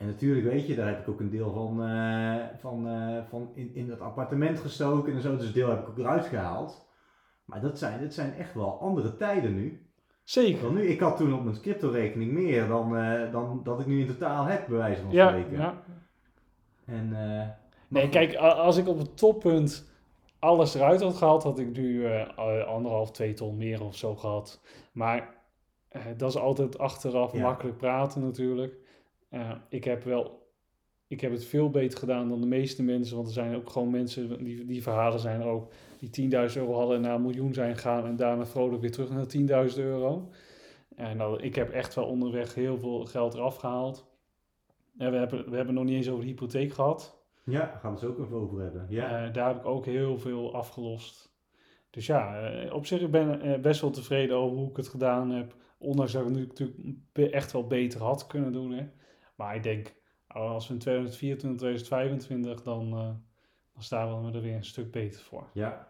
En 0.00 0.06
natuurlijk, 0.06 0.46
weet 0.46 0.66
je, 0.66 0.74
daar 0.74 0.88
heb 0.88 1.00
ik 1.00 1.08
ook 1.08 1.20
een 1.20 1.30
deel 1.30 1.52
van, 1.52 1.82
eh, 1.82 2.58
van, 2.58 2.88
eh, 2.88 3.24
van 3.28 3.50
in, 3.54 3.74
in 3.74 3.90
het 3.90 4.00
appartement 4.00 4.58
gestoken 4.58 5.12
en 5.12 5.20
zo. 5.20 5.36
Dus 5.36 5.52
deel 5.52 5.68
heb 5.68 5.80
ik 5.80 5.88
ook 5.88 5.98
eruit 5.98 6.26
gehaald. 6.26 6.88
Maar 7.50 7.60
dat 7.60 7.78
zijn, 7.78 8.00
dat 8.02 8.14
zijn 8.14 8.34
echt 8.34 8.54
wel 8.54 8.80
andere 8.80 9.16
tijden 9.16 9.54
nu. 9.54 9.84
Zeker. 10.24 10.72
Nu, 10.72 10.82
ik 10.86 11.00
had 11.00 11.16
toen 11.16 11.34
op 11.34 11.44
mijn 11.44 11.60
crypto-rekening 11.60 12.32
meer 12.32 12.68
dan, 12.68 12.96
eh, 12.96 13.32
dan 13.32 13.60
dat 13.64 13.80
ik 13.80 13.86
nu 13.86 14.00
in 14.00 14.06
totaal 14.06 14.44
heb, 14.44 14.66
bij 14.68 14.76
wijze 14.78 15.00
van 15.02 15.10
spreken. 15.10 15.56
ja. 15.56 15.82
En, 16.84 17.38
eh, 17.40 17.48
Nee, 17.88 18.08
kijk, 18.08 18.34
als 18.36 18.76
ik 18.76 18.88
op 18.88 18.98
het 18.98 19.16
toppunt 19.16 19.90
alles 20.38 20.74
eruit 20.74 21.00
had 21.02 21.16
gehaald, 21.16 21.42
had 21.42 21.58
ik 21.58 21.76
nu 21.76 22.06
eh, 22.06 22.66
anderhalf, 22.66 23.10
twee 23.10 23.32
ton 23.32 23.56
meer 23.56 23.84
of 23.84 23.96
zo 23.96 24.14
gehad. 24.16 24.60
Maar 24.92 25.34
dat 26.16 26.28
is 26.30 26.36
altijd 26.36 26.78
achteraf 26.78 27.32
Ja. 27.32 27.42
makkelijk 27.42 27.76
praten 27.76 28.22
natuurlijk. 28.22 28.74
Ik 29.68 29.84
heb 29.84 30.04
wel, 30.04 30.39
ik 31.10 31.20
heb 31.20 31.32
het 31.32 31.44
veel 31.44 31.70
beter 31.70 31.98
gedaan 31.98 32.28
dan 32.28 32.40
de 32.40 32.46
meeste 32.46 32.82
mensen, 32.82 33.16
want 33.16 33.28
er 33.28 33.34
zijn 33.34 33.54
ook 33.54 33.70
gewoon 33.70 33.90
mensen, 33.90 34.44
die, 34.44 34.64
die 34.64 34.82
verhalen 34.82 35.20
zijn 35.20 35.40
er 35.40 35.46
ook, 35.46 35.72
die 35.98 36.30
10.000 36.30 36.56
euro 36.56 36.72
hadden 36.72 36.96
en 36.96 37.02
naar 37.02 37.14
een 37.14 37.22
miljoen 37.22 37.54
zijn 37.54 37.74
gegaan 37.74 38.06
en 38.06 38.16
daarna 38.16 38.46
vrolijk 38.46 38.80
weer 38.80 38.90
terug 38.90 39.10
naar 39.10 39.68
10.000 39.70 39.76
euro. 39.76 40.30
En 40.96 41.16
nou, 41.16 41.42
ik 41.42 41.54
heb 41.54 41.70
echt 41.70 41.94
wel 41.94 42.04
onderweg 42.04 42.54
heel 42.54 42.78
veel 42.78 43.04
geld 43.04 43.34
eraf 43.34 43.56
gehaald. 43.56 44.06
En 44.98 45.10
we 45.10 45.16
hebben, 45.16 45.50
we 45.50 45.56
hebben 45.56 45.74
nog 45.74 45.84
niet 45.84 45.94
eens 45.94 46.08
over 46.08 46.20
de 46.20 46.30
hypotheek 46.30 46.72
gehad. 46.72 47.22
ja, 47.44 47.58
daar 47.58 47.78
gaan 47.80 47.80
we 47.82 47.88
het 47.88 47.98
zo 47.98 48.06
ook 48.06 48.26
even 48.26 48.36
over 48.36 48.60
hebben. 48.60 48.86
Ja. 48.88 49.26
Eh, 49.26 49.32
daar 49.32 49.48
heb 49.48 49.56
ik 49.56 49.66
ook 49.66 49.86
heel 49.86 50.18
veel 50.18 50.54
afgelost. 50.54 51.34
Dus 51.90 52.06
ja, 52.06 52.50
eh, 52.50 52.74
op 52.74 52.86
zich 52.86 53.00
ik 53.00 53.10
ben 53.10 53.42
ik 53.42 53.62
best 53.62 53.80
wel 53.80 53.90
tevreden 53.90 54.36
over 54.36 54.56
hoe 54.56 54.70
ik 54.70 54.76
het 54.76 54.88
gedaan 54.88 55.30
heb. 55.30 55.54
Ondanks 55.78 56.12
dat 56.12 56.28
ik 56.30 56.36
het 56.36 56.58
natuurlijk 56.58 57.32
echt 57.32 57.52
wel 57.52 57.66
beter 57.66 58.02
had 58.02 58.26
kunnen 58.26 58.52
doen. 58.52 58.72
Hè. 58.72 58.88
Maar 59.34 59.56
ik 59.56 59.62
denk, 59.62 59.94
als 60.32 60.68
we 60.68 60.74
in 60.74 60.80
2024, 60.80 61.58
2025, 61.58 62.62
dan, 62.62 62.92
eh, 62.92 62.98
dan 63.72 63.82
staan 63.82 64.24
we 64.24 64.32
er 64.32 64.42
weer 64.42 64.54
een 64.54 64.64
stuk 64.64 64.90
beter 64.90 65.20
voor. 65.20 65.46
Ja. 65.52 65.88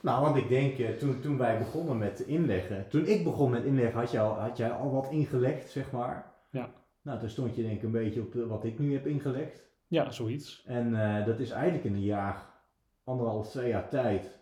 Nou, 0.00 0.22
want 0.22 0.36
ik 0.36 0.48
denk, 0.48 0.78
eh, 0.78 0.90
toen, 0.90 1.20
toen 1.20 1.38
wij 1.38 1.58
begonnen 1.58 1.98
met 1.98 2.20
inleggen, 2.20 2.88
toen 2.88 3.06
ik 3.06 3.24
begon 3.24 3.50
met 3.50 3.64
inleggen, 3.64 4.00
had, 4.00 4.10
je 4.10 4.20
al, 4.20 4.34
had 4.34 4.56
jij 4.56 4.70
al 4.70 4.90
wat 4.90 5.10
ingelegd, 5.10 5.70
zeg 5.70 5.90
maar. 5.90 6.32
Ja. 6.50 6.70
Nou, 7.02 7.20
toen 7.20 7.28
stond 7.28 7.56
je 7.56 7.62
denk 7.62 7.76
ik 7.76 7.82
een 7.82 7.90
beetje 7.90 8.20
op 8.20 8.34
wat 8.34 8.64
ik 8.64 8.78
nu 8.78 8.92
heb 8.92 9.06
ingelegd. 9.06 9.66
Ja, 9.86 10.10
zoiets. 10.10 10.62
En 10.66 10.94
eh, 10.94 11.26
dat 11.26 11.38
is 11.38 11.50
eigenlijk 11.50 11.84
in 11.84 11.94
een 11.94 12.02
jaar, 12.04 12.46
anderhalf, 13.04 13.50
twee 13.50 13.68
jaar 13.68 13.88
tijd, 13.88 14.38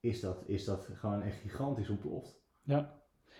is 0.00 0.20
dat, 0.20 0.42
is 0.46 0.64
dat 0.64 0.88
gewoon 0.94 1.22
echt 1.22 1.40
gigantisch 1.40 1.88
ontploft. 1.88 2.40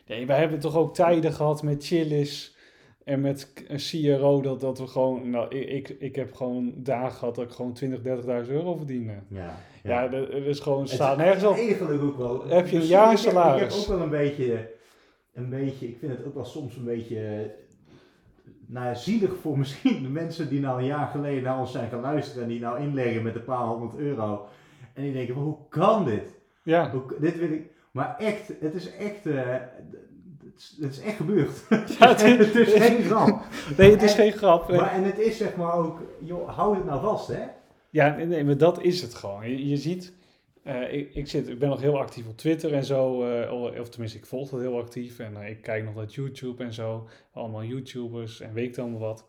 Nee, 0.06 0.26
wij 0.26 0.38
hebben 0.38 0.58
toch 0.58 0.76
ook 0.76 0.94
tijden 0.94 1.32
gehad 1.32 1.62
met 1.62 1.84
Chillis 1.84 2.56
en 3.04 3.20
met 3.20 3.52
k- 3.54 3.64
CRO 3.90 4.40
dat, 4.40 4.60
dat 4.60 4.78
we 4.78 4.86
gewoon, 4.86 5.30
nou, 5.30 5.56
ik, 5.56 5.68
ik, 5.88 5.96
ik 6.00 6.16
heb 6.16 6.34
gewoon 6.34 6.72
dagen 6.76 7.18
gehad 7.18 7.34
dat 7.34 7.44
ik 7.44 7.50
gewoon 7.50 7.72
20, 7.72 7.98
30.000 8.46 8.50
euro 8.50 8.76
verdiende. 8.76 9.12
Ja, 9.28 9.58
Ja, 9.82 10.08
dat, 10.08 10.32
dat 10.32 10.42
is 10.42 10.60
gewoon, 10.60 10.80
Het 10.80 10.88
staat 10.90 11.16
nergens 11.16 11.44
op. 11.44 11.56
Eigenlijk 11.56 12.02
ook 12.02 12.16
wel. 12.16 12.46
Heb 12.48 12.66
je 12.66 12.74
een 12.74 12.80
Dus 12.80 12.88
jaarsalaris? 12.88 13.62
Ik 13.62 13.70
heb, 13.70 13.78
ook 13.80 13.86
wel 13.86 14.00
een 14.00 14.10
beetje, 14.10 14.70
een 15.34 15.48
beetje, 15.48 15.88
ik 15.88 15.96
vind 15.98 16.16
het 16.16 16.26
ook 16.26 16.34
wel 16.34 16.44
soms 16.44 16.76
een 16.76 16.84
beetje, 16.84 17.50
nou 18.66 18.86
ja, 18.86 18.94
zielig 18.94 19.36
voor 19.40 19.58
misschien 19.62 20.02
de 20.02 20.08
mensen 20.08 20.48
die 20.48 20.60
nou 20.60 20.78
een 20.80 20.86
jaar 20.86 21.06
geleden 21.06 21.42
naar 21.42 21.58
ons 21.58 21.72
zijn 21.72 21.88
gaan 21.90 22.00
luisteren 22.00 22.42
en 22.42 22.48
die 22.48 22.60
nou 22.60 22.80
inleggen 22.80 23.22
met 23.22 23.34
een 23.34 23.44
paar 23.44 23.66
honderd 23.66 23.96
euro. 23.96 24.46
En 24.94 25.02
die 25.02 25.12
denken, 25.12 25.34
hoe 25.34 25.56
kan 25.68 26.04
dit? 26.04 26.40
Ja, 26.62 26.90
Hoe, 26.90 27.02
dit 27.20 27.38
wil 27.38 27.50
ik, 27.52 27.70
Maar 27.90 28.16
echt, 28.18 28.52
het 28.60 28.74
is 28.74 28.96
echt, 28.96 29.26
eh, 29.26 29.54
het, 30.80 30.90
is, 30.92 31.00
echt 31.00 31.16
gebeurd. 31.16 31.50
Ja, 31.68 32.08
het 32.08 32.22
is- 32.40 32.46
het 32.46 32.54
is 32.56 32.72
geen 32.72 33.02
grap. 33.02 33.42
Nee, 33.76 33.90
het 33.90 34.02
is 34.02 34.10
En- 34.10 34.16
geen 34.16 34.32
grap. 34.32 34.68
Maar, 34.70 34.92
en 34.92 35.04
het 35.04 35.18
is 35.18 35.36
zeg 35.36 35.56
maar 35.56 35.74
ook, 35.74 36.00
joh, 36.20 36.48
hou 36.56 36.74
het 36.76 36.84
nou 36.84 37.00
vast 37.00 37.28
hè. 37.28 37.44
Ja, 37.90 38.16
nee, 38.16 38.26
nee, 38.26 38.44
maar 38.44 38.56
dat 38.56 38.82
is 38.82 39.02
het 39.02 39.14
gewoon. 39.14 39.50
Je, 39.50 39.68
je 39.68 39.76
ziet, 39.76 40.12
eh, 40.62 40.92
ik, 40.94 41.14
ik, 41.14 41.28
zit, 41.28 41.48
ik 41.48 41.58
ben 41.58 41.68
nog 41.68 41.80
heel 41.80 41.98
actief 41.98 42.26
op 42.28 42.36
Twitter 42.36 42.72
en 42.74 42.84
zo, 42.84 43.22
eh, 43.24 43.80
of 43.80 43.88
tenminste, 43.88 44.18
ik 44.18 44.26
volg 44.26 44.48
dat 44.50 44.60
heel 44.60 44.78
actief. 44.78 45.18
En 45.18 45.36
eh, 45.42 45.48
ik 45.50 45.62
kijk 45.62 45.84
nog 45.84 45.94
naar 45.94 46.06
YouTube 46.06 46.64
en 46.64 46.72
zo, 46.72 47.08
allemaal 47.32 47.64
YouTubers 47.64 48.40
en 48.40 48.52
weet 48.52 48.74
dan 48.74 48.98
wat. 48.98 49.26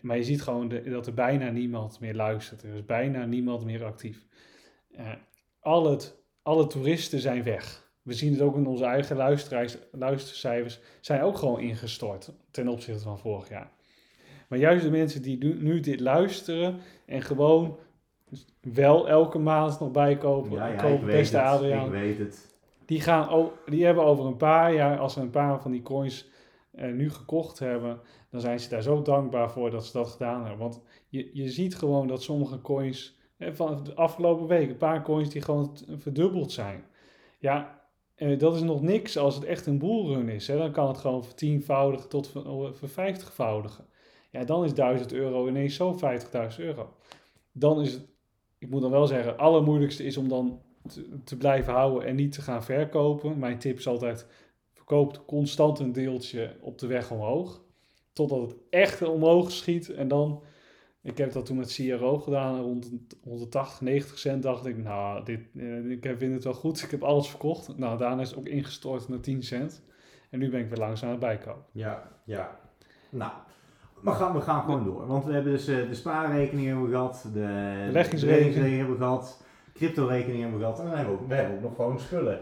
Maar 0.00 0.16
je 0.16 0.22
ziet 0.24 0.42
gewoon 0.42 0.68
de- 0.68 0.82
dat 0.90 1.06
er 1.06 1.14
bijna 1.14 1.50
niemand 1.50 2.00
meer 2.00 2.14
luistert. 2.14 2.62
Er 2.62 2.74
is 2.74 2.84
bijna 2.84 3.24
niemand 3.24 3.64
meer 3.64 3.84
actief. 3.84 4.26
Al 5.60 5.90
het, 5.90 6.16
alle 6.42 6.66
toeristen 6.66 7.18
zijn 7.20 7.42
weg. 7.42 7.81
We 8.02 8.12
zien 8.12 8.32
het 8.32 8.40
ook 8.40 8.56
in 8.56 8.66
onze 8.66 8.84
eigen 8.84 9.16
luistercijfers, 9.92 10.80
zijn 11.00 11.22
ook 11.22 11.38
gewoon 11.38 11.60
ingestort 11.60 12.32
ten 12.50 12.68
opzichte 12.68 13.02
van 13.02 13.18
vorig 13.18 13.48
jaar. 13.48 13.70
Maar 14.48 14.58
juist 14.58 14.84
de 14.84 14.90
mensen 14.90 15.22
die 15.22 15.44
nu, 15.44 15.80
dit 15.80 16.00
luisteren 16.00 16.78
en 17.06 17.22
gewoon 17.22 17.78
wel 18.60 19.08
elke 19.08 19.38
maand 19.38 19.80
nog 19.80 19.90
bijkopen, 19.90 20.52
Ja, 20.52 20.66
ja, 20.66 20.72
ik 20.72 20.78
kopen, 20.78 21.06
beste 21.06 21.36
het. 21.36 21.46
Adriaan, 21.46 21.84
Ik 21.84 21.90
weet 21.90 22.18
het. 22.18 22.54
die, 22.86 23.00
gaan, 23.00 23.50
die 23.66 23.84
hebben 23.84 24.04
over 24.04 24.26
een 24.26 24.36
paar 24.36 24.74
jaar, 24.74 24.98
als 24.98 25.12
ze 25.12 25.20
een 25.20 25.30
paar 25.30 25.60
van 25.60 25.70
die 25.70 25.82
coins 25.82 26.28
eh, 26.70 26.92
nu 26.92 27.10
gekocht 27.10 27.58
hebben, 27.58 28.00
dan 28.30 28.40
zijn 28.40 28.60
ze 28.60 28.68
daar 28.68 28.82
zo 28.82 29.02
dankbaar 29.02 29.50
voor 29.50 29.70
dat 29.70 29.86
ze 29.86 29.92
dat 29.92 30.08
gedaan 30.08 30.40
hebben. 30.40 30.58
Want 30.58 30.80
je, 31.08 31.30
je 31.32 31.50
ziet 31.50 31.76
gewoon 31.76 32.06
dat 32.06 32.22
sommige 32.22 32.60
coins, 32.60 33.18
eh, 33.36 33.52
van 33.52 33.84
de 33.84 33.94
afgelopen 33.94 34.46
week, 34.46 34.68
een 34.68 34.76
paar 34.76 35.02
coins 35.02 35.28
die 35.28 35.42
gewoon 35.42 35.76
verdubbeld 35.98 36.52
zijn. 36.52 36.84
Ja, 37.38 37.80
eh, 38.30 38.38
dat 38.38 38.54
is 38.54 38.62
nog 38.62 38.82
niks 38.82 39.18
als 39.18 39.34
het 39.34 39.44
echt 39.44 39.66
een 39.66 39.78
bullrun 39.78 40.28
is. 40.28 40.46
Hè. 40.46 40.56
Dan 40.56 40.72
kan 40.72 40.88
het 40.88 40.98
gewoon 40.98 41.24
vertienvoudigen 41.24 42.08
tot 42.08 42.32
oh, 42.46 42.72
vervijftigvoudigen. 42.72 43.86
Ja, 44.30 44.44
dan 44.44 44.64
is 44.64 44.74
1000 44.74 45.12
euro 45.12 45.48
ineens 45.48 45.74
zo 45.74 45.94
50.000 45.94 46.56
euro. 46.58 46.96
Dan 47.52 47.80
is 47.80 47.92
het, 47.92 48.06
ik 48.58 48.70
moet 48.70 48.80
dan 48.80 48.90
wel 48.90 49.06
zeggen, 49.06 49.30
het 49.30 49.40
allermoeilijkste 49.40 50.04
is 50.04 50.16
om 50.16 50.28
dan 50.28 50.60
te, 50.88 51.22
te 51.24 51.36
blijven 51.36 51.72
houden 51.72 52.08
en 52.08 52.16
niet 52.16 52.32
te 52.32 52.42
gaan 52.42 52.64
verkopen. 52.64 53.38
Mijn 53.38 53.58
tip 53.58 53.78
is 53.78 53.86
altijd, 53.86 54.26
verkoopt 54.72 55.24
constant 55.24 55.78
een 55.78 55.92
deeltje 55.92 56.56
op 56.60 56.78
de 56.78 56.86
weg 56.86 57.10
omhoog. 57.10 57.62
Totdat 58.12 58.40
het 58.40 58.54
echt 58.70 59.02
omhoog 59.02 59.50
schiet. 59.50 59.88
En 59.88 60.08
dan, 60.08 60.42
ik 61.02 61.18
heb 61.18 61.32
dat 61.32 61.46
toen 61.46 61.56
met 61.56 61.72
CRO 61.74 62.18
gedaan, 62.18 62.60
rond, 62.60 62.90
de- 62.90 63.16
rond 63.24 63.40
de 63.40 63.48
80, 63.48 63.80
90 63.80 64.18
cent 64.18 64.42
dacht 64.42 64.66
ik, 64.66 64.76
nou, 64.76 65.24
dit, 65.24 65.40
eh, 65.56 65.90
ik 65.90 66.14
vind 66.18 66.34
het 66.34 66.44
wel 66.44 66.54
goed. 66.54 66.82
Ik 66.84 66.90
heb 66.90 67.02
alles 67.02 67.28
verkocht. 67.28 67.78
Nou, 67.78 67.98
daarna 67.98 68.22
is 68.22 68.28
het 68.30 68.38
ook 68.38 68.46
ingestort 68.46 69.08
naar 69.08 69.20
10 69.20 69.42
cent. 69.42 69.82
En 70.30 70.38
nu 70.38 70.50
ben 70.50 70.60
ik 70.60 70.68
weer 70.68 70.78
langzaam 70.78 71.06
aan 71.06 71.14
het 71.14 71.24
bijkopen. 71.24 71.62
Ja, 71.72 72.02
ja. 72.24 72.58
Nou, 73.10 73.32
we 74.00 74.10
gaan, 74.10 74.32
we 74.34 74.40
gaan 74.40 74.62
gewoon 74.62 74.84
door. 74.84 75.06
Want 75.06 75.24
we 75.24 75.32
hebben 75.32 75.52
dus 75.52 75.66
eh, 75.68 75.88
de 75.88 75.94
spaarrekening 75.94 76.66
hebben 76.66 76.84
we 76.84 76.90
gehad, 76.90 77.26
de 77.32 77.82
Beleggingsrekening. 77.86 78.76
hebben 78.76 78.94
we 78.96 79.02
gehad, 79.02 79.42
crypto-rekening 79.74 80.40
hebben 80.40 80.58
we 80.58 80.64
gehad 80.64 80.78
en 80.80 80.86
dan 80.86 80.96
hebben 80.96 81.14
we 81.14 81.20
ook, 81.20 81.28
we 81.28 81.34
hebben 81.34 81.56
ook 81.56 81.62
nog 81.62 81.74
gewoon 81.76 82.00
spullen. 82.00 82.40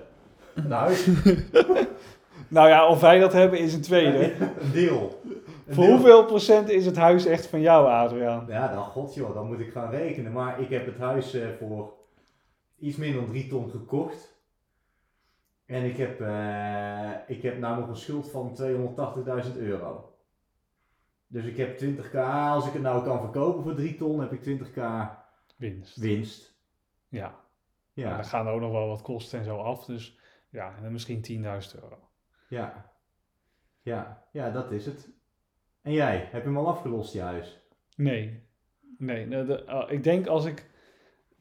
Nou, 0.69 0.93
Nou 2.49 2.69
ja, 2.69 2.89
of 2.89 3.01
wij 3.01 3.19
dat 3.19 3.33
hebben 3.33 3.59
is 3.59 3.75
een 3.75 3.81
tweede. 3.83 4.33
een 4.61 4.73
deel. 4.73 5.21
Voor 5.75 5.85
deel. 5.85 5.93
hoeveel 5.93 6.25
procent 6.25 6.69
is 6.69 6.87
het 6.87 6.97
huis 6.97 7.25
echt 7.27 7.47
van 7.47 7.61
jou, 7.61 7.87
Adriaan? 7.89 8.47
Ja, 8.49 8.73
dan 8.73 8.85
god 8.85 9.15
joh, 9.15 9.35
dan 9.35 9.47
moet 9.47 9.61
ik 9.61 9.73
gaan 9.73 9.91
rekenen. 9.91 10.33
Maar 10.33 10.61
ik 10.61 10.69
heb 10.69 10.87
het 10.87 10.99
huis 10.99 11.35
eh, 11.35 11.49
voor 11.59 11.93
iets 12.79 12.97
minder 12.97 13.21
dan 13.21 13.31
3 13.31 13.49
ton 13.49 13.71
gekocht. 13.71 14.39
En 15.67 15.85
ik 15.85 15.97
heb, 15.97 16.21
eh, 16.21 17.13
ik 17.27 17.43
heb 17.43 17.59
nou 17.59 17.81
nog 17.81 17.89
een 17.89 17.97
schuld 17.97 18.31
van 18.31 18.55
280.000 18.55 19.57
euro. 19.57 20.15
Dus 21.27 21.45
ik 21.45 21.57
heb 21.57 21.79
20k, 21.79 22.15
als 22.51 22.67
ik 22.67 22.73
het 22.73 22.83
nou 22.83 23.05
kan 23.05 23.21
verkopen 23.21 23.63
voor 23.63 23.75
3 23.75 23.97
ton, 23.97 24.21
heb 24.21 24.33
ik 24.33 24.43
20k 24.43 24.81
Winst. 25.57 25.97
winst. 25.97 26.59
Ja. 27.09 27.35
Ja. 27.93 28.15
Dan 28.15 28.25
gaan 28.25 28.47
er 28.47 28.53
ook 28.53 28.61
nog 28.61 28.73
wel 28.73 28.89
wat 28.89 29.03
kosten 29.03 29.39
en 29.39 29.45
zo 29.45 29.57
af. 29.57 29.85
Dus 29.85 30.19
ja, 30.49 30.75
en 30.77 30.83
dan 30.83 30.93
misschien 30.93 31.23
10.000 31.23 31.83
euro. 31.83 32.09
ja, 32.49 32.93
ja, 33.83 34.25
ja, 34.33 34.51
dat 34.51 34.73
is 34.73 34.87
het. 34.87 35.20
En 35.91 35.97
jij, 35.97 36.17
heb 36.31 36.43
je 36.43 36.49
hem 36.49 36.57
al 36.59 36.69
afgelost, 36.69 37.13
je 37.13 37.21
huis? 37.21 37.61
Nee. 37.97 38.43
Nee. 38.99 39.27
nou, 39.27 39.47
de- 39.47 39.67
ah, 39.67 39.91
ik 39.91 40.03
denk 40.05 40.27
als 40.27 40.45
ik... 40.45 40.71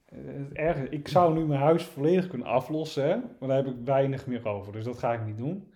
eh, 0.06 0.18
het 0.24 0.54
erge, 0.54 0.90
ik 0.90 1.08
zou 1.08 1.34
nu 1.34 1.46
mijn 1.46 1.60
huis 1.62 1.84
volledig 1.84 2.28
kunnen 2.28 2.48
aflossen, 2.48 3.04
hè, 3.10 3.16
maar 3.18 3.48
daar 3.50 3.58
heb 3.58 3.68
ik 3.68 3.76
weinig 3.86 4.28
meer 4.28 4.48
over. 4.48 4.74
Dus 4.74 4.84
dat 4.84 4.98
ga 5.00 5.14
ik 5.14 5.26
niet 5.26 5.38
doen. 5.38 5.72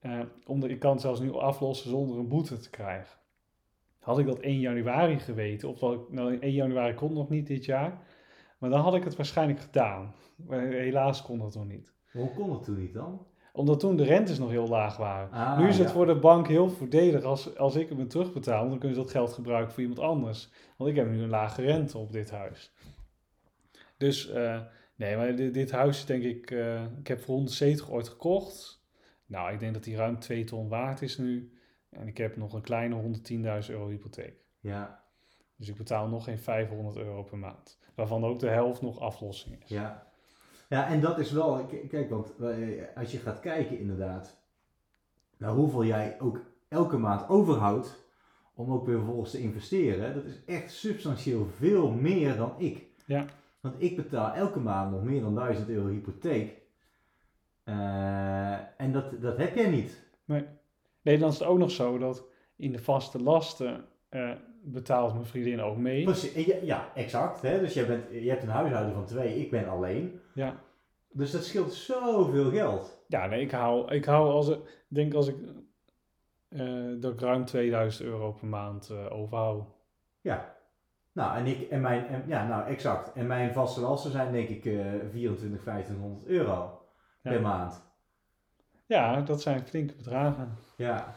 Eh, 0.00 0.20
omdat 0.46 0.70
ik 0.70 0.78
kan 0.78 0.90
het 0.92 1.00
zelfs 1.00 1.20
nu 1.20 1.32
aflossen 1.32 1.90
zonder 1.90 2.18
een 2.18 2.28
boete 2.28 2.58
te 2.58 2.70
krijgen. 2.70 3.18
Had 3.98 4.18
ik 4.18 4.26
dat 4.26 4.38
1 4.40 4.58
januari 4.60 5.18
geweten, 5.18 5.68
of 5.68 5.78
dat 5.78 5.92
ik, 5.92 6.00
nou 6.10 6.38
1 6.38 6.52
januari 6.52 6.94
kon 6.94 7.12
nog 7.12 7.28
niet 7.28 7.46
dit 7.46 7.64
jaar, 7.64 7.98
maar 8.58 8.70
dan 8.70 8.80
had 8.80 8.94
ik 8.94 9.04
het 9.04 9.16
waarschijnlijk 9.16 9.60
gedaan. 9.60 10.14
Maar 10.46 10.60
helaas 10.66 11.22
kon 11.22 11.38
dat 11.38 11.54
nog 11.54 11.66
niet. 11.66 11.94
Hoe 12.12 12.30
kon 12.34 12.52
het 12.52 12.62
toen 12.62 12.78
niet 12.78 12.94
dan? 12.94 13.26
Omdat 13.52 13.80
toen 13.80 13.96
de 13.96 14.04
rentes 14.04 14.38
nog 14.38 14.50
heel 14.50 14.68
laag 14.68 14.96
waren. 14.96 15.30
Ah, 15.30 15.58
nu 15.58 15.68
is 15.68 15.78
het 15.78 15.86
ja. 15.86 15.92
voor 15.92 16.06
de 16.06 16.18
bank 16.18 16.48
heel 16.48 16.68
voordelig 16.70 17.22
als, 17.24 17.56
als 17.56 17.74
ik 17.74 17.88
hem 17.88 18.08
terugbetaal. 18.08 18.58
Want 18.58 18.70
dan 18.70 18.78
kunnen 18.78 18.96
ze 18.96 19.02
dat 19.02 19.12
geld 19.12 19.32
gebruiken 19.32 19.72
voor 19.72 19.82
iemand 19.82 20.00
anders. 20.00 20.50
Want 20.76 20.90
ik 20.90 20.96
heb 20.96 21.10
nu 21.10 21.22
een 21.22 21.28
lage 21.28 21.62
rente 21.62 21.98
op 21.98 22.12
dit 22.12 22.30
huis. 22.30 22.72
Dus 23.96 24.28
eh, 24.30 24.60
nee, 24.94 25.16
maar 25.16 25.36
dit, 25.36 25.54
dit 25.54 25.70
huis 25.70 25.98
is 25.98 26.04
denk 26.04 26.22
ik... 26.22 26.50
eh, 26.50 26.82
ik 26.98 27.06
heb 27.06 27.20
voor 27.20 27.34
170 27.34 27.90
ooit 27.90 28.08
gekocht. 28.08 28.82
Nou, 29.26 29.52
ik 29.52 29.60
denk 29.60 29.74
dat 29.74 29.84
die 29.84 29.96
ruim 29.96 30.18
2 30.18 30.44
ton 30.44 30.68
waard 30.68 31.02
is 31.02 31.18
nu. 31.18 31.52
En 31.90 32.06
ik 32.06 32.16
heb 32.16 32.36
nog 32.36 32.52
een 32.52 32.60
kleine 32.60 33.02
110.000 33.32 33.70
euro 33.70 33.88
hypotheek. 33.88 34.34
Ja, 34.60 35.04
Dus 35.56 35.68
ik 35.68 35.76
betaal 35.76 36.08
nog 36.08 36.24
geen 36.24 36.38
500 36.38 36.96
euro 36.96 37.22
per 37.22 37.38
maand. 37.38 37.78
Waarvan 37.94 38.24
ook 38.24 38.38
de 38.38 38.48
helft 38.48 38.82
nog 38.82 39.00
aflossing 39.00 39.62
is. 39.62 39.68
Ja. 39.68 40.09
Ja, 40.70 40.86
en 40.86 41.00
dat 41.00 41.18
is 41.18 41.32
wel, 41.32 41.66
kijk, 41.88 42.10
want 42.10 42.36
eh, 42.40 42.82
als 42.96 43.12
je 43.12 43.18
gaat 43.18 43.40
kijken 43.40 43.78
inderdaad, 43.78 44.42
naar 45.36 45.50
hoeveel 45.50 45.84
jij 45.84 46.20
ook 46.20 46.40
elke 46.68 46.96
maand 46.96 47.28
overhoudt 47.28 48.04
om 48.54 48.72
ook 48.72 48.86
weer 48.86 48.96
vervolgens 48.96 49.30
te 49.30 49.40
investeren, 49.40 50.14
dat 50.14 50.24
is 50.24 50.44
echt 50.44 50.72
substantieel 50.72 51.46
veel 51.46 51.90
meer 51.90 52.36
dan 52.36 52.54
ik. 52.58 52.86
Ja. 53.06 53.24
Want 53.60 53.74
ik 53.78 53.96
betaal 53.96 54.32
elke 54.32 54.60
maand 54.60 54.90
nog 54.90 55.02
meer 55.02 55.20
dan 55.20 55.34
1000 55.34 55.68
euro 55.68 55.88
hypotheek. 55.88 56.60
Eh, 57.64 58.80
en 58.80 58.92
dat, 58.92 59.22
dat 59.22 59.36
heb 59.36 59.54
jij 59.54 59.70
niet. 59.70 60.04
Nee, 61.02 61.18
dan 61.18 61.28
is 61.28 61.38
het 61.38 61.48
ook 61.48 61.58
nog 61.58 61.70
zo 61.70 61.98
dat 61.98 62.24
in 62.56 62.72
de 62.72 62.82
vaste 62.82 63.22
lasten 63.22 63.84
eh, 64.08 64.32
betaalt 64.62 65.12
mijn 65.12 65.24
vriendin 65.26 65.60
ook 65.60 65.76
mee. 65.76 66.04
Precies, 66.04 66.44
ja, 66.46 66.56
ja, 66.62 66.88
exact. 66.94 67.42
Hè? 67.42 67.58
Dus 67.58 67.74
je, 67.74 67.86
bent, 67.86 68.04
je 68.10 68.28
hebt 68.28 68.42
een 68.42 68.48
huishouden 68.48 68.94
van 68.94 69.04
twee, 69.04 69.38
ik 69.40 69.50
ben 69.50 69.68
alleen. 69.68 70.20
Ja. 70.34 70.54
Dus 71.12 71.30
dat 71.30 71.44
scheelt 71.44 71.72
zoveel 71.72 72.50
geld. 72.50 73.02
Ja, 73.06 73.26
nee, 73.26 73.40
ik 73.40 73.50
hou, 73.50 73.94
ik 73.94 74.04
hou 74.04 74.30
als 74.30 74.48
ik 74.48 74.58
denk 74.88 75.14
als 75.14 75.28
ik 75.28 75.36
eh, 76.48 76.86
dat 77.00 77.12
ik 77.12 77.20
ruim 77.20 77.44
2000 77.44 78.08
euro 78.08 78.32
per 78.32 78.46
maand 78.48 78.90
eh, 78.90 79.12
overhoud. 79.12 79.64
Ja. 80.20 80.54
Nou, 81.12 81.36
en 81.38 81.46
ik, 81.46 81.70
en 81.70 81.80
mijn, 81.80 82.06
en, 82.06 82.22
ja, 82.26 82.46
nou, 82.46 82.66
exact. 82.66 83.12
En 83.12 83.26
mijn 83.26 83.52
vaste 83.52 83.80
lasten 83.80 84.10
zijn 84.10 84.32
denk 84.32 84.48
ik 84.48 84.64
eh 84.64 84.84
24, 85.10 85.64
1500 85.64 86.26
euro 86.26 86.82
Ja. 87.22 87.30
per 87.30 87.40
maand. 87.40 87.88
Ja, 88.86 89.20
dat 89.20 89.42
zijn 89.42 89.66
flinke 89.66 89.94
bedragen. 89.94 90.56
Ja. 90.76 91.14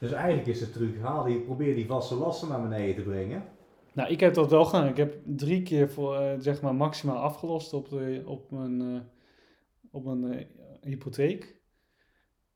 Dus 0.00 0.12
eigenlijk 0.12 0.46
is 0.46 0.58
de 0.58 0.70
truc, 0.70 1.00
haal 1.00 1.24
die, 1.24 1.40
probeer 1.40 1.74
die 1.74 1.86
vaste 1.86 2.14
lasten 2.14 2.48
naar 2.48 2.62
beneden 2.62 2.94
te 2.94 3.02
brengen. 3.02 3.44
Nou, 3.92 4.10
ik 4.10 4.20
heb 4.20 4.34
dat 4.34 4.50
wel 4.50 4.64
gedaan. 4.64 4.88
Ik 4.88 4.96
heb 4.96 5.16
drie 5.24 5.62
keer 5.62 5.90
voor, 5.90 6.16
eh, 6.16 6.34
zeg 6.38 6.62
maar 6.62 6.74
maximaal 6.74 7.16
afgelost 7.16 7.72
op, 7.72 7.88
de, 7.88 8.22
op 8.26 8.50
mijn, 8.50 8.80
eh, 8.80 9.00
op 9.90 10.04
mijn 10.04 10.32
eh, 10.32 10.46
hypotheek. 10.80 11.60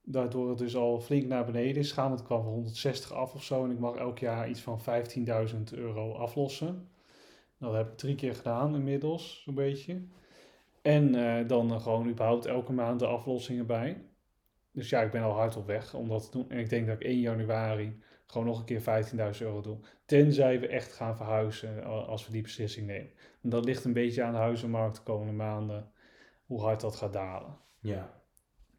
Daardoor 0.03 0.49
het 0.49 0.59
dus 0.59 0.77
al 0.77 1.01
flink 1.01 1.27
naar 1.27 1.45
beneden 1.45 1.77
is 1.77 1.89
gegaan. 1.89 2.11
Het 2.11 2.23
kwam 2.23 2.43
van 2.43 2.53
160 2.53 3.13
af 3.13 3.35
of 3.35 3.43
zo. 3.43 3.65
En 3.65 3.71
ik 3.71 3.79
mag 3.79 3.95
elk 3.95 4.19
jaar 4.19 4.49
iets 4.49 4.61
van 4.61 4.81
15.000 4.81 5.73
euro 5.73 6.13
aflossen. 6.13 6.89
Dat 7.59 7.75
heb 7.75 7.91
ik 7.91 7.97
drie 7.97 8.15
keer 8.15 8.35
gedaan 8.35 8.75
inmiddels, 8.75 9.43
zo'n 9.43 9.55
beetje. 9.55 10.03
En 10.83 11.13
dan 11.47 11.81
gewoon 11.81 12.09
überhaupt 12.09 12.47
elke 12.47 12.73
maand 12.73 13.01
de 13.01 13.07
aflossingen 13.07 13.67
bij. 13.67 14.05
Dus 14.75 14.89
ja, 14.89 15.01
ik 15.03 15.11
ben 15.11 15.23
al 15.23 15.33
hard 15.33 15.57
op 15.57 15.67
weg 15.67 15.95
om 15.95 16.09
dat 16.09 16.25
te 16.25 16.31
doen. 16.39 16.51
En 16.51 16.59
ik 16.59 16.69
denk 16.69 16.87
dat 16.87 17.01
ik 17.01 17.07
1 17.07 17.21
januari 17.21 17.99
gewoon 18.27 18.47
nog 18.47 18.59
een 18.59 18.65
keer 18.65 18.81
15.000 18.81 19.43
euro 19.43 19.61
doe. 19.61 19.79
Tenzij 20.05 20.61
we 20.61 20.69
echt 20.69 20.93
gaan 20.93 21.17
verhuizen 21.17 21.79
a- 21.85 21.87
als 21.89 22.27
we 22.27 22.33
die 22.33 22.43
beslissing 22.43 22.87
nemen. 22.87 23.11
En 23.43 23.51
dat 23.51 23.65
ligt 23.65 23.85
een 23.85 23.93
beetje 23.93 24.23
aan 24.23 24.33
de 24.33 24.39
huizenmarkt 24.39 24.97
de 24.97 25.03
komende 25.03 25.33
maanden. 25.33 25.91
Hoe 26.47 26.61
hard 26.61 26.81
dat 26.81 26.97
gaat 26.97 27.13
dalen. 27.13 27.57
Ja. 27.81 28.21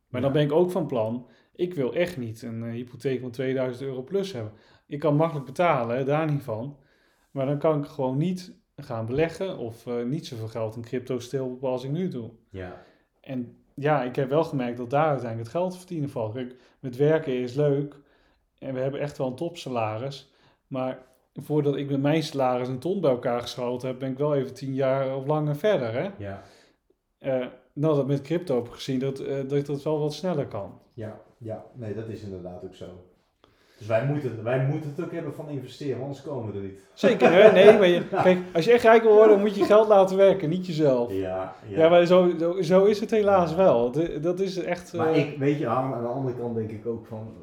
Maar 0.10 0.22
Ja. 0.22 0.28
dan 0.28 0.32
ben 0.32 0.44
ik 0.44 0.52
ook 0.52 0.72
van 0.72 0.88
plan. 0.88 1.30
Ik 1.56 1.74
wil 1.74 1.94
echt 1.94 2.18
niet 2.18 2.42
een 2.42 2.64
eh, 2.64 2.72
hypotheek 2.72 3.22
van 3.22 3.32
2000 3.32 3.84
euro 3.88 4.02
plus 4.04 4.32
hebben. 4.32 4.54
Ik 4.88 5.00
kan 5.00 5.16
makkelijk 5.16 5.46
betalen, 5.46 5.98
hè, 5.98 6.04
daar 6.04 6.32
niet 6.32 6.44
van. 6.44 6.78
Maar 7.32 7.46
dan 7.46 7.60
kan 7.60 7.80
ik 7.80 7.86
gewoon 7.86 8.18
niet 8.18 8.58
gaan 8.76 9.06
beleggen 9.06 9.58
of 9.58 9.88
eh, 9.88 10.04
niet 10.04 10.26
zoveel 10.28 10.48
geld 10.48 10.76
in 10.76 10.82
crypto 10.82 11.20
stilboeken 11.20 11.68
als 11.68 11.84
ik 11.84 11.92
nu 11.92 12.08
doe. 12.08 12.32
Ja. 12.50 12.86
En 13.22 13.58
ja, 13.76 14.04
ik 14.04 14.16
heb 14.16 14.30
wel 14.30 14.44
gemerkt 14.44 14.78
dat 14.78 14.90
daar 14.90 15.08
uiteindelijk 15.10 15.48
het 15.48 15.58
geld 15.58 15.72
te 15.72 15.78
verdienen 15.78 16.10
valt. 16.10 16.34
Kijk, 16.34 16.56
met 16.80 16.96
werken 16.96 17.34
is 17.34 17.54
leuk 17.54 17.96
en 18.60 18.74
we 18.74 18.80
hebben 18.80 19.00
echt 19.00 19.18
wel 19.18 19.28
een 19.28 19.36
topsalaris. 19.36 20.32
Maar 20.68 21.00
voordat 21.34 21.76
ik 21.76 21.90
met 21.90 22.02
mijn 22.02 22.24
salaris 22.24 22.68
een 22.68 22.80
ton 22.80 23.02
bij 23.02 23.12
elkaar 23.12 23.42
geschoten 23.42 23.88
heb, 23.88 24.00
ben 24.00 24.12
ik 24.12 24.18
wel 24.18 24.36
even 24.36 24.54
tien 24.54 24.74
jaar 24.74 25.16
of 25.16 25.26
langer 25.26 25.56
verder. 25.56 25.94
Hè? 25.94 26.10
Ja, 26.18 26.42
Eh, 27.18 27.46
nou, 27.74 27.96
dat 27.96 28.08
met 28.08 28.22
crypto 28.22 28.56
heb 28.56 28.68
ik 28.68 28.74
gezien 28.74 29.00
dat, 29.00 29.20
eh, 29.20 29.48
dat 29.48 29.66
dat 29.66 29.84
wel 29.84 30.00
wat 30.00 30.14
sneller 30.14 30.48
kan. 30.48 30.80
ja, 30.94 31.22
ja. 31.38 31.66
Nee, 31.74 31.94
dat 31.94 32.08
is 32.08 32.22
inderdaad 32.22 32.64
ook 32.64 32.76
zo. 32.76 32.86
Dus 33.78 33.88
wij 33.88 34.06
moeten, 34.06 34.44
wij 34.44 34.66
moeten 34.66 34.90
het 34.96 35.06
ook 35.06 35.12
hebben 35.12 35.34
van 35.34 35.50
investeren, 35.50 36.02
anders 36.02 36.22
komen 36.22 36.52
we 36.52 36.58
er 36.58 36.64
niet. 36.64 36.80
Zeker, 36.94 37.32
hè? 37.32 37.52
Nee, 37.52 37.78
maar 37.78 37.88
je, 37.88 38.08
kijk, 38.24 38.38
als 38.54 38.66
je 38.66 38.72
echt 38.72 38.84
rijk 38.84 39.04
wil 39.04 39.14
worden, 39.14 39.40
moet 39.40 39.56
je 39.56 39.64
geld 39.66 39.88
laten 39.88 40.18
werken, 40.18 40.50
niet 40.50 40.66
jezelf. 40.68 41.12
Ja, 41.14 41.56
Ja, 41.68 41.90
maar 41.90 42.06
zo, 42.06 42.32
zo, 42.40 42.62
zo 42.62 42.84
is 42.86 43.00
het 43.00 43.12
helaas 43.12 43.56
wel. 43.56 43.92
Dat, 43.92 44.24
dat 44.24 44.40
is 44.40 44.58
echt... 44.58 44.94
Maar 44.94 45.12
eh, 45.14 45.18
ik, 45.32 45.38
weet 45.38 45.58
je, 45.60 45.68
aan, 45.68 45.94
aan 45.94 46.02
de 46.02 46.08
andere 46.08 46.36
kant 46.38 46.56
denk 46.56 46.72
ik 46.72 46.86
ook 46.86 47.06
van, 47.06 47.34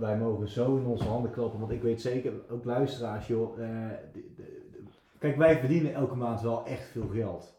wij, 0.00 0.16
mogen 0.16 0.48
zo 0.48 0.76
in 0.76 0.84
onze 0.84 1.04
handen 1.04 1.30
klappen, 1.30 1.60
want 1.60 1.72
ik 1.72 1.82
weet 1.82 2.00
zeker, 2.00 2.32
ook 2.50 2.64
luisteraars 2.64 3.26
joh, 3.26 3.58
eh, 3.62 3.68
de- 4.12 4.24
de- 4.36 4.58
kijk 5.18 5.36
wij 5.36 5.58
verdienen 5.58 5.94
elke 5.94 6.16
maand 6.16 6.40
wel 6.40 6.62
echt 6.66 6.88
veel 6.92 7.08
geld. 7.14 7.54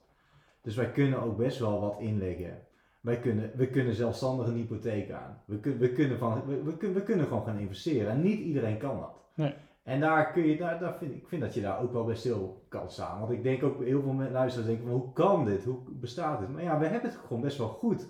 Dus 0.61 0.75
wij 0.75 0.89
kunnen 0.91 1.21
ook 1.23 1.38
best 1.38 1.59
wel 1.59 1.79
wat 1.82 1.95
inleggen. 1.99 2.57
Wij 3.01 3.19
kunnen, 3.19 3.51
we 3.55 3.67
kunnen 3.67 3.93
zelfstandig 3.95 4.47
een 4.47 4.55
hypotheek 4.55 5.11
aan. 5.11 5.41
We, 5.45 5.59
kun, 5.59 5.77
we, 5.77 5.91
kunnen 5.91 6.17
van, 6.17 6.43
we, 6.47 6.63
we, 6.63 6.77
kun- 6.77 6.93
we 6.93 7.03
kunnen 7.03 7.27
gewoon 7.27 7.43
gaan 7.45 7.59
investeren 7.59 8.11
en 8.11 8.21
niet 8.21 8.39
iedereen 8.39 8.77
kan 8.77 8.99
dat. 8.99 9.11
Nee. 9.35 9.53
En 9.83 9.99
daar 9.99 10.31
kun 10.31 10.47
je, 10.47 10.57
daar, 10.57 10.79
daar 10.79 10.97
vind, 10.97 11.11
ik 11.15 11.27
vind 11.27 11.41
dat 11.41 11.53
je 11.53 11.61
daar 11.61 11.81
ook 11.81 11.91
wel 11.93 12.05
bij 12.05 12.15
stil 12.15 12.65
kan 12.69 12.91
staan. 12.91 13.19
Want 13.19 13.31
ik 13.31 13.43
denk 13.43 13.63
ook, 13.63 13.83
heel 13.83 14.01
veel 14.01 14.13
luisteraars 14.31 14.67
denken 14.69 14.87
van, 14.87 14.95
hoe 14.99 15.13
kan 15.13 15.45
dit? 15.45 15.63
Hoe 15.63 15.77
bestaat 15.89 16.39
dit? 16.39 16.49
Maar 16.49 16.63
ja, 16.63 16.79
we 16.79 16.85
hebben 16.85 17.09
het 17.09 17.19
gewoon 17.27 17.41
best 17.41 17.57
wel 17.57 17.67
goed. 17.67 18.07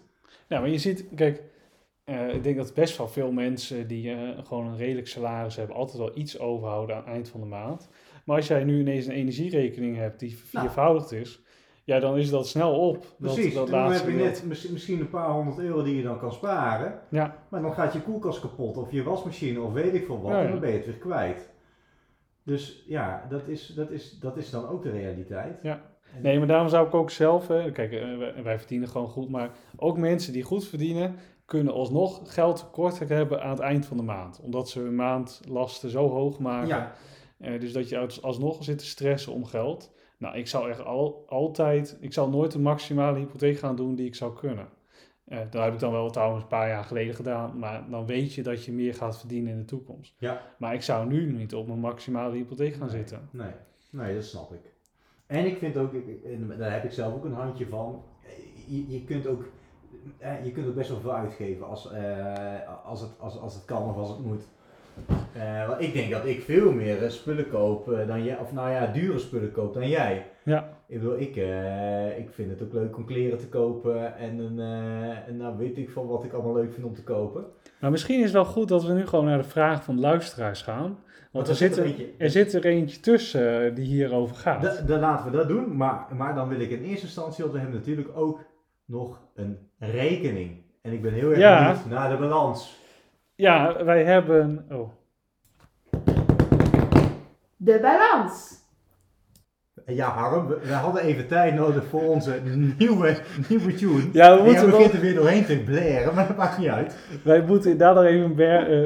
Ja, 0.47 0.59
maar 0.59 0.69
je 0.69 0.77
ziet, 0.77 1.07
kijk, 1.15 1.43
eh, 2.03 2.33
ik 2.33 2.43
denk 2.43 2.57
dat 2.57 2.73
best 2.73 2.97
wel 2.97 3.07
veel 3.07 3.31
mensen 3.31 3.87
die 3.87 4.11
eh, 4.13 4.45
gewoon 4.45 4.67
een 4.67 4.77
redelijk 4.77 5.07
salaris 5.07 5.55
hebben, 5.55 5.75
altijd 5.75 5.97
wel 5.97 6.17
iets 6.17 6.39
overhouden 6.39 6.95
aan 6.95 7.01
het 7.01 7.11
eind 7.11 7.29
van 7.29 7.39
de 7.39 7.45
maand. 7.45 7.89
Maar 8.25 8.35
als 8.35 8.47
jij 8.47 8.63
nu 8.63 8.79
ineens 8.79 9.05
een 9.05 9.11
energierekening 9.13 9.95
hebt 9.97 10.19
die 10.19 10.37
viervoudigd 10.37 11.11
is, 11.11 11.41
ja, 11.83 11.99
dan 11.99 12.17
is 12.17 12.29
dat 12.29 12.47
snel 12.47 12.79
op. 12.89 13.05
Precies, 13.19 13.53
dat 13.53 13.67
dan 13.67 13.91
heb 13.91 14.05
je 14.07 14.11
net 14.13 14.43
misschien- 14.69 14.99
een 14.99 15.09
paar 15.09 15.29
honderd 15.31 15.59
euro 15.59 15.83
die 15.83 15.95
je 15.95 16.03
dan 16.03 16.19
kan 16.19 16.31
sparen. 16.33 16.99
Ja, 17.09 17.35
Maar 17.49 17.61
dan 17.61 17.73
gaat 17.73 17.93
je 17.93 18.01
koelkast 18.01 18.39
kapot 18.39 18.77
of 18.77 18.91
je 18.91 19.03
wasmachine 19.03 19.61
of 19.61 19.73
weet 19.73 19.93
ik 19.93 20.05
veel 20.05 20.21
wat. 20.21 20.31
Ja, 20.31 20.37
ja. 20.39 20.45
En 20.45 20.51
dan 20.51 20.59
ben 20.59 20.69
je 20.69 20.75
het 20.77 20.85
weer 20.85 20.95
kwijt. 20.97 21.49
Dus 22.43 22.83
ja, 22.87 23.25
dat 23.29 23.47
is, 23.47 23.67
dat 23.67 23.91
is, 23.91 24.19
dat 24.19 24.37
is 24.37 24.49
dan 24.49 24.67
ook 24.67 24.83
de 24.83 24.89
realiteit. 24.91 25.59
Ja. 25.61 25.81
Nee, 26.21 26.37
maar 26.37 26.47
daarom 26.47 26.69
zou 26.69 26.87
ik 26.87 26.93
ook 26.93 27.11
zelf, 27.11 27.47
hè, 27.47 27.71
kijk, 27.71 27.91
eh, 27.91 28.43
wij, 28.43 28.59
verdienen 28.59 28.89
gewoon 28.89 29.07
goed, 29.07 29.29
maar 29.29 29.49
ook 29.75 29.97
mensen 29.97 30.33
die 30.33 30.43
goed 30.43 30.67
verdienen, 30.67 31.15
kunnen 31.45 31.73
alsnog 31.73 32.33
geld 32.33 32.57
tekort 32.57 32.99
hebben 32.99 33.41
aan 33.43 33.49
het 33.49 33.59
eind 33.59 33.85
van 33.85 33.97
de 33.97 34.03
maand. 34.03 34.39
Omdat 34.43 34.69
ze 34.69 34.79
hun 34.79 34.95
maandlasten 34.95 35.89
zo 35.89 36.09
hoog 36.09 36.39
maken. 36.39 36.67
Ja, 36.67 36.95
Eh, 37.37 37.59
dus 37.59 37.73
dat 37.73 37.89
je 37.89 37.97
als- 37.97 38.21
alsnog 38.21 38.63
zit 38.63 38.77
te 38.77 38.85
stressen 38.85 39.33
om 39.33 39.45
geld. 39.45 39.91
Nou, 40.21 40.37
ik 40.37 40.47
zou 40.47 40.69
echt 40.69 40.83
al, 40.85 41.23
altijd, 41.27 41.97
ik 41.99 42.13
zou 42.13 42.29
nooit 42.29 42.51
de 42.51 42.59
maximale 42.59 43.17
hypotheek 43.19 43.57
gaan 43.57 43.75
doen 43.75 43.95
die 43.95 44.05
ik 44.05 44.15
zou 44.15 44.35
kunnen. 44.35 44.67
Eh 45.25 45.39
dat 45.49 45.63
heb 45.63 45.73
ik 45.73 45.79
dan 45.79 45.91
wel 45.91 46.09
trouwens 46.09 46.41
een 46.41 46.47
paar 46.49 46.67
jaar 46.67 46.83
geleden 46.83 47.15
gedaan, 47.15 47.59
maar 47.59 47.89
dan 47.89 48.05
weet 48.05 48.33
je 48.33 48.43
dat 48.43 48.65
je 48.65 48.71
meer 48.71 48.93
gaat 48.93 49.17
verdienen 49.19 49.51
in 49.51 49.57
de 49.59 49.65
toekomst. 49.65 50.15
Ja. 50.17 50.41
Maar 50.57 50.73
ik 50.73 50.81
zou 50.81 51.07
nu 51.07 51.31
niet 51.31 51.53
op 51.55 51.67
mijn 51.67 51.79
maximale 51.79 52.35
hypotheek 52.35 52.73
gaan 52.73 52.87
Nee. 52.87 52.95
zitten. 52.97 53.29
nee, 53.31 53.51
nee, 53.89 54.13
dat 54.15 54.23
snap 54.25 54.53
ik. 54.53 54.73
En 55.25 55.45
ik 55.45 55.57
vind 55.57 55.77
ook, 55.77 55.93
en 56.25 56.53
daar 56.57 56.71
heb 56.73 56.83
ik 56.83 56.91
zelf 56.91 57.13
ook 57.13 57.25
een 57.25 57.33
handje 57.33 57.67
van. 57.67 58.03
Je, 58.67 58.89
je 58.89 59.03
kunt 59.03 59.27
ook, 59.27 59.43
eh, 60.17 60.45
je 60.45 60.51
kunt 60.51 60.67
ook 60.67 60.75
best 60.75 60.89
wel 60.89 60.99
veel 60.99 61.13
uitgeven 61.13 61.67
als, 61.67 61.91
eh, 61.91 62.85
als, 62.85 63.01
het, 63.01 63.19
als, 63.19 63.37
als 63.39 63.53
het 63.55 63.65
kan 63.65 63.89
of 63.89 63.95
als 63.95 64.09
het 64.09 64.25
moet. 64.25 64.47
Eh, 65.33 65.67
want 65.67 65.81
ik 65.81 65.93
denk 65.93 66.11
dat 66.11 66.25
ik 66.25 66.41
veel 66.41 66.71
meer 66.71 67.03
eh, 67.03 67.09
spullen 67.09 67.49
koop 67.49 67.91
eh, 67.91 68.07
dan 68.07 68.23
jij, 68.23 68.37
of 68.37 68.53
nou 68.53 68.69
ja, 68.71 68.85
dure 68.85 69.19
spullen 69.19 69.51
koop 69.51 69.73
dan 69.73 69.87
jij. 69.89 70.25
Ja, 70.43 70.69
Ik 70.87 70.99
bedoel, 70.99 71.19
ik, 71.19 71.35
ik 72.17 72.29
vind 72.31 72.49
het 72.49 72.61
ook 72.63 72.73
leuk 72.73 72.97
om 72.97 73.05
kleren 73.05 73.37
te 73.37 73.47
kopen 73.47 74.17
en, 74.17 74.39
een, 74.39 74.59
en 75.27 75.37
nou 75.37 75.57
weet 75.57 75.77
ik 75.77 75.89
van 75.89 76.07
wat 76.07 76.23
ik 76.23 76.33
allemaal 76.33 76.53
leuk 76.55 76.73
vind 76.73 76.85
om 76.85 76.93
te 76.93 77.03
kopen. 77.03 77.45
maar 77.79 77.91
misschien 77.91 78.17
is 78.17 78.23
het 78.23 78.33
wel 78.33 78.45
goed 78.45 78.67
dat 78.67 78.83
we 78.83 78.93
nu 78.93 79.05
gewoon 79.07 79.25
naar 79.25 79.37
de 79.37 79.43
vraag 79.43 79.83
van 79.83 79.95
de 79.95 80.01
luisteraars 80.01 80.61
gaan. 80.61 80.97
Want 81.31 81.47
er 81.47 81.55
zit 81.55 81.77
er, 81.77 81.93
er 82.17 82.29
zit 82.29 82.53
er 82.53 82.65
eentje 82.65 82.99
tussen 82.99 83.75
die 83.75 83.85
hierover 83.85 84.35
gaat. 84.35 84.61
Da- 84.61 84.81
Dan 84.81 84.99
laten 84.99 85.31
we 85.31 85.37
dat 85.37 85.47
doen, 85.47 85.77
maar, 85.77 86.05
maar 86.17 86.35
dan 86.35 86.47
wil 86.49 86.59
ik 86.59 86.69
in 86.69 86.83
eerste 86.83 87.05
instantie, 87.05 87.43
want 87.43 87.55
we 87.55 87.61
hebben 87.61 87.79
natuurlijk 87.79 88.09
ook 88.17 88.39
nog 88.85 89.21
een 89.35 89.57
rekening. 89.79 90.61
En 90.81 90.91
ik 90.93 91.01
ben 91.01 91.13
heel 91.13 91.29
erg 91.29 91.39
Ja. 91.39 91.59
benieuwd 91.67 91.85
naar 91.89 92.09
de 92.09 92.17
balans. 92.17 92.79
Ja, 93.41 93.83
wij 93.85 94.03
hebben... 94.03 94.65
Oh, 94.71 94.89
De 97.57 97.79
balans. 97.81 98.59
Ja, 99.85 100.09
Harm, 100.09 100.47
we, 100.47 100.59
we 100.63 100.73
hadden 100.73 101.01
even 101.03 101.27
tijd 101.27 101.53
nodig 101.55 101.85
voor 101.85 102.01
onze 102.01 102.39
nieuwe, 102.77 103.17
nieuwe 103.49 103.73
tune. 103.73 104.09
Ja, 104.13 104.33
we 104.33 104.39
En 104.39 104.45
moeten 104.45 104.61
jij 104.61 104.65
wel- 104.65 104.77
begint 104.77 104.93
er 104.93 104.99
weer 105.01 105.15
doorheen 105.15 105.45
te 105.45 105.57
blaren, 105.65 106.15
maar 106.15 106.27
dat 106.27 106.37
maakt 106.37 106.57
niet 106.57 106.67
uit. 106.67 106.97
Wij 107.23 107.41
moeten 107.41 107.71
inderdaad 107.71 107.95
nog 107.95 108.03
even 108.05 108.35
wer- 108.35 108.83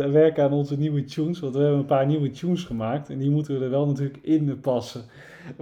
eh, 0.00 0.08
werken 0.10 0.44
aan 0.44 0.52
onze 0.52 0.78
nieuwe 0.78 1.04
tunes. 1.04 1.40
Want 1.40 1.54
we 1.54 1.60
hebben 1.60 1.78
een 1.78 1.84
paar 1.86 2.06
nieuwe 2.06 2.30
tunes 2.30 2.64
gemaakt. 2.64 3.08
En 3.10 3.18
die 3.18 3.30
moeten 3.30 3.58
we 3.58 3.64
er 3.64 3.70
wel 3.70 3.86
natuurlijk 3.86 4.18
in 4.22 4.60
passen. 4.60 5.02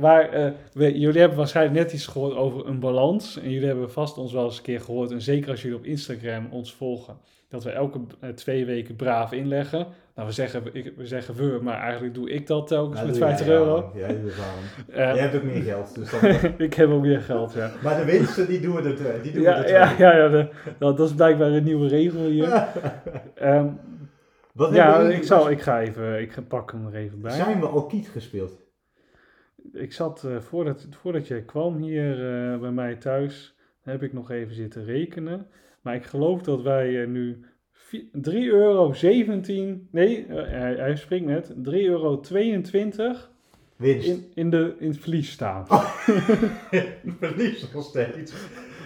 Maar 0.01 0.29
eh, 0.29 0.53
we- 0.73 0.99
jullie 0.99 1.21
hebben 1.21 1.39
waarschijnlijk 1.39 1.77
net 1.79 1.93
iets 1.93 2.07
gehoord 2.07 2.35
over 2.37 2.67
een 2.67 2.81
balans. 2.81 3.39
En 3.41 3.51
jullie 3.51 3.69
hebben 3.69 3.91
vast 3.93 4.19
ons 4.19 4.33
wel 4.33 4.45
eens 4.45 4.57
een 4.57 4.63
keer 4.63 4.81
gehoord. 4.81 5.11
En 5.11 5.23
zeker 5.23 5.51
als 5.51 5.63
jullie 5.63 5.77
op 5.79 5.85
Instagram 5.85 6.47
ons 6.51 6.75
volgen. 6.75 7.17
Dat 7.49 7.65
we 7.65 7.71
elke 7.71 8.01
eh, 8.21 8.31
twee 8.31 8.67
weken 8.67 8.97
braaf 8.97 9.33
inleggen. 9.33 9.87
Nou, 10.15 10.29
we 10.29 10.35
zeggen, 10.35 10.63
ik, 10.73 10.93
we 10.97 11.07
zeggen 11.07 11.35
we, 11.35 11.59
maar 11.63 11.79
eigenlijk 11.81 12.15
doe 12.15 12.31
ik 12.31 12.47
dat 12.47 12.67
telkens 12.67 12.95
Nou, 12.95 13.07
met 13.07 13.15
doe 13.19 13.25
jij, 13.27 13.37
50 13.37 13.55
euro. 13.55 13.81
Harm. 13.81 13.99
Ja, 13.99 14.07
doe 14.09 14.17
het. 14.31 14.89
Eh, 14.89 14.97
Jij 14.97 15.17
hebt 15.19 15.35
ook 15.37 15.43
meer 15.43 15.63
geld, 15.63 15.95
dus 15.95 16.11
dan, 16.11 16.31
ik 16.67 16.75
heb 16.75 16.89
ook 16.91 17.01
meer 17.03 17.21
geld, 17.21 17.53
ja. 17.53 17.71
maar 17.83 17.97
de 17.97 18.05
winsten 18.05 18.47
die 18.47 18.61
doen 18.61 18.75
we 18.75 18.83
er 18.83 18.97
twee. 18.97 19.21
Die 19.21 19.33
doen 19.33 19.43
we 19.43 19.49
Ja, 19.49 19.65
er 19.65 19.69
ja, 19.71 19.95
ja, 19.99 20.17
ja 20.17 20.29
de- 20.29 20.49
dat, 20.79 20.97
dat 20.97 21.09
is 21.09 21.15
blijkbaar 21.15 21.51
een 21.51 21.65
nieuwe 21.65 21.89
regel 21.89 22.25
hier. 22.25 22.49
Ehm, 23.35 23.69
Wat 24.53 24.75
ja, 24.75 25.03
we- 25.07 25.15
ik, 25.15 25.23
zal, 25.23 25.51
ik 25.51 25.61
ga 25.61 25.81
even, 25.81 26.21
ik 26.21 26.33
ga- 26.33 26.43
pak 26.43 26.73
hem 26.73 26.87
er 26.87 26.95
even 26.95 27.21
bij. 27.21 27.31
Zijn 27.33 27.61
we 27.61 27.67
al 27.67 27.87
kiet 27.87 28.09
gespeeld? 28.09 28.65
Ik 29.73 29.93
zat, 29.93 30.25
eh, 30.25 30.37
voordat, 30.41 30.87
voordat 30.91 31.27
jij 31.29 31.43
kwam 31.43 31.77
hier 31.77 32.13
eh, 32.53 32.59
bij 32.61 32.71
mij 32.71 32.95
thuis, 32.95 33.57
heb 33.83 34.03
ik 34.03 34.13
nog 34.13 34.31
even 34.31 34.55
zitten 34.55 34.85
rekenen. 34.85 35.47
Maar 35.87 35.95
ik 35.95 36.05
geloof 36.05 36.43
dat 36.43 36.63
wij 36.63 37.03
eh, 37.03 37.09
nu 37.09 37.45
3,17 37.95 38.01
euro, 38.33 38.95
nee, 39.91 40.27
eh, 40.27 40.35
hij, 40.37 40.75
hij 40.75 40.97
springt 40.97 41.27
net, 41.27 41.49
3,22 41.49 41.73
euro 41.73 42.21
Winst. 43.77 44.09
in, 44.09 44.25
in, 44.35 44.51
de, 44.51 44.75
in 44.79 44.89
het 44.89 44.99
verlies 44.99 45.31
staan. 45.31 45.67
Verlies 47.21 47.73
nog 47.73 47.85
steeds. 47.85 48.33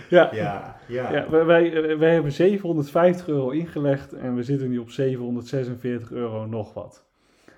Ja, 0.08 0.28
Ja, 0.32 0.80
ja. 0.88 1.12
ja 1.12 1.30
wij, 1.30 1.44
wij, 1.44 1.98
wij 1.98 2.12
hebben 2.12 2.32
750 2.32 3.28
euro 3.28 3.50
ingelegd 3.50 4.12
en 4.12 4.34
we 4.34 4.42
zitten 4.42 4.68
nu 4.68 4.78
op 4.78 4.90
746 4.90 6.10
euro 6.12 6.46
nog 6.46 6.74
wat. 6.74 7.09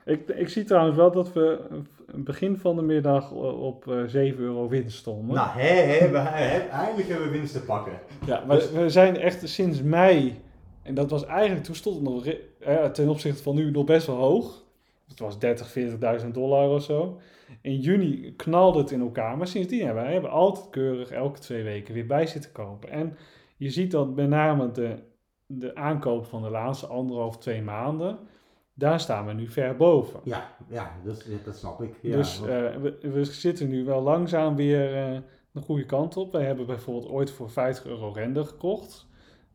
Ik, 0.05 0.28
ik 0.28 0.48
zie 0.48 0.64
trouwens 0.64 0.96
wel 0.96 1.11
dat 1.12 1.32
we 1.32 1.61
eh, 1.70 1.76
begin 2.14 2.57
van 2.57 2.76
de 2.76 2.82
middag 2.82 3.30
op 3.32 3.88
eh, 3.88 4.03
7 4.07 4.40
euro 4.44 4.68
winst 4.68 4.98
stonden. 4.98 5.34
Nou, 5.34 5.48
hè, 5.59 5.74
hè, 5.74 6.11
we, 6.11 6.18
hè, 6.18 6.59
eindelijk 6.59 7.09
hebben 7.09 7.30
we 7.30 7.38
winst 7.38 7.53
te 7.53 7.62
pakken. 7.62 7.92
Ja, 8.26 8.44
maar 8.46 8.57
Dus- 8.57 8.70
we 8.70 8.90
zijn 8.90 9.16
echt 9.16 9.48
sinds 9.48 9.82
mei, 9.82 10.40
en 10.82 10.94
dat 10.94 11.11
was 11.11 11.24
eigenlijk, 11.26 11.64
toen 11.64 11.74
stond 11.74 11.94
het 11.94 12.05
nog 12.05 12.26
eh, 12.59 12.84
ten 12.84 13.09
opzichte 13.09 13.42
van 13.42 13.55
nu 13.55 13.70
nog 13.70 13.84
best 13.84 14.07
wel 14.07 14.16
hoog. 14.16 14.64
Het 15.09 15.18
was 15.18 15.38
30, 15.38 15.72
40.000 16.22 16.28
dollar 16.32 16.68
of 16.68 16.82
zo. 16.82 17.20
In 17.61 17.78
juni 17.78 18.34
knalde 18.36 18.78
het 18.78 18.90
in 18.90 19.00
elkaar, 19.00 19.36
maar 19.36 19.46
sindsdien 19.46 19.84
hebben 19.84 20.03
wij 20.03 20.12
hebben 20.12 20.30
altijd 20.30 20.70
keurig 20.70 21.11
elke 21.11 21.38
twee 21.38 21.62
weken 21.62 21.94
weer 21.94 22.07
bij 22.07 22.26
zitten 22.26 22.53
kopen. 22.53 22.90
En 22.90 23.16
je 23.57 23.70
ziet 23.70 23.90
dat 23.90 24.14
met 24.14 24.28
name 24.28 24.70
de, 24.70 24.94
de 25.46 25.74
aankoop 25.74 26.26
van 26.26 26.42
de 26.42 26.50
laatste 26.50 26.86
anderhalf, 26.86 27.38
twee 27.38 27.62
maanden, 27.62 28.18
daar 28.83 29.01
staan 29.01 29.26
we 29.26 29.33
nu 29.33 29.49
ver 29.49 29.76
boven. 29.76 30.20
Ja, 30.24 30.55
ja 30.68 30.93
dat, 31.05 31.24
dat 31.45 31.57
snap 31.57 31.83
ik. 31.83 31.95
Ja, 32.01 32.16
dus 32.16 32.41
eh, 32.41 32.47
we, 32.76 32.99
we 33.01 33.24
zitten 33.24 33.68
nu 33.68 33.85
wel 33.85 34.03
langzaam 34.03 34.57
weer 34.57 34.97
eh, 34.97 35.18
de 35.51 35.61
goede 35.61 35.87
kant 35.87 36.16
op. 36.16 36.33
Wij 36.33 36.45
hebben 36.45 36.66
bijvoorbeeld 36.66 37.12
ooit 37.12 37.30
voor 37.30 37.51
50 37.51 37.87
euro 37.87 38.11
render 38.12 38.45
gekocht. 38.45 39.07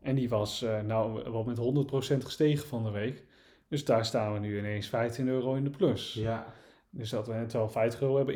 En 0.01 0.15
die 0.15 0.29
was 0.29 0.61
eh, 0.61 0.81
nou 0.81 1.31
wel 1.31 1.43
met 1.43 1.57
100% 2.17 2.23
gestegen 2.23 2.67
van 2.67 2.83
de 2.83 2.91
week. 2.91 3.25
Dus 3.69 3.85
daar 3.85 4.05
staan 4.05 4.33
we 4.33 4.39
nu 4.39 4.57
ineens 4.57 4.87
15 4.87 5.27
euro 5.27 5.53
in 5.53 5.63
de 5.63 5.69
plus. 5.69 6.13
ja, 6.13 6.53
Dus 6.89 7.09
dat 7.09 7.27
we 7.27 7.33
net 7.33 7.53
wel 7.53 7.69
50 7.69 8.01
euro 8.01 8.15
hebben 8.17 8.35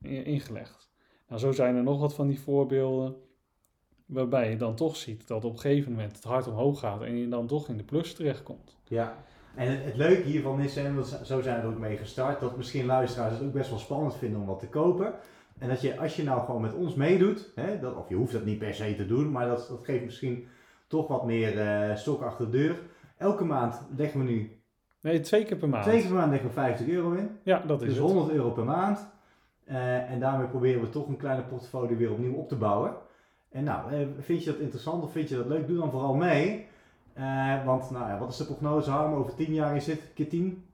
ingelegd. 0.00 0.90
Nou, 1.28 1.40
zo 1.40 1.52
zijn 1.52 1.76
er 1.76 1.82
nog 1.82 2.00
wat 2.00 2.14
van 2.14 2.26
die 2.26 2.40
voorbeelden. 2.40 3.16
Waarbij 4.06 4.50
je 4.50 4.56
dan 4.56 4.74
toch 4.74 4.96
ziet 4.96 5.26
dat 5.26 5.44
op 5.44 5.52
een 5.52 5.60
gegeven 5.60 5.90
moment 5.90 6.16
het 6.16 6.24
hard 6.24 6.46
omhoog 6.46 6.78
gaat. 6.78 7.02
En 7.02 7.16
je 7.16 7.28
dan 7.28 7.46
toch 7.46 7.68
in 7.68 7.76
de 7.76 7.84
plus 7.84 8.14
terechtkomt. 8.14 8.76
ja. 8.88 9.24
En 9.54 9.70
het, 9.70 9.84
het 9.84 9.96
leuke 9.96 10.22
hiervan 10.22 10.60
is, 10.60 10.76
en 10.76 10.96
dat- 10.96 11.20
zo 11.24 11.40
zijn 11.40 11.56
we 11.56 11.62
er 11.62 11.68
ook 11.72 11.78
mee 11.78 11.96
gestart, 11.96 12.40
dat 12.40 12.56
misschien 12.56 12.86
luisteraars 12.86 13.32
het 13.32 13.42
ook 13.42 13.52
best 13.52 13.70
wel 13.70 13.78
spannend 13.78 14.16
vinden 14.16 14.40
om 14.40 14.46
wat 14.46 14.58
te 14.60 14.68
kopen. 14.68 15.12
En 15.58 15.68
dat 15.68 15.80
je, 15.80 15.98
als 15.98 16.16
je 16.16 16.22
nou 16.22 16.44
gewoon 16.44 16.60
met 16.60 16.74
ons 16.74 16.94
meedoet, 16.94 17.52
hè, 17.54 17.78
dat, 17.80 17.96
of 17.96 18.08
je 18.08 18.14
hoeft 18.14 18.32
dat 18.32 18.44
niet 18.44 18.58
per 18.58 18.74
se 18.74 18.94
te 18.96 19.06
doen, 19.06 19.30
maar 19.30 19.46
dat, 19.46 19.66
dat 19.68 19.84
geeft 19.84 20.04
misschien 20.04 20.46
toch 20.86 21.08
wat 21.08 21.24
meer 21.26 21.58
eh 21.60 21.96
stok 21.96 22.22
achter 22.22 22.50
de 22.50 22.56
deur. 22.58 22.76
Elke 23.16 23.44
maand 23.44 23.82
leggen 23.96 24.20
we 24.20 24.26
nu, 24.30 24.54
Nee, 25.02 25.20
twee 25.20 25.44
keer 25.44 25.56
per 25.56 25.68
maand. 25.68 25.84
twee 25.84 25.98
keer 25.98 26.06
per 26.08 26.16
maand 26.16 26.30
leggen 26.30 26.48
we 26.48 26.54
50 26.54 26.88
euro 26.88 27.12
in. 27.12 27.38
Ja, 27.42 27.62
dat 27.66 27.80
is 27.82 27.88
Dus 27.88 27.96
het. 27.96 28.06
100 28.06 28.30
euro 28.30 28.50
per 28.50 28.64
maand. 28.64 29.08
Eh, 29.64 30.10
en 30.10 30.20
daarmee 30.20 30.46
proberen 30.46 30.80
we 30.80 30.88
toch 30.88 31.08
een 31.08 31.16
kleine 31.16 31.42
portfolio 31.42 31.96
weer 31.96 32.10
opnieuw 32.12 32.34
op 32.34 32.48
te 32.48 32.56
bouwen. 32.56 32.92
En 33.50 33.64
nou, 33.64 33.92
eh, 33.92 34.06
vind 34.18 34.44
je 34.44 34.50
dat 34.50 34.60
interessant 34.60 35.02
of 35.02 35.12
vind 35.12 35.28
je 35.28 35.36
dat 35.36 35.46
leuk? 35.46 35.66
Doe 35.66 35.78
dan 35.78 35.90
vooral 35.90 36.14
mee. 36.14 36.66
Eh, 37.20 37.64
want 37.64 37.90
nou 37.90 38.08
ja, 38.08 38.18
wat 38.18 38.30
is 38.30 38.36
de 38.36 38.44
prognose 38.44 38.90
Harm? 38.90 39.14
Over 39.14 39.34
10 39.34 39.54
jaar 39.54 39.76
is 39.76 39.84
dit 39.84 40.00
keer 40.14 40.28
10? 40.28 40.64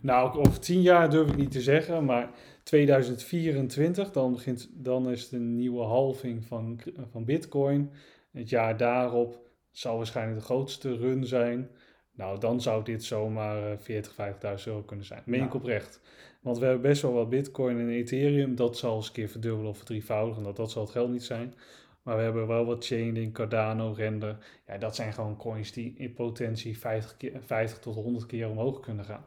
Nou, 0.00 0.38
over 0.38 0.60
tien 0.60 0.82
jaar 0.82 1.10
durf 1.10 1.30
ik 1.30 1.36
niet 1.36 1.50
te 1.50 1.60
zeggen, 1.60 2.04
maar 2.04 2.30
2024, 2.62 4.12
dan, 4.12 4.32
begint, 4.32 4.68
dan 4.72 5.10
is 5.10 5.22
het 5.22 5.32
een 5.32 5.56
nieuwe 5.56 5.84
halving 5.84 6.44
van, 6.44 6.80
van 7.10 7.24
Bitcoin. 7.24 7.90
Het 8.30 8.48
jaar 8.48 8.76
daarop 8.76 9.40
zal 9.70 9.96
waarschijnlijk 9.96 10.38
de 10.38 10.44
grootste 10.44 10.96
run 10.96 11.26
zijn. 11.26 11.70
Nou, 12.14 12.40
dan 12.40 12.60
zou 12.60 12.84
dit 12.84 13.04
zomaar 13.04 13.70
eh, 13.70 13.78
40, 13.78 14.12
50.000 14.12 14.64
euro 14.64 14.82
kunnen 14.82 15.06
zijn. 15.06 15.22
Meen 15.24 15.44
ik 15.44 15.54
oprecht. 15.54 16.00
Want 16.40 16.58
we 16.58 16.64
hebben 16.64 16.82
best 16.82 17.02
wel 17.02 17.12
wat 17.12 17.28
Bitcoin 17.28 17.78
en 17.78 17.88
Ethereum. 17.88 18.56
Dat 18.56 18.78
zal 18.78 18.96
eens 18.96 19.06
een 19.06 19.12
keer 19.12 19.28
verdubbelen 19.28 19.70
of 19.70 19.76
verdrievoudigen. 19.76 20.42
Dat, 20.42 20.56
dat 20.56 20.70
zal 20.70 20.82
het 20.82 20.90
geld 20.90 21.10
niet 21.10 21.24
zijn. 21.24 21.54
Maar 22.02 22.16
we 22.16 22.22
hebben 22.22 22.46
wel 22.46 22.64
wat 22.64 22.86
Chainlink, 22.86 23.34
Cardano, 23.34 23.92
Render. 23.92 24.36
Ja, 24.66 24.78
dat 24.78 24.94
zijn 24.94 25.12
gewoon 25.12 25.36
coins 25.36 25.72
die 25.72 25.94
in 25.96 26.12
potentie 26.12 26.78
50, 26.78 27.16
keer, 27.16 27.32
50 27.40 27.78
tot 27.78 27.94
100 27.94 28.26
keer 28.26 28.48
omhoog 28.48 28.80
kunnen 28.80 29.04
gaan. 29.04 29.24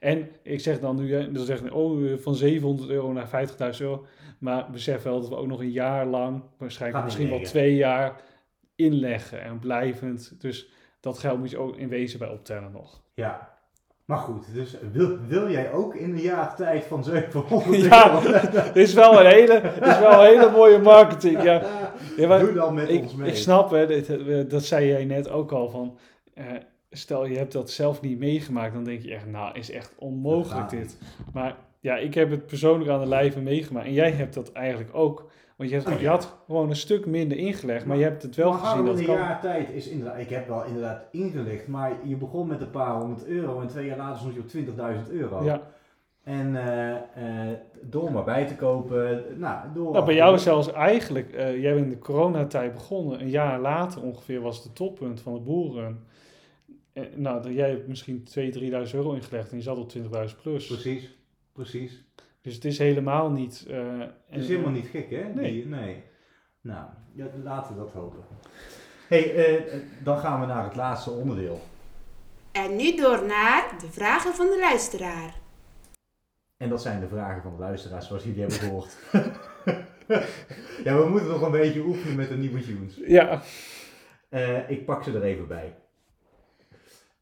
En 0.00 0.28
ik 0.42 0.60
zeg 0.60 0.80
dan 0.80 0.96
nu, 0.96 1.32
dan 1.32 1.44
zeggen 1.44 1.72
oh, 1.72 2.12
eh, 2.12 2.18
van 2.18 2.34
700 2.34 2.88
euro 2.88 3.12
naar 3.12 3.48
50.000 3.48 3.80
euro. 3.80 4.06
Maar 4.38 4.70
besef 4.70 5.02
wel 5.02 5.20
dat 5.20 5.28
we 5.28 5.36
ook 5.36 5.46
nog 5.46 5.60
een 5.60 5.70
jaar 5.70 6.06
lang, 6.06 6.42
waarschijnlijk 6.58 6.98
Gaan 6.98 7.04
misschien 7.04 7.38
wel 7.38 7.48
twee 7.48 7.76
jaar, 7.76 8.20
inleggen 8.74 9.42
en 9.42 9.58
blijvend. 9.58 10.40
Dus 10.40 10.70
dat 11.00 11.18
geld 11.18 11.38
moet 11.38 11.50
je 11.50 11.58
ook 11.58 11.76
in 11.76 11.88
wezen 11.88 12.18
bij 12.18 12.28
optellen 12.28 12.72
nog. 12.72 13.02
Ja. 13.14 13.54
Maar 14.04 14.18
goed, 14.18 14.54
dus 14.54 14.76
wil, 14.92 15.18
wil 15.26 15.50
jij 15.50 15.72
ook 15.72 15.94
in 15.94 16.10
een 16.10 16.20
jaar 16.20 16.56
tijd 16.56 16.84
van 16.84 17.04
700 17.04 17.82
Ja, 17.90 18.22
euro? 18.22 18.40
Dit 18.52 18.76
is 18.76 18.94
wel 18.94 19.20
een 19.20 19.26
hele, 19.26 19.60
is 19.80 19.98
wel 19.98 20.12
een 20.12 20.26
hele 20.26 20.50
mooie 20.50 20.78
marketing. 20.78 21.42
Ja. 21.42 21.62
Ja, 22.16 22.28
maar 22.28 22.38
Doe 22.40 22.52
dan 22.52 22.74
met 22.74 22.88
ik, 22.88 23.02
ons 23.02 23.14
mee. 23.14 23.28
ik 23.28 23.36
snap, 23.36 23.70
hè, 23.70 23.86
dit, 23.86 24.08
eh, 24.26 24.48
dat 24.48 24.64
zei 24.64 24.86
jij 24.86 25.04
net 25.04 25.28
ook 25.30 25.52
al 25.52 25.70
van. 25.70 25.98
eh, 26.34 26.44
stel 26.90 27.26
je 27.26 27.36
hebt 27.38 27.52
dat 27.52 27.70
zelf 27.70 28.00
niet 28.00 28.18
meegemaakt, 28.18 28.74
dan 28.74 28.84
denk 28.84 29.02
je 29.02 29.14
echt, 29.14 29.26
nou, 29.26 29.58
is 29.58 29.70
echt 29.70 29.94
onmogelijk 29.98 30.68
dit. 30.70 30.98
Maar 31.32 31.56
ja, 31.80 31.96
ik 31.96 32.14
heb 32.14 32.30
het 32.30 32.46
persoonlijk 32.46 32.90
aan 32.90 33.00
de 33.00 33.06
lijve 33.08 33.40
meegemaakt. 33.40 33.86
En 33.86 33.92
jij 33.92 34.10
hebt 34.10 34.34
dat 34.34 34.52
eigenlijk 34.52 34.90
ook. 34.94 35.30
Want 35.56 35.70
je, 35.70 35.76
hebt, 35.76 35.88
Oh, 35.88 36.00
je 36.00 36.08
had 36.08 36.36
gewoon 36.46 36.68
een 36.68 36.76
stuk 36.76 37.06
minder 37.06 37.38
ingelegd, 37.38 37.86
maar 37.86 37.96
je 37.96 38.02
hebt 38.02 38.22
het 38.22 38.34
wel 38.36 38.50
maar 38.52 38.60
gezien 38.60 38.86
het 38.86 38.98
een 38.98 39.04
kan. 39.04 39.14
jaar 39.14 39.40
tijd 39.40 39.68
is 39.70 39.88
inderdaad, 39.88 40.20
ik 40.20 40.28
heb 40.30 40.48
wel 40.48 40.64
inderdaad 40.64 41.02
ingelegd, 41.10 41.66
maar 41.66 41.92
je 42.04 42.16
begon 42.16 42.46
met 42.46 42.60
een 42.60 42.70
paar 42.70 42.94
honderd 43.00 43.26
euro 43.26 43.60
en 43.60 43.66
twee 43.68 43.86
jaar 43.86 43.96
later 43.96 44.18
stond 44.18 44.34
je 44.34 44.40
op 44.40 44.48
20.000 45.06 45.12
euro. 45.12 45.44
Ja, 45.44 45.60
En 46.24 46.56
eh, 46.56 47.50
door 47.90 48.12
maar 48.12 48.24
bij 48.24 48.46
te 48.46 48.56
kopen, 48.56 49.24
nou, 49.38 49.66
door... 49.74 49.92
nou, 49.92 50.04
bij 50.04 50.14
jou 50.14 50.38
zelfs 50.38 50.72
eigenlijk, 50.72 51.32
eh, 51.32 51.60
jij 51.62 51.72
bent 51.74 51.84
in 51.84 51.90
de 51.90 51.98
coronatijd 51.98 52.72
begonnen. 52.74 53.20
Een 53.20 53.30
jaar 53.30 53.60
later 53.60 54.02
ongeveer 54.02 54.40
was 54.40 54.64
het 54.64 54.74
toppunt 54.74 55.20
van 55.20 55.34
de 55.34 55.40
boeren. 55.40 56.04
Eh, 56.92 57.02
nou, 57.14 57.42
dat- 57.42 57.52
jij 57.52 57.68
hebt 57.70 57.88
misschien 57.88 58.24
2.000, 58.24 58.52
3.000 58.52 58.94
euro 58.94 59.12
ingelegd 59.12 59.50
en 59.50 59.56
je 59.56 59.62
zat 59.62 59.76
op 59.78 59.88
20.000 59.88 60.42
plus. 60.42 60.66
Precies, 60.66 61.18
precies. 61.52 62.04
Dus 62.40 62.54
het 62.54 62.64
is 62.64 62.78
helemaal 62.78 63.30
niet... 63.30 63.66
eh, 63.70 63.98
Het 64.28 64.40
is 64.42 64.48
helemaal 64.48 64.70
niet 64.70 64.86
gek, 64.86 65.10
hè? 65.10 65.22
Nee. 65.34 65.52
Die- 65.52 65.66
nee. 65.66 66.02
Nou, 66.60 66.84
ja, 67.14 67.26
laten 67.42 67.74
we 67.74 67.80
dat 67.80 67.90
hopen. 67.92 68.18
hey, 69.08 69.58
dan 70.04 70.18
gaan 70.18 70.40
we 70.40 70.46
naar 70.46 70.64
het 70.64 70.76
laatste 70.76 71.10
onderdeel. 71.10 71.60
En 72.52 72.76
nu 72.76 72.96
door 72.96 73.26
naar 73.26 73.74
de 73.80 73.86
vragen 73.90 74.34
van 74.34 74.46
de 74.46 74.58
luisteraar. 74.60 75.34
En 76.56 76.68
dat 76.68 76.82
zijn 76.82 77.00
de 77.00 77.08
vragen 77.08 77.42
van 77.42 77.52
de 77.52 77.58
luisteraars, 77.58 78.06
zoals 78.06 78.24
jullie 78.24 78.40
hebben 78.40 78.58
gehoord. 78.58 78.96
ja, 80.84 80.98
we 80.98 81.08
moeten 81.10 81.28
nog 81.28 81.42
een 81.42 81.50
beetje 81.50 81.80
oefenen 81.84 82.16
met 82.16 82.28
de 82.28 82.36
nieuwe 82.36 82.60
tunes. 82.60 83.00
Ja, 83.06 83.42
Eh, 84.28 84.70
ik 84.70 84.84
pak 84.84 85.02
ze 85.02 85.12
er 85.12 85.22
even 85.22 85.46
bij. 85.48 85.74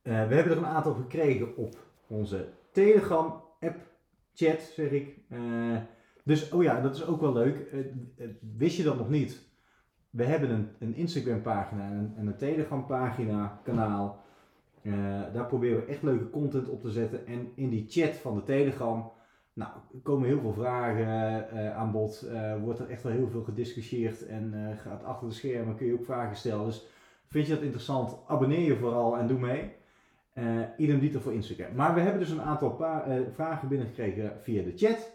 Eh, 0.03 0.12
we 0.28 0.35
hebben 0.35 0.53
er 0.53 0.57
een 0.59 0.66
aantal 0.66 0.95
gekregen 0.95 1.57
op 1.57 1.74
onze 2.07 2.49
Telegram 2.72 3.43
app, 3.61 3.76
chat 4.35 4.61
zeg 4.61 4.91
ik. 4.91 5.18
Eh, 5.28 5.76
dus, 6.24 6.51
oh 6.51 6.62
ja, 6.62 6.80
dat 6.80 6.95
is 6.95 7.07
ook 7.07 7.20
wel 7.20 7.32
leuk. 7.32 7.59
Wist 8.57 8.76
je 8.76 8.82
dat 8.82 8.99
nog 8.99 9.09
niet? 9.09 9.43
We 10.11 10.24
hebben 10.24 10.51
een, 10.51 10.68
een 10.78 10.95
Instagram 10.95 11.43
pagina 11.43 11.85
en 11.85 11.93
een, 11.93 12.12
en 12.16 12.26
een 12.26 12.37
Telegram 12.37 12.87
pagina, 12.87 13.61
kanaal. 13.64 14.24
Eh, 14.82 14.93
daar 15.32 15.47
proberen 15.47 15.76
we 15.80 15.85
echt 15.93 16.03
leuke 16.03 16.30
content 16.30 16.68
op 16.68 16.80
te 16.82 16.91
zetten. 16.91 17.26
En 17.26 17.53
in 17.55 17.68
die 17.70 17.85
chat 17.89 18.14
van 18.16 18.35
de 18.35 18.43
Telegram, 18.43 19.12
nou, 19.55 19.72
er 19.92 20.00
komen 20.02 20.28
heel 20.28 20.40
veel 20.40 20.52
vragen 20.52 21.07
eh, 21.50 21.76
aan 21.76 21.92
bod. 21.92 22.22
Eh, 22.22 22.62
wordt 22.62 22.78
er 22.78 22.90
echt 22.90 23.02
wel 23.02 23.12
heel 23.12 23.28
veel 23.28 23.42
gediscussieerd 23.42 24.26
en 24.26 24.55
eh, 24.55 24.78
gaat 24.78 25.05
achter 25.05 25.28
de 25.28 25.34
schermen 25.34 25.76
kun 25.76 25.86
je 25.86 25.92
ook 25.92 26.05
vragen 26.05 26.36
stellen. 26.36 26.64
Dus 26.64 26.86
Vind 27.26 27.46
je 27.46 27.55
dat 27.55 27.62
interessant? 27.62 28.16
Abonneer 28.26 28.61
je 28.61 28.76
vooral 28.76 29.16
en 29.16 29.26
doe 29.26 29.38
mee. 29.38 29.72
Idem 30.76 30.98
dito 30.98 31.20
voor 31.20 31.32
Instagram. 31.32 31.74
Maar 31.74 31.94
we 31.94 32.00
hebben 32.00 32.20
dus 32.20 32.30
een 32.30 32.42
aantal 32.42 32.76
vragen 33.32 33.68
binnengekregen 33.68 34.40
via 34.42 34.62
de 34.62 34.72
chat. 34.76 35.12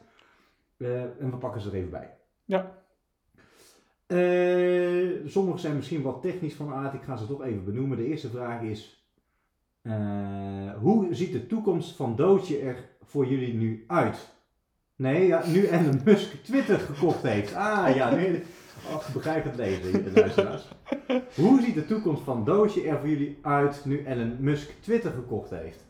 En 1.19 1.31
we 1.31 1.37
pakken 1.37 1.61
ze 1.61 1.69
er 1.69 1.75
even 1.75 1.89
bij. 1.89 2.17
Ja. 2.45 2.83
Sommige 5.25 5.57
zijn 5.57 5.75
misschien 5.75 6.01
wat 6.01 6.21
technisch 6.21 6.53
van 6.53 6.73
aard. 6.73 6.93
Ik 6.93 7.01
ga 7.01 7.15
ze 7.15 7.27
toch 7.27 7.43
even 7.43 7.65
benoemen. 7.65 7.97
De 7.97 8.07
eerste 8.07 8.29
vraag 8.29 8.61
is... 8.61 9.09
hoe 10.79 11.07
ziet 11.11 11.31
de 11.31 11.47
toekomst 11.47 11.95
van 11.95 12.15
Doodje 12.15 12.57
er 12.59 12.89
voor 13.09 13.25
jullie 13.25 13.53
nu 13.53 13.83
uit? 13.87 14.17
Nee, 14.95 15.27
ja, 15.27 15.47
nu 15.47 15.67
Elon 15.67 16.01
Musk 16.05 16.33
Twitter 16.43 16.79
gekocht 16.79 17.21
heeft. 17.21 17.53
Ah 17.53 17.95
ja, 17.95 18.15
nu 18.15 18.43
oh, 18.87 19.03
ik 19.07 19.13
begrijp 19.13 19.43
het 19.43 19.55
lezen, 19.55 20.13
luisteraars. 20.13 20.67
Hoe 21.35 21.61
ziet 21.61 21.75
de 21.75 21.85
toekomst 21.85 22.23
van 22.23 22.45
Doodje 22.45 22.87
er 22.87 22.99
voor 22.99 23.09
jullie 23.09 23.37
uit 23.41 23.81
nu 23.85 24.05
Elon 24.05 24.35
Musk 24.39 24.71
Twitter 24.79 25.11
gekocht 25.11 25.49
heeft? 25.49 25.87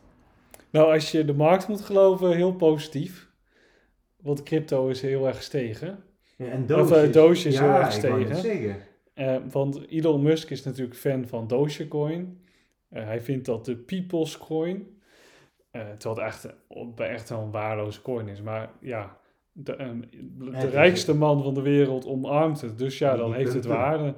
nou 0.70 0.92
als 0.92 1.10
je 1.10 1.24
de 1.24 1.34
markt 1.34 1.68
moet 1.68 1.80
geloven, 1.80 2.36
heel 2.36 2.54
positief. 2.54 3.28
Want 4.22 4.42
crypto 4.42 4.88
is 4.88 5.00
heel 5.00 5.26
erg 5.26 5.36
gestegen. 5.36 5.98
Ja, 6.36 6.46
en 6.46 6.74
Of, 6.74 6.92
eh, 6.92 7.12
Doge 7.12 7.48
is 7.48 7.54
ja, 7.54 7.62
heel 7.62 7.72
erg 7.72 7.94
gestegen. 7.94 8.76
Eh, 9.14 9.36
want 9.50 9.88
Elon 9.88 10.22
Musk 10.22 10.50
is 10.50 10.62
natuurlijk 10.62 10.96
fan 10.96 11.26
van 11.26 11.46
Dogecoin. 11.46 12.40
Eh, 12.88 13.04
hij 13.04 13.20
vindt 13.20 13.46
dat 13.46 13.64
de 13.64 13.76
people's 13.76 14.38
coin. 14.38 14.99
Eh, 15.70 15.80
terwijl 15.98 16.14
het 16.26 16.34
echt, 16.34 16.54
op- 16.68 17.00
echt 17.00 17.28
wel 17.28 17.40
een 17.40 17.50
waardeloze 17.50 18.02
coin 18.02 18.28
is. 18.28 18.42
Maar 18.42 18.70
ja, 18.80 19.16
de, 19.52 19.76
eh, 19.76 19.88
de 20.60 20.68
rijkste 20.68 21.14
man 21.14 21.42
van 21.42 21.54
de 21.54 21.62
wereld 21.62 22.06
omarmt 22.06 22.60
het. 22.60 22.78
Dus 22.78 22.98
ja, 22.98 23.16
dan 23.16 23.34
heeft 23.34 23.52
het 23.54 23.64
waarde. 23.66 24.14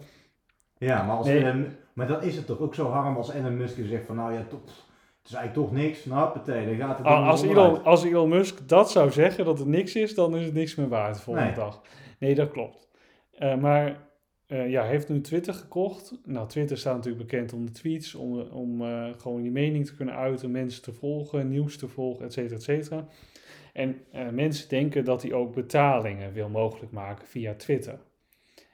Ja, 0.79 1.03
maar, 1.03 1.17
als 1.17 1.27
Nee. 1.27 1.45
Elon, 1.45 1.67
maar 1.93 2.07
dan 2.07 2.23
is 2.23 2.37
het 2.37 2.47
toch 2.47 2.59
ook 2.59 2.75
zo 2.75 2.89
harm 2.89 3.17
als 3.17 3.33
Elon 3.33 3.57
Musk 3.57 3.77
zegt 3.85 4.07
van 4.07 4.17
nou 4.17 4.33
ja, 4.33 4.39
het 4.39 4.53
is 5.25 5.35
eigenlijk 5.35 5.69
toch 5.69 5.73
niks. 5.79 6.05
Nou, 6.05 6.31
partij, 6.33 6.65
dan 6.67 6.75
gaat 6.77 6.99
het 6.99 7.07
Ah, 7.07 7.29
Als. 7.29 7.43
Elon, 7.43 7.85
als 7.85 8.05
Elon 8.05 8.29
Musk 8.29 8.69
dat 8.69 8.91
zou 8.91 9.11
zeggen, 9.11 9.45
dat 9.45 9.59
het 9.59 9.69
niks 9.69 9.95
is, 9.95 10.15
dan 10.15 10.37
is 10.37 10.45
het 10.45 10.55
niks 10.55 10.75
meer 10.75 10.89
waard 10.89 11.15
de 11.15 11.21
volgende 11.21 11.49
Nee. 11.49 11.57
dag. 11.59 11.81
Nee, 12.19 12.35
dat 12.35 12.51
klopt. 12.51 12.89
Eh, 13.33 13.55
maar 13.57 13.97
eh, 14.53 14.71
ja, 14.71 14.85
heeft 14.85 15.09
nu 15.09 15.21
Twitter 15.21 15.55
gekocht. 15.55 16.19
Nou, 16.25 16.49
Twitter 16.49 16.79
staat 16.79 16.97
natuurlijk 16.97 17.31
bekend 17.31 17.53
om 17.53 17.67
de 17.67 17.73
tweets, 17.73 18.15
om, 18.15 18.41
om 18.41 18.83
eh, 18.83 19.09
gewoon 19.19 19.43
je 19.43 19.51
mening 19.51 19.87
te 19.87 19.95
kunnen 19.95 20.15
uiten, 20.15 20.51
mensen 20.51 20.83
te 20.83 20.93
volgen, 20.93 21.49
nieuws 21.49 21.77
te 21.77 21.89
volgen, 21.89 22.25
et 22.25 22.33
cetera, 22.33 22.55
et 22.55 22.63
cetera. 22.63 23.09
En 23.73 24.01
eh, 24.11 24.29
mensen 24.29 24.69
denken 24.69 25.05
dat 25.05 25.23
hij 25.23 25.33
ook 25.33 25.55
betalingen 25.55 26.33
wil 26.33 26.49
mogelijk 26.49 26.93
maken 26.93 27.27
via 27.27 27.55
Twitter. 27.55 27.99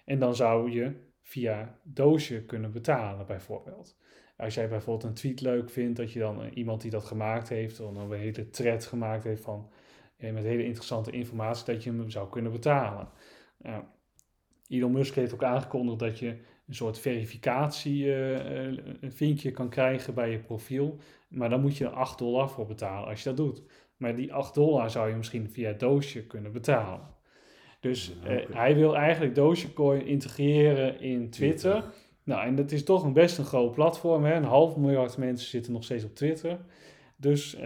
En 0.05 0.19
dan 0.19 0.35
zou 0.35 0.71
je 0.71 0.93
via 1.23 1.79
Doge 1.83 2.43
kunnen 2.43 2.73
betalen, 2.73 3.27
bijvoorbeeld. 3.27 3.97
Als 4.37 4.55
jij 4.55 4.69
bijvoorbeeld 4.69 5.05
een 5.05 5.15
tweet 5.15 5.41
leuk 5.41 5.71
vindt, 5.71 5.97
dat 5.97 6.13
je 6.13 6.19
dan 6.19 6.49
iemand 6.55 6.81
die 6.81 6.91
dat 6.91 7.05
gemaakt 7.05 7.49
heeft, 7.49 7.81
of 7.81 7.97
een 7.97 8.13
hele 8.13 8.51
thread 8.51 8.87
gemaakt 8.87 9.25
heeft 9.25 9.43
van, 9.43 9.71
met 10.17 10.45
hele 10.45 10.65
interessante 10.65 11.11
informatie, 11.11 11.75
dat 11.75 11.85
je 11.85 11.91
hem 11.91 12.11
zou 12.11 12.29
kunnen 12.29 12.53
betalen. 12.53 13.09
Nou, 13.59 13.83
Elon 14.69 14.93
Musk 14.93 15.15
heeft 15.15 15.35
ook 15.35 15.45
aangekondigd 15.45 15.99
dat 15.99 16.19
je 16.19 16.37
een 16.69 16.75
soort 16.75 16.99
verificatie 16.99 18.13
eh, 18.15 18.67
eh, 19.21 19.55
kan 19.55 19.69
krijgen 19.69 20.15
bij 20.15 20.31
je 20.31 20.39
profiel. 20.39 20.97
Maar 21.29 21.49
dan 21.49 21.61
moet 21.61 21.77
je 21.77 21.85
er 21.85 21.91
8 21.91 22.19
dollar 22.19 22.51
voor 22.51 22.67
betalen 22.67 23.09
als 23.09 23.23
je 23.23 23.29
dat 23.29 23.37
doet. 23.37 23.63
Maar 23.97 24.17
die 24.17 24.33
8 24.33 24.55
dollar 24.55 24.91
zou 24.91 25.09
je 25.09 25.17
misschien 25.17 25.51
via 25.51 25.73
Doge 25.73 26.27
kunnen 26.27 26.53
betalen. 26.53 27.01
Dus 27.81 28.17
Ja, 28.25 28.31
eh, 28.31 28.55
hij 28.55 28.75
wil 28.75 28.97
eigenlijk 28.97 29.35
Dogecoin 29.35 30.07
integreren 30.07 31.01
in 31.01 31.31
Twitter. 31.31 31.85
Nou, 32.25 32.47
en 32.47 32.55
dat 32.55 32.73
is 32.73 32.85
toch 32.85 33.05
een 33.05 33.13
best 33.13 33.39
een 33.39 33.45
groot 33.45 33.73
platform. 33.73 34.25
Hè? 34.25 34.35
Een 34.35 34.45
half 34.45 34.77
miljard 34.77 35.17
mensen 35.17 35.49
zitten 35.49 35.73
nog 35.73 35.85
steeds 35.85 36.05
op 36.05 36.15
Twitter. 36.15 36.59
Dus 37.17 37.59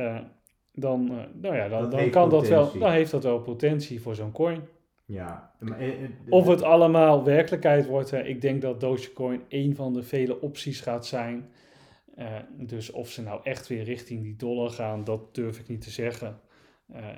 dan, 0.73 1.05
nou 1.41 1.57
ja, 1.57 1.69
dan, 1.69 2.11
kan 2.11 2.31
dat 2.31 2.49
wel, 2.49 2.79
dan 2.79 2.91
heeft 2.91 3.11
dat 3.11 3.23
wel 3.23 3.41
potentie 3.41 4.01
voor 4.01 4.15
zo'n 4.15 4.33
coin. 4.33 4.63
Ja. 5.05 5.53
eh, 5.61 6.05
eh, 6.05 6.11
Of 6.29 6.47
het 6.47 6.63
allemaal 6.63 7.25
werkelijkheid 7.25 7.87
wordt, 7.87 8.11
hè. 8.11 8.23
ik 8.23 8.41
denk 8.41 8.63
dat 8.63 8.81
Dogecoin 8.81 9.43
een 9.49 9.75
van 9.77 9.93
de 9.93 10.03
vele 10.03 10.41
opties 10.41 10.81
gaat 10.81 11.07
zijn. 11.07 11.51
Eh, 12.15 12.37
dus 12.59 12.91
of 12.91 13.09
ze 13.09 13.23
nou 13.23 13.41
echt 13.43 13.67
weer 13.67 13.83
richting 13.85 14.23
die 14.23 14.37
dollar 14.37 14.71
gaan, 14.71 15.05
dat 15.05 15.35
durf 15.35 15.59
ik 15.59 15.69
niet 15.69 15.81
te 15.81 15.91
zeggen. 15.91 16.41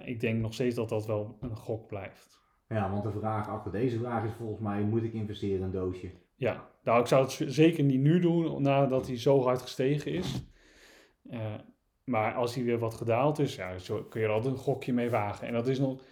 Ik 0.04 0.20
denk 0.20 0.40
nog 0.40 0.54
steeds 0.54 0.74
dat 0.74 0.88
dat 0.88 1.06
wel 1.06 1.36
een 1.40 1.56
gok 1.56 1.86
blijft. 1.86 2.42
Ja, 2.68 2.90
want 2.90 3.02
de 3.02 3.10
vraag 3.10 3.48
achter 3.48 3.72
deze 3.72 3.98
vraag 3.98 4.24
is 4.24 4.32
volgens 4.32 4.60
mij, 4.60 4.82
moet 4.82 5.02
ik 5.02 5.12
investeren 5.12 5.56
in 5.56 5.62
een 5.62 5.70
doosje? 5.70 6.10
Ja, 6.34 6.68
nou 6.82 7.00
ik 7.00 7.06
zou 7.06 7.22
het 7.22 7.44
zeker 7.46 7.84
niet 7.84 8.00
nu 8.00 8.20
doen 8.20 8.62
nadat 8.62 9.06
hij 9.06 9.18
zo 9.18 9.42
hard 9.42 9.62
gestegen 9.62 10.12
is. 10.12 10.44
Maar 12.04 12.34
als 12.34 12.54
hij 12.54 12.64
weer 12.64 12.78
wat 12.78 12.94
gedaald 12.94 13.38
is, 13.38 13.54
ja, 13.54 13.78
zo 13.78 14.02
kun 14.02 14.20
je 14.20 14.26
er 14.26 14.32
altijd 14.32 14.54
een 14.54 14.60
gokje 14.60 14.92
mee 14.92 15.10
wagen. 15.10 15.46
En 15.46 15.52
dat 15.52 15.68
is 15.68 15.78
nog 15.78 16.02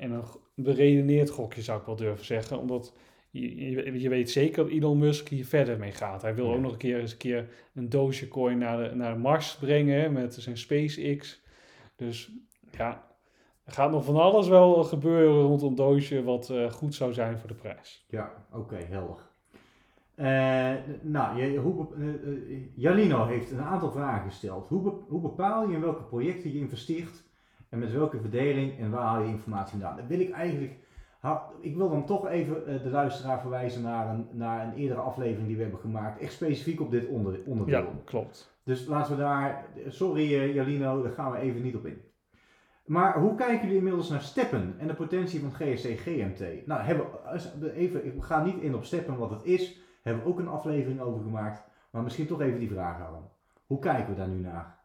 en 0.00 0.10
een 0.10 0.24
beredeneerd 0.54 1.30
gokje 1.30 1.62
zou 1.62 1.80
ik 1.80 1.86
wel 1.86 1.96
durven 1.96 2.24
zeggen, 2.24 2.58
omdat 2.58 2.94
je, 3.30 3.70
je, 3.70 4.00
je 4.00 4.08
weet 4.08 4.30
zeker 4.30 4.62
dat 4.62 4.72
Elon 4.72 4.98
Musk 4.98 5.28
hier 5.28 5.46
verder 5.46 5.78
mee 5.78 5.92
gaat. 5.92 6.22
Hij 6.22 6.34
wil 6.34 6.46
Ja. 6.48 6.54
ook 6.54 6.60
nog 6.60 6.72
een 6.72 6.78
keer 6.78 7.00
eens 7.00 7.12
een 7.12 7.18
keer 7.18 7.48
een 7.74 7.88
Dogecoin 7.88 8.58
naar 8.58 8.88
de, 8.88 8.94
naar 8.94 9.18
Mars 9.18 9.56
brengen 9.56 10.12
met 10.12 10.34
zijn 10.34 10.56
SpaceX. 10.56 11.42
Dus 11.96 12.30
ja, 12.70 13.06
er 13.64 13.72
gaat 13.72 13.90
nog 13.90 14.04
van 14.04 14.16
alles 14.16 14.48
wel 14.48 14.84
gebeuren 14.84 15.42
rondom 15.42 15.74
Doge 15.74 16.22
wat 16.22 16.50
eh, 16.50 16.70
goed 16.70 16.94
zou 16.94 17.12
zijn 17.12 17.38
voor 17.38 17.48
de 17.48 17.54
prijs. 17.54 18.04
Ja, 18.08 18.46
oké, 18.52 18.76
helder. 18.76 19.28
Eh, 20.14 20.72
nou, 21.02 21.42
je, 21.42 21.58
hoe, 21.58 21.86
eh, 21.94 22.56
Jalino 22.74 23.26
heeft 23.26 23.50
een 23.50 23.60
aantal 23.60 23.90
vragen 23.92 24.30
gesteld. 24.30 24.68
Hoe, 24.68 24.92
hoe 25.08 25.20
bepaal 25.20 25.68
je 25.68 25.74
in 25.74 25.80
welke 25.80 26.02
projecten 26.02 26.52
je 26.52 26.58
investeert 26.58 27.22
en 27.70 27.78
met 27.78 27.92
welke 27.92 28.20
verdeling 28.20 28.78
en 28.78 28.90
waar 28.90 29.02
haal 29.02 29.22
je 29.22 29.28
informatie 29.28 29.70
vandaan? 29.70 29.96
Dat 29.96 30.06
wil 30.06 30.20
ik 30.20 30.30
eigenlijk, 30.30 30.72
ik 31.60 31.76
wil 31.76 31.90
dan 31.90 32.06
toch 32.06 32.28
even 32.28 32.66
eh, 32.66 32.82
de 32.82 32.90
luisteraar 32.90 33.40
verwijzen 33.40 33.82
naar 33.82 34.14
een, 34.14 34.26
naar 34.32 34.66
een 34.66 34.74
eerdere 34.74 35.00
aflevering 35.00 35.46
die 35.46 35.56
we 35.56 35.62
hebben 35.62 35.80
gemaakt, 35.80 36.20
echt 36.20 36.32
specifiek 36.32 36.80
op 36.80 36.90
dit 36.90 37.06
onder, 37.06 37.40
onderdeel. 37.46 37.78
Ja, 37.78 38.02
klopt. 38.04 38.58
Dus 38.64 38.86
laten 38.86 39.16
we 39.16 39.22
daar, 39.22 39.66
sorry 39.86 40.34
eh, 40.34 40.54
Jalino, 40.54 41.02
daar 41.02 41.12
gaan 41.12 41.32
we 41.32 41.38
even 41.38 41.62
niet 41.62 41.76
op 41.76 41.86
in. 41.86 42.00
Maar 42.84 43.18
hoe 43.18 43.34
kijken 43.34 43.60
jullie 43.60 43.76
inmiddels 43.76 44.08
naar 44.08 44.20
steppen 44.20 44.74
en 44.78 44.86
de 44.86 44.94
potentie 44.94 45.40
van 45.40 45.52
GSC 45.52 45.98
GMT? 45.98 46.66
Nou, 46.66 46.80
hebben, 46.80 47.06
even, 47.74 48.06
ik 48.06 48.22
ga 48.22 48.44
niet 48.44 48.58
in 48.58 48.74
op 48.74 48.84
steppen 48.84 49.18
wat 49.18 49.30
het 49.30 49.44
is, 49.44 49.80
hebben 50.02 50.22
we 50.22 50.28
ook 50.28 50.38
een 50.38 50.48
aflevering 50.48 51.00
over 51.00 51.22
gemaakt, 51.22 51.62
maar 51.90 52.02
misschien 52.02 52.26
toch 52.26 52.40
even 52.40 52.58
die 52.58 52.70
vraag 52.70 52.98
houden. 52.98 53.22
Hoe 53.66 53.78
kijken 53.78 54.08
we 54.08 54.14
daar 54.14 54.28
nu 54.28 54.40
naar? 54.40 54.79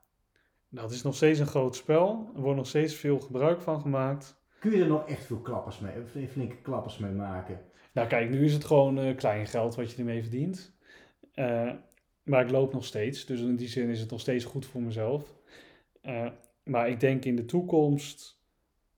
Het 0.82 0.91
is 0.91 1.01
nog 1.01 1.15
steeds 1.15 1.39
een 1.39 1.47
groot 1.47 1.76
spel. 1.76 2.30
Er 2.36 2.41
wordt 2.41 2.57
nog 2.57 2.67
steeds 2.67 2.95
veel 2.95 3.19
gebruik 3.19 3.61
van 3.61 3.82
gemaakt. 3.82 4.43
Kun 4.59 4.71
je 4.71 4.82
er 4.82 4.88
nog 4.88 5.07
echt 5.07 5.26
veel 5.26 5.39
klappers 5.39 5.80
mee, 5.80 5.93
of 6.01 6.30
flinke 6.32 6.55
klappers 6.61 6.97
mee 6.97 7.11
maken? 7.11 7.59
Nou, 7.93 8.07
kijk, 8.07 8.30
nu 8.30 8.45
is 8.45 8.53
het 8.53 8.65
gewoon 8.65 8.99
eh, 8.99 9.15
klein 9.15 9.47
geld 9.47 9.76
wat 9.76 9.91
je 9.91 9.97
ermee 9.97 10.21
verdient. 10.21 10.78
Eh, 11.34 11.71
maar 12.23 12.43
ik 12.43 12.51
loop 12.51 12.73
nog 12.73 12.86
steeds. 12.86 13.26
Dus 13.26 13.39
in 13.39 13.55
die 13.55 13.67
zin 13.67 13.89
is 13.89 13.99
het 13.99 14.09
nog 14.09 14.19
steeds 14.19 14.45
goed 14.45 14.65
voor 14.65 14.82
mezelf. 14.82 15.36
Eh, 16.01 16.28
maar 16.63 16.89
ik 16.89 16.99
denk 16.99 17.26
in 17.26 17.36
de 17.36 17.45
toekomst. 17.45 18.34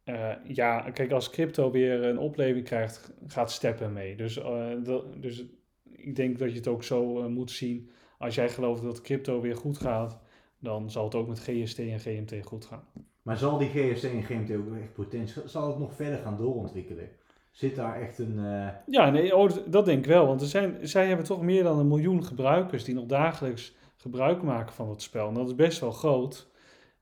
eh, 0.03 0.31
ja, 0.43 0.91
kijk, 0.91 1.11
als 1.11 1.29
crypto 1.29 1.71
weer 1.71 2.03
een 2.03 2.17
opleving 2.19 2.65
krijgt, 2.65 3.13
gaat 3.27 3.51
steppen 3.51 3.93
mee. 3.93 4.15
Dus, 4.15 4.37
eh, 4.37 4.71
dat, 4.83 5.21
dus 5.21 5.45
ik 5.83 6.15
denk 6.15 6.39
dat 6.39 6.49
je 6.51 6.55
het 6.57 6.67
ook 6.67 6.83
zo 6.83 7.19
eh, 7.21 7.25
moet 7.27 7.51
zien. 7.51 7.89
Als 8.17 8.35
jij 8.35 8.49
gelooft 8.49 8.81
dat 8.83 9.01
crypto 9.01 9.41
weer 9.41 9.55
goed 9.55 9.77
gaat, 9.77 10.19
dan 10.59 10.91
zal 10.91 11.03
het 11.03 11.15
ook 11.15 11.27
met 11.27 11.39
GST 11.39 11.79
en 11.79 11.99
GMT 11.99 12.33
goed 12.45 12.65
gaan. 12.65 12.83
Maar 13.21 13.37
zal 13.37 13.57
die 13.57 13.69
GSC 13.69 14.03
en 14.03 14.23
GMT 14.23 14.55
ook 14.55 14.75
echt 14.81 14.93
potentie, 14.93 15.41
zal 15.45 15.67
het 15.67 15.79
nog 15.79 15.95
verder 15.95 16.19
gaan 16.19 16.37
doorontwikkelen? 16.37 17.09
Zit 17.51 17.75
daar 17.75 18.01
echt 18.01 18.19
een... 18.19 18.39
eh, 18.39 18.67
Ja, 18.87 19.09
nee, 19.09 19.35
oh, 19.35 19.49
dat- 19.49 19.71
dat 19.71 19.85
denk 19.85 19.99
ik 19.99 20.05
wel. 20.11 20.27
Want 20.27 20.41
er 20.41 20.47
zijn, 20.47 20.77
zij 20.87 21.07
hebben 21.07 21.25
toch 21.25 21.41
meer 21.41 21.63
dan 21.63 21.79
een 21.79 21.87
miljoen 21.87 22.25
gebruikers 22.25 22.83
die 22.83 22.95
nog 22.95 23.05
dagelijks 23.05 23.75
gebruik 23.95 24.41
maken 24.41 24.73
van 24.73 24.89
het 24.89 25.01
spel. 25.01 25.27
En 25.27 25.33
dat 25.33 25.47
is 25.47 25.55
best 25.55 25.79
wel 25.79 25.91
groot. 25.91 26.47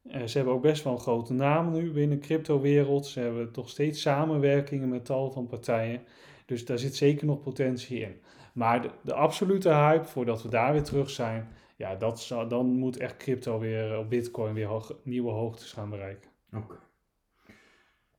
Eh, 0.10 0.24
ze 0.24 0.38
hebben 0.38 0.56
ook 0.56 0.62
best 0.62 0.84
wel 0.84 0.94
een 0.94 1.00
grote 1.00 1.34
naam 1.34 1.72
nu 1.72 1.92
binnen 1.92 2.20
de 2.20 2.26
crypto-wereld. 2.26 3.06
Ze 3.06 3.20
hebben 3.20 3.52
toch 3.52 3.70
steeds 3.70 4.02
samenwerkingen 4.02 4.90
met 4.90 5.06
tal 5.06 5.32
van 5.32 5.48
partijen. 5.48 6.02
Dus 6.46 6.66
daar 6.66 6.80
zit 6.80 6.96
zeker 6.96 7.26
nog 7.26 7.42
potentie 7.42 8.00
in. 8.00 8.16
Maar 8.54 8.82
de, 8.82 8.90
de 9.02 9.14
absolute 9.14 9.70
hype, 9.70 10.06
voordat 10.06 10.42
we 10.44 10.50
daar 10.50 10.74
weer 10.74 10.84
terug 10.84 11.10
zijn, 11.10 11.48
ja, 11.76 11.96
dat 11.96 12.20
zou, 12.20 12.50
dan 12.50 12.66
moet 12.66 12.98
echt 12.98 13.18
crypto 13.18 13.60
weer, 13.60 13.98
op 13.98 14.10
bitcoin 14.10 14.54
weer 14.54 14.68
hoog- 14.68 14.96
nieuwe 15.04 15.32
hoogtes 15.32 15.72
gaan 15.72 15.90
bereiken. 15.90 16.30
Oké. 16.54 16.76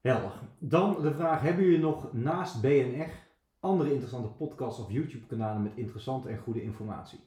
Helder. 0.01 0.33
Dan 0.59 1.03
de 1.03 1.15
vraag, 1.15 1.41
hebben 1.41 1.65
jullie 1.65 1.79
nog 1.79 2.13
naast 2.13 2.61
BNR 2.61 3.11
andere 3.61 3.91
interessante 3.91 4.29
podcasts 4.29 4.81
of 4.81 4.91
YouTube 4.91 5.27
kanalen 5.27 5.63
met 5.63 5.73
interessante 5.77 6.29
en 6.29 6.39
goede 6.39 6.63
informatie? 6.63 7.21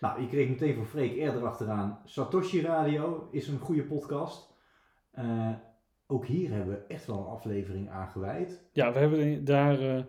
Nou, 0.00 0.20
je 0.20 0.26
kreeg 0.28 0.48
meteen 0.48 0.74
van 0.74 0.86
Freek 0.86 1.16
eerder 1.16 1.46
achteraan. 1.46 2.00
Satoshi 2.04 2.60
Radio 2.60 3.28
is 3.30 3.48
een 3.48 3.58
goede 3.58 3.82
podcast. 3.82 4.54
Eh, 5.10 5.50
ook 6.06 6.26
hier 6.26 6.50
hebben 6.50 6.74
we 6.74 6.84
echt 6.94 7.06
wel 7.06 7.18
een 7.18 7.26
aflevering 7.26 7.90
aan 7.90 8.08
gewijd. 8.08 8.62
Ja, 8.72 8.92
we 8.92 8.98
hebben 8.98 9.44
daar 9.44 9.80
eh, 9.80 10.02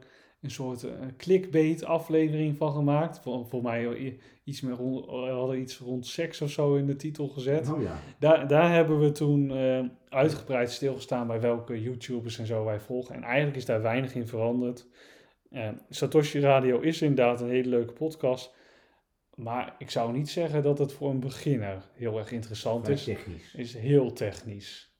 een 0.43 0.51
soort 0.51 0.83
eh, 0.83 0.91
clickbait 1.17 1.83
aflevering 1.83 2.57
van 2.57 2.73
gemaakt. 2.73 3.19
Voor, 3.23 3.61
mij 3.61 4.17
iets 4.43 4.61
met 4.61 4.77
rond, 4.77 5.05
we 5.05 5.11
hadden 5.11 5.59
iets 5.59 5.77
rond 5.77 6.07
seks 6.07 6.41
of 6.41 6.49
zo 6.49 6.75
in 6.75 6.85
de 6.85 6.95
titel 6.95 7.27
gezet. 7.27 7.71
Oh 7.71 7.81
ja. 7.81 7.99
Daar, 8.19 8.47
daar 8.47 8.73
hebben 8.73 8.99
we 8.99 9.11
toen 9.11 9.51
eh, 9.51 9.83
uitgebreid 10.09 10.71
stilgestaan 10.71 11.27
bij 11.27 11.41
welke 11.41 11.81
YouTubers 11.81 12.39
en 12.39 12.45
zo 12.45 12.65
wij 12.65 12.79
volgen. 12.79 13.15
En 13.15 13.23
eigenlijk 13.23 13.57
is 13.57 13.65
daar 13.65 13.81
weinig 13.81 14.15
in 14.15 14.27
veranderd. 14.27 14.87
Eh, 15.49 15.69
Satoshi 15.89 16.39
Radio 16.39 16.79
is 16.79 17.01
inderdaad 17.01 17.41
een 17.41 17.49
hele 17.49 17.69
leuke 17.69 17.93
podcast. 17.93 18.53
Maar 19.35 19.75
ik 19.77 19.89
zou 19.89 20.13
niet 20.13 20.29
zeggen 20.29 20.63
dat 20.63 20.77
het 20.77 20.93
voor 20.93 21.09
een 21.09 21.19
beginner 21.19 21.89
heel 21.93 22.17
erg 22.17 22.31
interessant 22.31 22.83
Vrij 22.83 22.95
is. 22.95 23.03
technisch. 23.03 23.53
is 23.53 23.73
heel 23.73 24.13
technisch. 24.13 24.93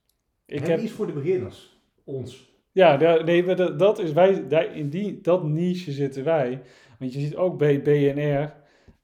Ik 0.46 0.62
Ik 0.62 0.68
heb, 0.68 0.80
iets 0.80 0.92
voor 0.92 1.08
de 1.08 1.14
beginners. 1.14 1.78
Ons. 2.04 2.53
Ja, 2.74 2.96
nee, 3.24 3.56
dat, 3.56 3.80
dat 3.80 4.00
is 4.00 4.12
wij, 4.12 4.48
daar, 4.48 4.76
in 4.76 4.90
die, 4.90 5.22
dat 5.22 5.44
niche 5.44 5.92
zitten 5.92 6.24
wij. 6.24 6.62
Want 7.00 7.14
je 7.14 7.20
ziet 7.20 7.36
ook 7.36 7.58
bij 7.58 7.82
BNR, 7.82 8.54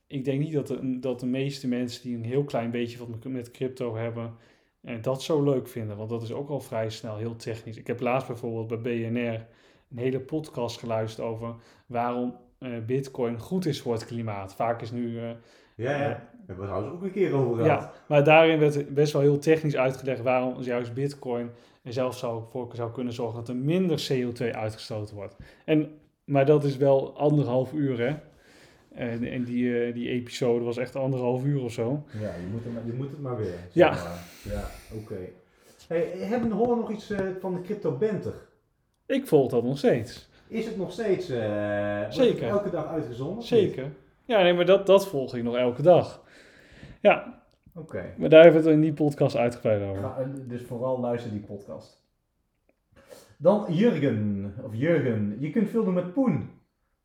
ik 0.08 0.26
denk 0.26 0.40
niet 0.40 0.54
dat 0.54 0.68
de, 0.68 1.00
dat 1.00 1.20
de 1.20 1.26
meeste 1.26 1.68
mensen 1.68 2.02
die 2.04 2.16
een 2.16 2.24
heel 2.24 2.44
klein 2.44 2.72
beetje 2.72 2.98
wat 2.98 3.24
met 3.32 3.52
crypto 3.52 3.96
hebben, 3.96 4.34
en 4.82 5.02
dat 5.02 5.24
zo 5.24 5.44
leuk 5.44 5.68
vinden. 5.68 5.98
Want 5.98 6.10
dat 6.10 6.22
is 6.22 6.32
ook 6.34 6.50
al 6.50 6.60
vrij 6.60 6.90
snel 6.90 7.18
heel 7.18 7.36
technisch. 7.36 7.78
Ik 7.78 7.88
heb 7.88 8.00
laatst 8.00 8.28
bijvoorbeeld 8.28 8.82
bij 8.82 8.94
BNR 9.10 9.46
een 9.92 9.98
hele 9.98 10.20
podcast 10.20 10.80
geluisterd 10.80 11.28
over 11.28 11.56
waarom 11.86 12.36
eh, 12.60 12.72
bitcoin 12.86 13.40
goed 13.40 13.66
is 13.66 13.82
voor 13.82 13.94
het 13.94 14.06
klimaat. 14.06 14.56
Vaak 14.56 14.82
is 14.82 14.92
nu... 14.92 15.18
eh, 15.20 15.30
Ja, 15.76 15.92
ja. 16.02 16.30
Hebben 16.46 16.66
we 16.66 16.72
trouwens 16.72 16.94
ook 16.94 17.04
een 17.04 17.12
keer 17.12 17.34
over 17.34 17.64
gehad. 17.64 17.82
ja, 17.82 17.92
maar 18.08 18.24
daarin 18.24 18.60
werd 18.60 18.94
best 18.94 19.14
wel 19.14 19.22
heel 19.22 19.40
technisch 19.40 19.76
uitgelegd 19.76 20.22
waarom 20.22 20.62
juist 20.62 20.94
Bitcoin 20.94 21.50
zelf 21.94 22.18
zou, 22.18 22.44
voor 22.50 22.70
zou 22.74 22.92
kunnen 22.92 23.14
zorgen 23.14 23.36
dat 23.36 23.48
er 23.48 23.56
minder 23.56 24.10
CO2 24.12 24.56
uitgestoten 24.56 25.16
wordt. 25.16 25.36
En, 25.66 26.00
maar 26.24 26.46
dat 26.46 26.64
is 26.64 26.78
wel 26.78 27.18
anderhalf 27.18 27.74
uur, 27.74 28.00
hè? 28.00 28.16
En, 28.94 29.24
en 29.24 29.44
die, 29.44 29.86
eh, 29.86 29.94
die 29.94 30.10
episode 30.10 30.64
was 30.64 30.78
echt 30.78 30.96
anderhalf 30.96 31.44
uur 31.44 31.62
of 31.62 31.72
zo. 31.72 32.04
Ja, 32.12 32.20
je 32.36 32.48
moet, 32.52 32.64
het 32.64 32.74
maar, 32.74 32.86
je 32.86 32.94
moet 32.94 33.10
het 33.10 33.22
maar 33.22 33.38
weer. 33.38 33.58
Ja. 33.72 33.90
maar. 33.90 34.24
Ja, 34.54 34.70
oké. 34.94 35.18
Hey, 35.88 36.12
hebben 36.18 36.52
horen 36.52 36.78
nog 36.78 36.92
iets 36.92 37.10
eh, 37.10 37.20
van 37.40 37.54
de 37.54 37.62
crypto 37.62 37.92
benter? 37.92 38.34
Ik 39.06 39.28
volg 39.28 39.52
dat 39.52 39.64
nog 39.64 39.78
steeds. 39.78 40.30
Is 40.48 40.66
het 40.66 40.78
nog 40.78 40.92
steeds 40.92 41.30
eh, 41.30 42.10
Zeker. 42.10 42.48
elke 42.48 42.70
dag 42.70 42.88
uitgezonden? 42.88 43.44
Zeker. 43.44 43.92
Ja, 44.26 44.42
nee, 44.42 44.54
maar 44.54 44.66
dat, 44.66 44.86
dat 44.86 45.08
volg 45.08 45.36
ik 45.36 45.44
nog 45.44 45.56
elke 45.56 45.82
dag. 45.82 46.24
Ja, 47.02 47.39
Oké. 47.74 48.14
maar 48.18 48.30
daar 48.30 48.44
hebben 48.44 48.62
we 48.62 48.68
het 48.68 48.78
in 48.78 48.84
die 48.84 48.94
podcast 48.94 49.36
uitgebreid 49.36 49.82
over. 49.82 50.28
Dus 50.48 50.62
vooral 50.62 51.00
luister 51.00 51.32
die 51.32 51.40
podcast. 51.40 52.04
Dan 53.38 53.66
Jurgen, 53.74 54.54
of 54.64 54.76
Jurgen, 54.76 55.38
je 55.40 55.50
kunt 55.50 55.70
veel 55.70 55.84
doen 55.84 55.94
met 55.94 56.14
poen. 56.14 56.50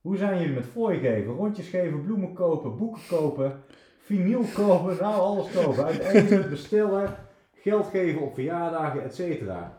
Hoe 0.01 0.17
zijn 0.17 0.41
jullie 0.41 0.55
met 0.55 0.67
fooi 0.67 0.99
geven, 0.99 1.33
rondjes 1.33 1.69
geven, 1.69 2.03
bloemen 2.03 2.33
kopen, 2.33 2.77
boeken 2.77 3.03
kopen, 3.09 3.63
vinyl 3.99 4.45
kopen, 4.55 4.97
nou 5.01 5.15
alles 5.15 5.51
kopen, 5.51 5.85
uiteindelijk 5.85 6.51
bestellen, 6.51 7.15
geld 7.55 7.87
geven 7.87 8.21
op 8.21 8.35
verjaardagen, 8.35 9.03
et 9.03 9.15
cetera. 9.15 9.77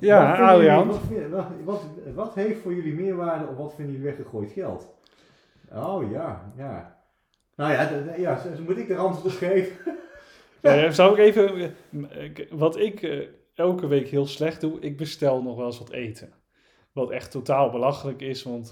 Ja, 0.00 0.50
Adriaan. 0.50 0.86
Wat, 0.86 1.00
wat, 1.30 1.46
wat, 1.64 1.82
wat 2.14 2.34
heeft 2.34 2.60
voor 2.60 2.74
jullie 2.74 2.94
meerwaarde 2.94 3.46
of 3.46 3.56
wat 3.56 3.74
vinden 3.74 3.94
jullie 3.94 4.08
weggegooid 4.08 4.50
geld? 4.50 4.94
Oh 5.72 6.10
ja, 6.10 6.52
ja. 6.56 6.95
Nou 7.56 7.72
ja, 7.72 7.86
d- 7.86 8.14
d- 8.14 8.18
ja 8.18 8.42
moet 8.66 8.78
ik 8.78 8.88
de 8.88 8.96
antwoord 8.96 9.34
op 9.34 9.38
geven? 9.40 9.76
Eh, 10.60 10.90
zou 10.90 11.12
ik 11.12 11.18
even, 11.18 11.60
eh, 12.10 12.30
wat 12.50 12.78
ik 12.78 13.02
eh, 13.02 13.26
elke 13.54 13.86
week 13.86 14.08
heel 14.08 14.26
slecht 14.26 14.60
doe, 14.60 14.80
ik 14.80 14.96
bestel 14.96 15.42
nog 15.42 15.56
wel 15.56 15.66
eens 15.66 15.78
wat 15.78 15.90
eten. 15.90 16.32
Wat 16.92 17.10
echt 17.10 17.30
totaal 17.30 17.70
belachelijk 17.70 18.20
is, 18.22 18.42
want 18.42 18.70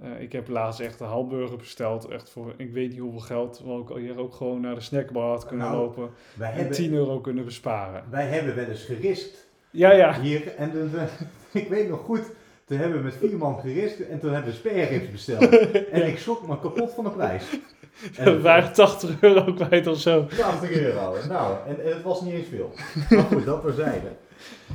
eh, 0.00 0.20
ik 0.20 0.32
heb 0.32 0.48
laatst 0.48 0.80
echt 0.80 1.00
een 1.00 1.06
hamburger 1.06 1.56
besteld, 1.56 2.08
echt 2.08 2.30
voor 2.30 2.54
ik 2.56 2.72
weet 2.72 2.90
niet 2.90 2.98
hoeveel 2.98 3.20
geld, 3.20 3.62
waar 3.64 3.78
ik 3.78 3.88
hier 3.88 4.18
ook 4.18 4.34
gewoon 4.34 4.60
naar 4.60 4.74
de 4.74 4.80
snackbar 4.80 5.28
had 5.28 5.46
kunnen 5.46 5.66
Nou, 5.66 5.78
lopen 5.78 6.10
Wij 6.34 6.50
en 6.50 6.56
hebben, 6.56 6.74
10 6.74 6.92
euro 6.94 7.20
kunnen 7.20 7.44
besparen. 7.44 8.04
wij 8.10 8.26
hebben 8.26 8.54
wel 8.54 8.64
eens 8.66 8.84
geriskt 8.84 9.48
Ja, 9.70 9.92
ja, 9.92 10.20
hier 10.20 10.54
en 10.54 10.70
de, 10.70 10.90
de- 10.90 11.08
ik 11.60 11.68
weet 11.68 11.88
nog 11.88 12.00
goed, 12.00 12.30
Toen 12.66 12.78
hebben 12.78 12.98
we 12.98 13.04
met 13.04 13.16
vier 13.16 13.36
man 13.36 13.60
gerist 13.60 14.00
en 14.00 14.18
toen 14.18 14.32
hebben 14.32 14.52
we 14.62 15.08
besteld. 15.12 15.48
En 15.90 16.06
ik 16.06 16.18
schrok 16.18 16.46
me 16.48 16.60
kapot 16.60 16.92
van 16.94 17.04
de 17.04 17.10
prijs. 17.10 17.44
We 18.24 18.40
waren 18.40 18.72
80 18.72 19.20
euro 19.22 19.52
kwijt 19.52 19.86
of 19.86 19.98
zo. 19.98 20.26
80 20.26 20.70
euro. 20.70 21.14
Nou, 21.28 21.56
en, 21.66 21.80
en 21.84 21.92
het 21.94 22.02
was 22.02 22.20
niet 22.20 22.32
eens 22.34 22.48
veel. 22.48 22.70
Maar 23.10 23.24
goed, 23.24 23.44
dat 23.44 23.62
terzijde. 23.62 24.08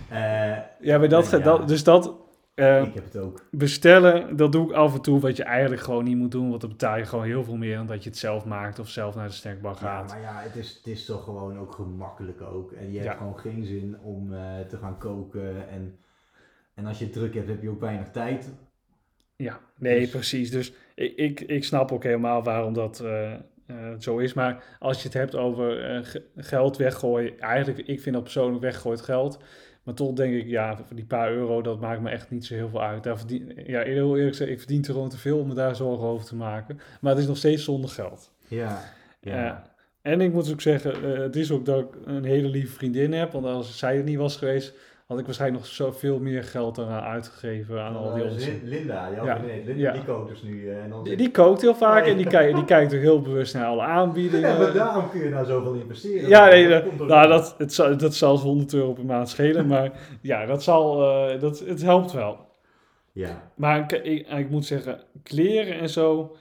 Eh 0.10 0.58
Ja, 0.80 0.98
maar 0.98 1.10
dat, 1.10 1.30
ja. 1.30 1.38
dat 1.38 1.68
dus 1.68 1.84
dat 1.84 2.14
eh, 2.54 2.82
ik 2.84 2.94
heb 2.94 3.04
het 3.04 3.18
ook. 3.18 3.46
bestellen, 3.52 4.36
dat 4.38 4.52
doe 4.52 4.70
ik 4.70 4.76
af 4.76 4.94
en 4.94 5.02
toe, 5.02 5.20
wat 5.20 5.38
je 5.38 5.44
eigenlijk 5.44 5.82
gewoon 5.82 6.04
niet 6.04 6.18
moet 6.18 6.32
doen, 6.32 6.50
want 6.50 6.62
dan 6.62 6.70
betaal 6.70 6.98
je 6.98 7.06
gewoon 7.06 7.26
heel 7.26 7.44
veel 7.44 7.56
meer 7.56 7.76
dan 7.76 7.86
dat 7.88 8.04
je 8.04 8.10
het 8.10 8.18
zelf 8.18 8.46
maakt 8.46 8.80
of 8.80 8.89
zelf 8.89 9.16
naar 9.16 9.28
de 9.28 9.34
snackbar 9.34 9.72
Ja, 9.74 9.78
gaat. 9.80 10.10
maar 10.10 10.22
ja, 10.22 10.39
het 10.42 10.56
is, 10.56 10.74
het 10.78 10.88
is 10.88 11.06
toch 11.06 11.24
gewoon 11.24 11.60
ook 11.60 11.74
gemakkelijk 11.76 12.42
ook. 12.42 12.72
En 12.72 12.92
je 12.92 13.00
hebt 13.00 13.12
Ja. 13.12 13.18
gewoon 13.18 13.38
geen 13.39 13.66
zin 13.66 13.98
om 14.04 14.34
eh, 14.34 14.39
te 14.70 14.78
gaan 14.78 14.98
koken. 14.98 15.70
En, 15.70 15.96
en 16.82 16.88
als 16.88 16.99
je 16.99 17.03
het 17.03 17.13
druk 17.13 17.34
hebt, 17.34 17.47
heb 17.47 17.61
je 17.61 17.69
ook 17.69 17.79
weinig 17.79 18.09
tijd. 18.09 18.49
Ja, 19.36 19.59
nee, 19.77 19.99
Dus- 19.99 20.09
precies. 20.09 20.51
Dus 20.51 20.73
ik, 20.95 21.15
ik, 21.15 21.39
ik 21.41 21.63
snap 21.63 21.91
ook 21.91 22.03
helemaal 22.03 22.43
waarom 22.43 22.73
dat 22.73 22.99
eh, 22.99 23.34
eh, 23.34 23.39
zo 23.99 24.17
is. 24.17 24.34
Maar 24.34 24.63
als 24.79 24.97
je 24.97 25.03
het 25.03 25.13
hebt 25.17 25.36
over 25.36 25.84
eh, 25.86 26.03
ge- 26.03 26.23
geld 26.36 26.77
weggooien, 26.77 27.39
eigenlijk, 27.39 27.88
ik 27.88 28.01
vind 28.01 28.15
dat 28.15 28.23
persoonlijk 28.23 28.61
weggooid 28.61 29.01
geld. 29.01 29.39
Maar 29.84 29.93
toch 29.93 30.13
denk 30.13 30.34
ik, 30.34 30.47
ja, 30.47 30.77
voor 30.77 30.95
die 30.95 31.05
paar 31.05 31.32
euro, 31.32 31.61
dat 31.61 31.79
maakt 31.79 32.01
me 32.01 32.09
echt 32.09 32.29
niet 32.32 32.45
zo 32.45 32.53
heel 32.53 32.69
veel 32.69 32.84
uit. 32.84 33.03
Daar 33.03 33.17
verdien, 33.17 33.53
ja, 33.65 33.82
heel 33.82 34.15
eerlijk 34.15 34.36
gezegd, 34.36 34.51
ik 34.51 34.59
verdien 34.59 34.84
er 34.84 34.93
gewoon 34.93 35.09
te 35.09 35.17
veel 35.17 35.39
om 35.39 35.47
me 35.47 35.53
daar 35.53 35.75
zorgen 35.75 36.07
over 36.07 36.25
te 36.25 36.36
maken. 36.36 36.79
Maar 37.01 37.11
het 37.11 37.21
is 37.21 37.27
nog 37.27 37.38
steeds 37.38 37.63
zonder 37.63 37.89
geld. 37.89 38.32
Ja. 38.47 38.84
Ja. 39.21 39.69
En 40.01 40.21
ik 40.21 40.34
moet 40.34 40.51
ook 40.51 40.61
zeggen, 40.61 41.21
het 41.21 41.36
is 41.36 41.51
ook 41.51 41.65
dat 41.65 41.79
ik 41.79 41.88
een 42.05 42.23
hele 42.23 42.47
lieve 42.47 42.73
vriendin 42.73 43.13
heb. 43.13 43.32
Want 43.32 43.45
als 43.45 43.77
zij 43.77 43.97
er 43.97 44.03
niet 44.03 44.17
was 44.17 44.38
geweest, 44.38 44.73
had 45.12 45.20
ik 45.20 45.26
waarschijnlijk 45.26 45.64
nog 45.64 45.72
zoveel 45.74 46.20
meer 46.20 46.43
geld 46.43 46.78
eraan 46.78 47.03
uitgegeven 47.03 47.82
aan 47.82 47.95
al 47.95 48.14
die 48.14 48.24
Eh, 48.24 48.32
onzin. 48.32 48.62
Lin- 48.64 48.70
Linda, 48.70 49.09
jouw 49.16 49.26
Ja. 49.26 49.39
Linda 49.66 49.72
Ja. 49.76 49.91
die 49.91 50.03
kookt 50.03 50.30
dus 50.30 50.41
nu. 50.41 50.70
eh, 50.70 50.84
en 50.84 50.89
dan 50.89 51.03
Die, 51.03 51.32
kookt 51.32 51.62
heel 51.62 51.76
vaak 51.76 52.05
en 52.05 52.18
die, 52.18 52.28
kijkt, 52.28 52.55
die 52.55 52.66
kijkt 52.66 52.93
ook 52.93 52.99
heel 52.99 53.22
bewust 53.22 53.53
naar 53.53 53.66
alle 53.66 53.82
aanbiedingen. 53.82 54.49
Ja, 54.49 54.57
maar 54.57 54.74
daarom 54.74 55.09
kun 55.09 55.20
je 55.24 55.30
nou 55.30 55.45
zoveel 55.45 55.74
investeren. 55.74 56.30
Ja, 56.30 56.45
nee, 56.47 56.68
dat 56.70 57.07
nou, 57.07 57.28
dat, 57.28 57.55
het 57.57 57.74
zal, 57.74 57.97
dat 57.97 58.16
zal 58.16 58.38
100 58.38 58.74
euro 58.74 58.93
per 58.93 59.05
maand 59.05 59.30
schelen, 59.30 59.68
maar 59.68 59.91
ja, 60.22 60.45
dat 60.45 60.64
zal, 60.64 61.03
eh, 61.30 61.39
dat, 61.39 61.59
het 61.59 61.82
helpt 61.82 62.12
wel. 62.12 62.38
Ja, 63.12 63.51
Maar 63.55 63.80
ik, 63.80 63.91
ik, 63.91 64.28
ik 64.28 64.49
moet 64.49 64.66
zeggen, 64.66 64.99
kleren 65.24 65.80
en 65.80 65.89
zo, 65.89 66.36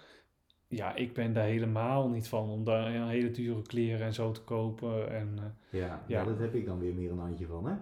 ja, 0.69 0.95
ik 0.95 1.13
ben 1.15 1.33
daar 1.33 1.45
helemaal 1.45 2.09
niet 2.09 2.29
van 2.29 2.49
om 2.49 2.65
daar 2.65 3.09
hele 3.09 3.31
dure 3.31 3.63
kleren 3.63 4.07
en 4.07 4.15
zo 4.15 4.31
te 4.33 4.41
kopen. 4.41 5.11
En, 5.13 5.29
eh, 5.37 5.81
ja, 5.81 5.87
Ja. 5.87 6.01
ja. 6.07 6.25
dat 6.25 6.39
heb 6.39 6.55
ik 6.55 6.67
dan 6.67 6.79
weer 6.79 6.95
meer 6.95 7.11
een 7.11 7.19
handje 7.19 7.47
van, 7.47 7.67
hè? 7.67 7.73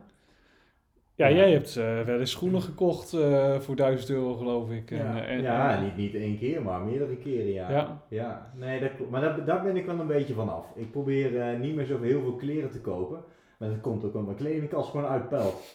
Ja, 1.19 1.27
Ja. 1.27 1.37
jij 1.37 1.53
hebt 1.53 1.77
eh, 1.77 2.01
wel 2.01 2.19
eens 2.21 2.31
schoenen 2.31 2.63
gekocht 2.63 3.13
eh, 3.13 3.59
voor 3.59 3.77
1000 3.77 4.11
euro, 4.11 4.35
geloof 4.35 4.71
ik. 4.71 4.91
En, 4.91 4.97
ja, 4.97 5.23
eh, 5.23 5.31
en, 5.35 5.43
ja 5.43 5.77
en- 5.77 5.85
niet, 5.85 5.97
niet 5.97 6.15
één 6.15 6.39
keer, 6.39 6.63
maar 6.63 6.81
meerdere 6.81 7.17
keren, 7.17 7.53
ja. 7.53 7.71
Ja. 7.71 8.03
Ja, 8.09 8.53
nee, 8.57 8.81
dat 8.81 8.91
klopt. 8.97 9.11
Maar 9.11 9.21
daar, 9.21 9.45
daar 9.45 9.63
ben 9.63 9.77
ik 9.77 9.87
wel 9.87 9.99
een 10.01 10.07
beetje 10.07 10.35
van 10.35 10.49
af. 10.49 10.67
Ik 10.75 10.91
probeer 10.91 11.41
eh, 11.41 11.59
niet 11.61 11.75
meer 11.75 11.85
zo 11.87 12.01
heel 12.03 12.21
veel 12.21 12.35
kleren 12.37 12.71
te 12.71 12.81
kopen. 12.81 13.21
Maar 13.59 13.69
dat 13.69 13.81
komt 13.81 14.05
ook 14.05 14.15
omdat 14.15 14.25
mijn 14.25 14.37
kledingkast 14.37 14.91
gewoon 14.91 15.07
uitpelt. 15.07 15.75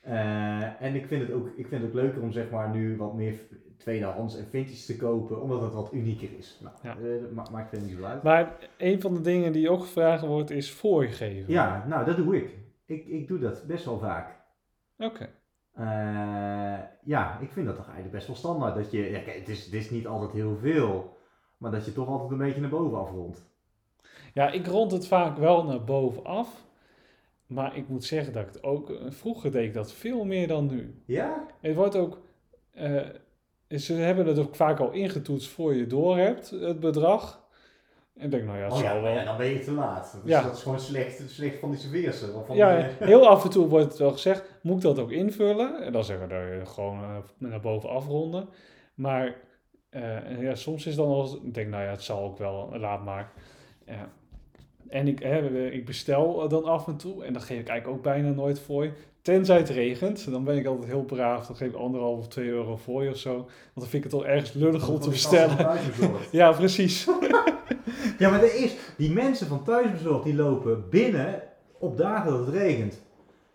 Eh, 0.00 0.82
en 0.82 0.94
ik 0.94 1.06
vind, 1.06 1.22
het 1.22 1.32
ook, 1.32 1.48
ik 1.56 1.66
vind 1.66 1.80
het 1.82 1.90
ook 1.90 1.96
leuker 1.96 2.22
om 2.22 2.32
zeg 2.32 2.50
maar 2.50 2.70
nu 2.70 2.96
wat 2.96 3.14
meer 3.14 3.34
tweedehands 3.78 4.38
en 4.38 4.46
vintage 4.50 4.84
te 4.86 4.96
kopen, 4.96 5.42
omdat 5.42 5.60
het 5.62 5.72
wat 5.74 5.90
unieker 5.92 6.28
is. 6.38 6.60
Nou, 6.62 6.74
Ja. 6.82 6.94
dat 7.20 7.30
ma- 7.32 7.46
maakt 7.52 7.68
verder 7.68 7.88
niet 7.88 7.96
zo 7.98 8.04
uit. 8.04 8.22
Maar 8.22 8.52
een 8.78 9.00
van 9.00 9.14
de 9.14 9.20
dingen 9.20 9.52
die 9.52 9.70
ook 9.70 9.80
gevraagd 9.80 10.26
wordt 10.26 10.50
is 10.50 10.70
voor 10.72 11.02
je 11.02 11.08
geven. 11.10 11.52
Ja, 11.52 11.84
nou 11.88 12.04
dat 12.04 12.16
doe 12.16 12.36
ik. 12.36 12.50
Ik, 12.86 13.06
ik 13.06 13.28
doe 13.28 13.38
dat 13.38 13.64
best 13.66 13.84
wel 13.84 13.98
vaak. 13.98 14.36
Oké. 14.98 15.28
Eh, 15.72 16.78
ja, 17.04 17.38
ik 17.40 17.50
vind 17.52 17.66
dat 17.66 17.74
toch 17.76 17.84
eigenlijk 17.84 18.14
best 18.14 18.26
wel 18.26 18.36
standaard. 18.36 18.74
Dat 18.74 18.90
je, 18.90 19.10
ja, 19.10 19.18
het, 19.18 19.48
is, 19.48 19.64
het 19.64 19.74
is 19.74 19.90
niet 19.90 20.06
altijd 20.06 20.32
heel 20.32 20.56
veel, 20.56 21.16
maar 21.56 21.70
dat 21.70 21.84
je 21.84 21.92
toch 21.92 22.08
altijd 22.08 22.30
een 22.30 22.38
beetje 22.38 22.60
naar 22.60 22.70
boven 22.70 22.98
afrondt. 22.98 23.46
Ja, 24.34 24.50
ik 24.50 24.66
rond 24.66 24.92
het 24.92 25.06
vaak 25.06 25.36
wel 25.38 25.64
naar 25.64 25.84
boven 25.84 26.24
af. 26.24 26.66
Maar 27.46 27.76
ik 27.76 27.88
moet 27.88 28.04
zeggen 28.04 28.32
dat 28.32 28.42
ik 28.46 28.52
het 28.52 28.62
ook... 28.62 28.90
eh, 28.90 29.10
Vroeger 29.10 29.50
deed 29.50 29.64
ik 29.64 29.74
dat 29.74 29.92
veel 29.92 30.24
meer 30.24 30.48
dan 30.48 30.66
nu. 30.66 31.02
Ja? 31.06 31.46
Het 31.60 31.74
wordt 31.74 31.96
ook... 31.96 32.18
eh, 32.70 33.06
ze 33.68 33.92
hebben 33.92 34.26
het 34.26 34.38
ook 34.38 34.54
vaak 34.54 34.78
al 34.80 34.90
ingetoetst 34.90 35.48
voor 35.48 35.74
je 35.74 35.86
door 35.86 36.16
hebt, 36.18 36.50
het 36.50 36.80
bedrag. 36.80 37.37
En 38.18 38.24
ik 38.24 38.30
denk, 38.30 38.44
nou 38.44 38.58
ja, 38.58 38.66
Oh 38.66 39.02
wel... 39.02 39.12
ja, 39.12 39.24
dan 39.24 39.36
ben 39.36 39.46
je 39.46 39.58
te 39.58 39.72
laat. 39.72 40.20
Ja. 40.24 40.42
dat 40.42 40.56
is 40.56 40.62
gewoon 40.62 40.80
slecht, 40.80 41.30
slecht 41.30 41.58
van 41.58 41.70
die 41.70 41.78
serveerster. 41.78 42.28
Ja, 42.52 42.76
eh, 42.76 42.84
heel 42.98 43.28
af 43.28 43.44
en 43.44 43.50
toe 43.50 43.68
wordt 43.68 43.84
het 43.84 43.98
wel 43.98 44.12
gezegd, 44.12 44.58
moet 44.62 44.76
ik 44.76 44.82
dat 44.82 44.98
ook 44.98 45.10
invullen? 45.10 45.82
En 45.82 45.92
dan 45.92 46.04
zeggen 46.04 46.28
we 46.28 46.60
gewoon 46.64 47.02
eh, 47.02 47.16
naar 47.38 47.60
boven 47.60 47.90
afronden. 47.90 48.48
Maar 48.94 49.34
eh, 49.90 50.42
ja, 50.42 50.54
soms 50.54 50.86
is 50.86 50.94
dan 50.94 51.08
als 51.08 51.34
ik 51.34 51.54
denk, 51.54 51.68
nou 51.68 51.82
ja, 51.82 51.90
het 51.90 52.02
zal 52.02 52.22
ook 52.22 52.38
wel, 52.38 52.78
laat 52.78 53.04
maar. 53.04 53.32
Ja. 53.86 54.08
En 54.88 55.08
ik, 55.08 55.18
hè, 55.22 55.68
ik 55.70 55.84
bestel 55.84 56.48
dan 56.48 56.64
af 56.64 56.86
en 56.86 56.96
toe 56.96 57.24
en 57.24 57.32
dan 57.32 57.42
geef 57.42 57.60
ik 57.60 57.68
eigenlijk 57.68 57.98
ook 57.98 58.04
bijna 58.04 58.28
nooit 58.30 58.60
voor. 58.60 58.88
Tenzij 59.22 59.56
het 59.56 59.68
regent, 59.68 60.30
dan 60.30 60.44
ben 60.44 60.56
ik 60.56 60.66
altijd 60.66 60.86
heel 60.86 61.04
braaf. 61.04 61.46
Dan 61.46 61.56
geef 61.56 61.68
ik 61.68 61.74
anderhalf 61.74 62.18
of 62.18 62.28
twee 62.28 62.48
euro 62.48 62.76
voor 62.76 63.04
je 63.04 63.10
of 63.10 63.16
zo. 63.16 63.34
Want 63.34 63.48
dan 63.74 63.86
vind 63.86 64.04
ik 64.04 64.10
het 64.10 64.20
toch 64.20 64.24
ergens 64.24 64.52
lullig 64.52 64.88
om 64.88 65.00
te 65.00 65.08
bestellen. 65.10 65.56
Ja, 66.30 66.52
precies. 66.52 67.08
ja, 68.18 68.30
maar 68.30 68.42
er 68.42 68.54
is, 68.62 68.74
die 68.96 69.10
mensen 69.12 69.46
van 69.46 69.64
thuisbezorgd 69.64 70.24
die 70.24 70.34
lopen 70.34 70.88
binnen 70.90 71.42
op 71.78 71.96
dagen 71.96 72.30
dat 72.30 72.46
het 72.46 72.54
regent. 72.54 73.02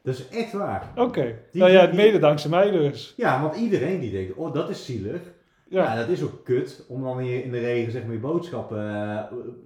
Dat 0.04 0.14
is 0.14 0.28
echt 0.30 0.54
waar. 0.54 0.92
Oké. 0.96 1.36
Nou 1.52 1.72
ja, 1.72 1.86
die- 1.86 1.96
mede 1.96 2.20
dankzij 2.20 2.50
mij 2.50 2.72
dus. 2.72 3.14
Ja, 3.18 3.42
want 3.42 3.56
iedereen 3.56 4.00
die 4.00 4.12
denkt, 4.12 4.34
oh 4.36 4.54
dat 4.54 4.70
is 4.70 4.86
zielig. 4.86 5.22
Ja. 5.70 5.84
Ja. 5.84 5.96
dat 5.96 6.10
is 6.10 6.24
ook 6.24 6.44
kut 6.44 6.86
om 6.88 7.04
dan 7.04 7.20
hier 7.20 7.44
in 7.44 7.52
de 7.52 7.60
regen 7.60 7.92
zeg 7.92 8.04
maar 8.04 8.14
je 8.14 8.20
boodschappen 8.20 8.78
eh, 8.90 9.24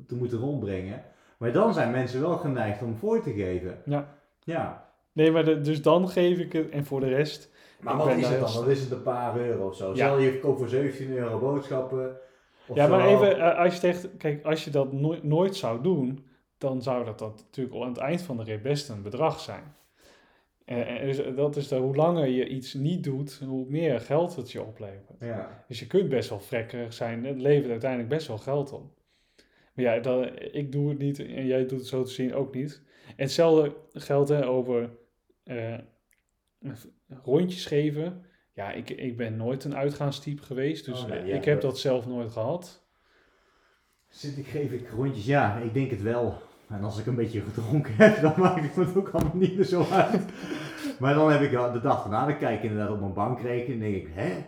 te 0.08 0.16
moeten 0.16 0.38
rondbrengen. 0.40 1.04
Maar 1.38 1.52
dan 1.52 1.74
zijn 1.74 1.92
mensen 1.92 2.22
wel 2.22 2.38
geneigd 2.38 2.82
om 2.82 2.96
voor 2.96 3.22
te 3.22 3.32
geven. 3.34 3.82
Ja. 3.86 4.16
Ja. 4.44 4.86
Nee, 5.12 5.32
maar 5.32 5.46
de- 5.46 5.62
dus 5.62 5.82
dan 5.82 6.10
geef 6.10 6.38
ik 6.40 6.54
het. 6.54 6.70
En 6.70 6.86
voor 6.86 7.00
de 7.00 7.08
rest... 7.08 7.50
Maar 7.80 7.98
wat 7.98 8.08
is 8.08 8.28
het 8.28 8.40
dan? 8.40 8.54
Dan 8.54 8.70
is 8.70 8.80
het 8.82 8.92
een 8.92 9.02
paar 9.04 9.38
euro 9.40 9.68
of 9.68 9.76
zo. 9.76 9.88
Ja. 9.88 9.96
Stel 9.96 10.20
je 10.20 10.40
koopt 10.40 10.60
voor 10.60 10.70
17 10.70 11.12
euro 11.12 11.40
boodschappen. 11.40 12.18
Of 12.68 12.76
Ja, 12.76 12.88
maar 12.88 13.08
even, 13.08 13.40
eh, 13.40 13.58
als 13.60 13.80
je 13.80 13.88
echt, 13.88 14.08
kijk, 14.18 14.46
als 14.46 14.64
je 14.64 14.70
dat 14.70 14.92
nooit, 14.94 15.24
nooit 15.24 15.56
zou 15.56 15.82
doen, 15.84 16.26
dan 16.58 16.82
zou 16.82 17.06
dat, 17.06 17.20
dat 17.20 17.36
natuurlijk 17.46 17.76
al 17.76 17.84
aan 17.84 17.90
het 17.90 17.98
eind 17.98 18.22
van 18.22 18.38
de 18.38 18.44
rit 18.44 18.62
best 18.62 18.90
een 18.90 19.02
bedrag 19.02 19.40
zijn. 19.40 19.76
Eh, 20.66 21.00
en 21.02 21.06
dus 21.06 21.22
dat 21.36 21.56
is 21.56 21.68
de, 21.68 21.76
hoe 21.76 21.96
langer 21.96 22.28
je 22.28 22.48
iets 22.48 22.74
niet 22.74 23.04
doet, 23.04 23.42
hoe 23.48 23.66
meer 23.70 24.00
geld 24.00 24.36
het 24.36 24.52
je 24.52 24.62
oplevert. 24.62 25.20
Ja. 25.20 25.64
Dus 25.68 25.80
je 25.80 25.88
kunt 25.88 26.10
best 26.10 26.30
wel 26.30 26.40
vrekkerig 26.40 26.94
zijn, 26.94 27.26
het 27.26 27.38
levert 27.42 27.72
uiteindelijk 27.72 28.10
best 28.10 28.28
wel 28.28 28.38
geld 28.38 28.72
op. 28.72 28.84
Ja, 29.78 30.00
dat, 30.00 30.30
ik 30.52 30.72
doe 30.72 30.90
het 30.90 30.98
niet 31.00 31.20
en 31.20 31.46
jij 31.46 31.66
doet 31.66 31.80
het 31.80 31.88
zo 31.88 32.04
te 32.04 32.12
zien 32.12 32.34
ook 32.34 32.54
niet. 32.56 32.82
En 33.08 33.14
hetzelfde 33.24 33.76
geldt 33.94 34.30
hè, 34.30 34.48
over 34.48 34.90
eh, 35.44 35.78
rondjes 37.24 37.66
geven. 37.66 38.26
Ja, 38.54 38.72
ik, 38.72 38.90
ik 38.90 39.18
ben 39.18 39.36
nooit 39.38 39.64
een 39.64 39.76
uitgaanstype 39.76 40.42
geweest, 40.44 40.86
dus 40.86 41.04
Oh, 41.04 41.10
nee, 41.10 41.26
ja, 41.26 41.36
ik 41.36 41.46
heb 41.46 41.62
dat- 41.62 41.80
zelf 41.80 42.08
nooit 42.08 42.32
gehad. 42.32 42.86
Zit 44.08 44.38
ik, 44.38 44.48
geef 44.48 44.72
ik 44.72 44.90
rondjes? 44.90 45.26
Ja, 45.26 45.58
ik 45.58 45.74
denk 45.74 45.90
het 45.92 46.02
wel. 46.02 46.34
En 46.70 46.84
als 46.84 47.00
ik 47.00 47.06
een 47.06 47.16
beetje 47.16 47.42
gedronken 47.42 47.94
heb, 47.96 48.22
dan 48.22 48.34
maakt 48.38 48.76
het 48.76 48.76
me 48.76 49.00
ook 49.00 49.10
allemaal 49.10 49.36
niet 49.36 49.56
meer 49.56 49.66
zo 49.66 49.86
uit. 49.92 50.26
Maar 51.00 51.14
dan 51.14 51.32
heb 51.32 51.42
ik 51.42 51.52
de 51.52 51.80
dag 51.82 52.02
daarna, 52.02 52.26
dan 52.26 52.38
kijk 52.38 52.58
ik 52.58 52.70
inderdaad 52.70 52.94
op 52.94 53.00
mijn 53.00 53.14
bankrekening 53.14 53.84
en 53.84 53.92
denk 53.92 54.08
ik, 54.08 54.14
hè? 54.14 54.46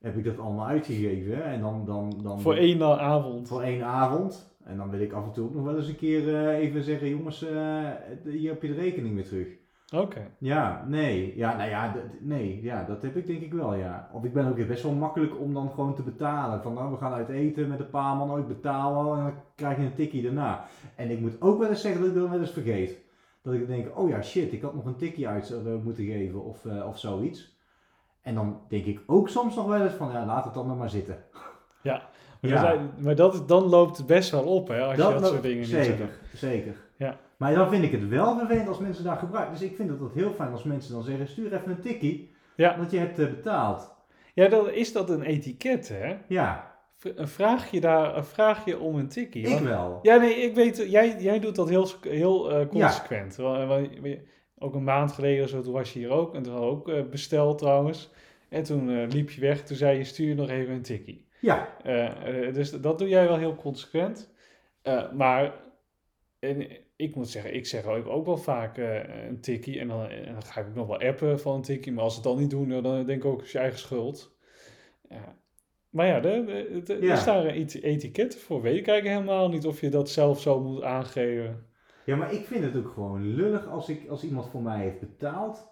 Heb 0.00 0.16
ik 0.16 0.24
dat 0.24 0.38
allemaal 0.38 0.66
uitgegeven? 0.66 1.44
En 1.44 1.60
dan, 1.60 1.84
dan, 1.84 2.20
dan 2.22 2.40
Voor 2.40 2.56
één 2.56 2.82
avond. 2.82 3.48
voor 3.48 3.62
één 3.62 3.82
avond. 3.84 4.55
En 4.66 4.76
dan 4.76 4.90
wil 4.90 5.00
ik 5.00 5.12
af 5.12 5.24
en 5.24 5.32
toe 5.32 5.44
ook 5.44 5.54
nog 5.54 5.64
wel 5.64 5.76
eens 5.76 5.88
een 5.88 5.96
keer 5.96 6.34
eh, 6.34 6.58
even 6.58 6.82
zeggen, 6.82 7.08
jongens, 7.08 7.42
eh, 7.42 7.90
hier 8.24 8.50
heb 8.50 8.62
je 8.62 8.68
de 8.68 8.74
rekening 8.74 9.14
weer 9.14 9.24
terug. 9.24 9.48
Oké. 9.94 10.30
Ja, 10.38 10.84
nee. 10.88 11.36
Ja, 11.36 11.56
nou 11.56 11.70
ja, 11.70 11.94
nee, 12.20 12.62
ja, 12.62 12.84
dat 12.84 13.02
heb 13.02 13.16
ik 13.16 13.26
denk 13.26 13.40
ik 13.40 13.52
wel, 13.52 13.74
ja. 13.74 14.08
Of 14.12 14.24
ik 14.24 14.32
ben 14.32 14.48
ook 14.48 14.66
best 14.66 14.82
wel 14.82 14.92
makkelijk 14.92 15.40
om 15.40 15.54
dan 15.54 15.70
gewoon 15.70 15.94
te 15.94 16.02
betalen. 16.02 16.62
Van 16.62 16.74
nou, 16.74 16.90
we 16.90 16.96
gaan 16.96 17.12
uit 17.12 17.28
eten 17.28 17.68
met 17.68 17.80
een 17.80 17.90
paar 17.90 18.16
man, 18.16 18.30
oh, 18.30 18.38
ik 18.38 18.48
betaal 18.48 19.04
wel 19.04 19.16
en 19.16 19.22
dan 19.22 19.34
krijg 19.54 19.76
je 19.76 19.82
een 19.82 19.94
tikkie 19.94 20.22
daarna. 20.22 20.64
En 20.94 21.10
ik 21.10 21.20
moet 21.20 21.40
ook 21.42 21.58
wel 21.58 21.68
eens 21.68 21.80
zeggen 21.80 22.00
dat 22.00 22.10
ik 22.10 22.16
dat 22.16 22.28
wel 22.28 22.40
eens 22.40 22.50
vergeet. 22.50 22.98
Dat 23.42 23.54
ik 23.54 23.66
denk, 23.66 23.98
oh 23.98 24.08
ja, 24.08 24.22
shit, 24.22 24.52
ik 24.52 24.62
had 24.62 24.74
nog 24.74 24.84
een 24.84 24.96
tikkie 24.96 25.28
uit 25.28 25.50
eh, 25.50 25.74
moeten 25.82 26.04
geven 26.04 26.44
of, 26.44 26.66
of 26.86 26.98
zoiets. 26.98 27.58
En 28.22 28.34
dan 28.34 28.60
denk 28.68 28.84
ik 28.84 29.00
ook 29.06 29.28
soms 29.28 29.54
nog 29.54 29.66
wel 29.66 29.82
eens 29.82 29.92
van, 29.92 30.12
ja, 30.12 30.26
laat 30.26 30.44
het 30.44 30.54
dan 30.54 30.66
nog 30.66 30.78
maar 30.78 30.90
zitten. 30.90 31.24
Maar, 31.82 32.08
Ja. 32.40 32.60
zijn- 32.60 32.90
maar 32.98 33.14
dat, 33.14 33.48
dan 33.48 33.62
loopt 33.64 33.96
het 33.96 34.06
best 34.06 34.30
wel 34.30 34.42
op, 34.44 34.68
hè, 34.68 34.80
als 34.82 34.96
je 34.96 35.02
dat 35.02 35.12
loopt- 35.12 35.26
soort 35.26 35.42
dingen 35.42 35.58
niet 35.58 35.66
Zeker, 35.68 35.96
zegt. 35.96 36.20
zeker. 36.34 36.74
Ja. 36.96 37.18
Maar 37.36 37.54
dan 37.54 37.68
vind 37.68 37.84
ik 37.84 37.92
het 37.92 38.08
wel 38.08 38.38
vervelend 38.38 38.68
als 38.68 38.78
mensen 38.78 39.04
daar 39.04 39.16
gebruiken. 39.16 39.52
Dus 39.52 39.62
ik 39.62 39.76
vind 39.76 39.88
het 39.90 39.98
heel 40.14 40.32
fijn 40.32 40.52
als 40.52 40.62
mensen 40.62 40.92
dan 40.92 41.02
zeggen, 41.02 41.28
stuur 41.28 41.54
even 41.54 41.70
een 41.70 41.80
tikkie, 41.80 42.34
Ja. 42.56 42.76
want 42.78 42.90
je 42.90 42.98
hebt 42.98 43.18
eh, 43.18 43.26
betaald. 43.26 43.94
Ja, 44.34 44.48
dan 44.48 44.70
is 44.70 44.92
dat 44.92 45.10
een 45.10 45.22
etiket, 45.22 45.88
hè? 45.88 46.16
Ja, 46.28 46.74
Vraag 47.18 47.70
je, 47.70 47.80
daar, 47.80 48.24
vraag 48.24 48.64
je 48.64 48.78
om 48.78 48.96
een 48.96 49.08
tikkie? 49.08 49.42
ik 49.42 49.48
Want- 49.48 49.60
wel. 49.60 49.98
Ja, 50.02 50.16
nee, 50.16 50.34
ik 50.34 50.54
weet, 50.54 50.84
jij, 50.90 51.16
jij 51.18 51.40
doet 51.40 51.54
dat 51.54 51.68
heel, 51.68 51.88
heel 52.00 52.50
eh, 52.50 52.66
consequent. 52.68 53.36
Wa- 53.36 53.80
Ook 54.58 54.74
een 54.74 54.84
maand 54.84 55.12
geleden 55.12 55.44
of 55.44 55.50
zo, 55.50 55.60
toen 55.60 55.72
was 55.72 55.92
je 55.92 55.98
hier 55.98 56.10
ook. 56.10 56.34
En 56.34 56.42
toen 56.42 56.54
we 56.54 56.60
ook 56.60 56.88
eh, 56.88 57.02
besteld 57.10 57.58
trouwens. 57.58 58.10
En 58.48 58.62
toen 58.62 59.06
liep 59.06 59.30
je 59.30 59.40
weg. 59.40 59.62
Toen 59.62 59.76
zei 59.76 59.98
je, 59.98 60.04
stuur 60.04 60.34
nog 60.34 60.48
even 60.48 60.74
een 60.74 60.82
tikkie. 60.82 61.25
Ja, 61.46 61.76
Eh, 61.82 62.46
eh, 62.48 62.54
dus 62.54 62.70
dat 62.80 62.98
doe 62.98 63.08
jij 63.08 63.26
wel 63.28 63.36
heel 63.38 63.54
consequent. 63.56 64.32
Eh, 64.82 65.12
maar 65.12 65.54
en 66.38 66.66
ik 66.96 67.14
moet 67.14 67.28
zeggen, 67.28 67.54
ik 67.54 67.66
zeg 67.66 67.84
ook, 67.84 68.06
ook 68.06 68.26
wel 68.26 68.36
vaak 68.36 68.76
een 68.76 69.40
tikkie. 69.40 69.80
En 69.80 69.88
dan, 69.88 70.08
en 70.08 70.32
dan 70.32 70.42
ga 70.42 70.60
ik 70.60 70.66
ook 70.66 70.74
nog 70.74 70.86
wel 70.86 71.00
appen 71.00 71.40
van 71.40 71.54
een 71.54 71.62
tikkie. 71.62 71.92
Maar 71.92 72.04
als 72.04 72.14
ze 72.14 72.20
het 72.20 72.28
dan 72.28 72.38
niet 72.38 72.50
doen, 72.50 72.68
dan 72.68 73.04
denk 73.06 73.08
ik 73.08 73.24
ook, 73.24 73.42
is 73.42 73.52
je 73.52 73.58
eigen 73.58 73.78
schuld. 73.78 74.36
Ja. 75.08 75.36
Maar 75.90 76.06
ja, 76.06 76.20
de, 76.20 76.44
de, 76.44 76.82
de- 76.84 77.06
Ja. 77.06 77.10
er 77.10 77.16
staan 77.16 77.44
er 77.44 77.54
eti- 77.54 77.80
etiketten 77.80 78.40
voor. 78.40 78.62
Weet 78.62 78.78
ik 78.78 78.86
eigenlijk 78.88 79.18
helemaal 79.20 79.48
niet 79.48 79.66
of 79.66 79.80
je 79.80 79.88
dat 79.88 80.10
zelf 80.10 80.40
zo 80.40 80.60
moet 80.60 80.82
aangeven. 80.82 81.66
ja, 82.04 82.16
maar 82.16 82.32
ik 82.32 82.46
vind 82.46 82.64
het 82.64 82.76
ook 82.76 82.88
gewoon 82.92 83.34
lullig 83.34 83.68
als, 83.68 83.88
ik, 83.88 84.08
als 84.08 84.24
iemand 84.24 84.48
voor 84.50 84.62
mij 84.62 84.80
heeft 84.82 85.00
betaald. 85.00 85.68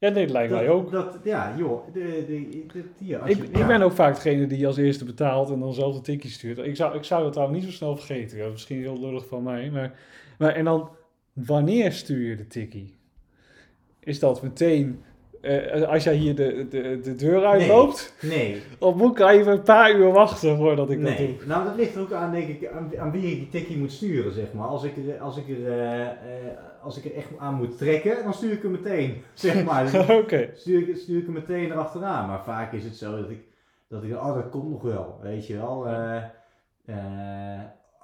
Ja, 0.00 0.08
nee, 0.10 0.24
dat 0.24 0.32
lijkt 0.32 0.50
dat, 0.50 0.60
mij 0.60 0.68
ook. 0.68 0.90
Dat, 0.90 1.18
ja, 1.24 1.54
joh, 1.58 1.92
de, 1.92 2.24
de, 2.26 2.48
de, 2.72 2.82
hier, 2.98 3.18
als 3.18 3.30
Ik, 3.30 3.36
je- 3.36 3.42
ik 3.44 3.56
ja. 3.56 3.66
ben 3.66 3.82
ook 3.82 3.92
vaak 3.92 4.14
degene 4.14 4.46
die 4.46 4.66
als 4.66 4.76
eerste 4.76 5.04
betaalt 5.04 5.50
en 5.50 5.60
dan 5.60 5.74
zelf 5.74 5.94
de 5.94 6.00
tikkie 6.00 6.30
stuurt. 6.30 6.58
Ik 6.58 6.76
zou, 6.76 6.96
ik 6.96 7.04
zou 7.04 7.22
dat 7.22 7.32
trouwens 7.32 7.60
niet 7.60 7.70
zo 7.70 7.76
snel 7.76 7.96
vergeten. 7.96 8.38
Is 8.38 8.50
misschien 8.50 8.78
heel 8.78 9.00
lullig 9.00 9.26
van 9.26 9.42
mij. 9.42 9.70
Maar, 9.70 9.98
maar, 10.38 10.54
en 10.54 10.64
dan, 10.64 10.88
wanneer 11.32 11.92
stuur 11.92 12.28
je 12.28 12.36
de 12.36 12.46
tikkie? 12.46 12.94
Is 14.00 14.18
dat 14.18 14.42
meteen 14.42 15.02
eh, 15.40 15.88
als 15.88 16.04
jij 16.04 16.14
hier 16.14 16.34
de, 16.34 16.66
de, 16.70 17.00
de 17.02 17.14
deur 17.14 17.44
uitloopt? 17.44 18.14
Nee, 18.20 18.62
Of 18.78 18.94
moet 18.94 19.18
ik 19.18 19.26
even 19.26 19.52
een 19.52 19.62
paar 19.62 19.94
uur 19.94 20.12
wachten 20.12 20.56
voordat 20.56 20.90
ik 20.90 21.02
dat 21.02 21.18
nee. 21.18 21.36
doe? 21.36 21.46
Nou, 21.46 21.64
dat 21.64 21.76
ligt 21.76 21.94
er 21.94 22.00
ook 22.00 22.12
aan, 22.12 22.32
denk 22.32 22.48
ik, 22.48 22.70
aan, 22.70 22.90
aan 22.98 23.10
wie 23.10 23.30
ik 23.32 23.38
die 23.38 23.48
tikkie 23.48 23.78
moet 23.78 23.92
sturen, 23.92 24.32
zeg 24.32 24.52
maar. 24.52 24.66
Als 24.66 24.84
ik 24.84 24.96
er, 24.96 25.20
als 25.20 25.36
ik 25.36 25.48
er, 25.48 25.72
eh, 25.72 26.00
eh, 26.02 26.12
als 26.82 26.98
ik 26.98 27.04
er 27.04 27.14
echt 27.14 27.28
aan 27.38 27.54
moet 27.54 27.78
trekken, 27.78 28.22
dan 28.22 28.34
stuur 28.34 28.52
ik 28.52 28.62
hem 28.62 28.70
meteen, 28.70 29.22
zeg 29.34 29.64
maar. 29.66 29.92
Dan 29.92 30.16
Oké. 30.16 30.50
stuur, 30.54 30.88
ik, 30.88 30.96
stuur 30.96 31.18
ik 31.18 31.24
hem 31.24 31.34
meteen 31.34 31.70
erachteraan. 31.70 32.28
Maar 32.28 32.44
vaak 32.44 32.72
is 32.72 32.84
het 32.84 32.96
zo 32.96 33.20
dat 33.20 33.30
ik, 33.30 33.40
dat 33.88 34.02
ik, 34.02 34.12
oh, 34.12 34.34
dat 34.34 34.48
komt 34.48 34.70
nog 34.70 34.82
wel, 34.82 35.18
weet 35.22 35.46
je 35.46 35.56
wel. 35.56 35.86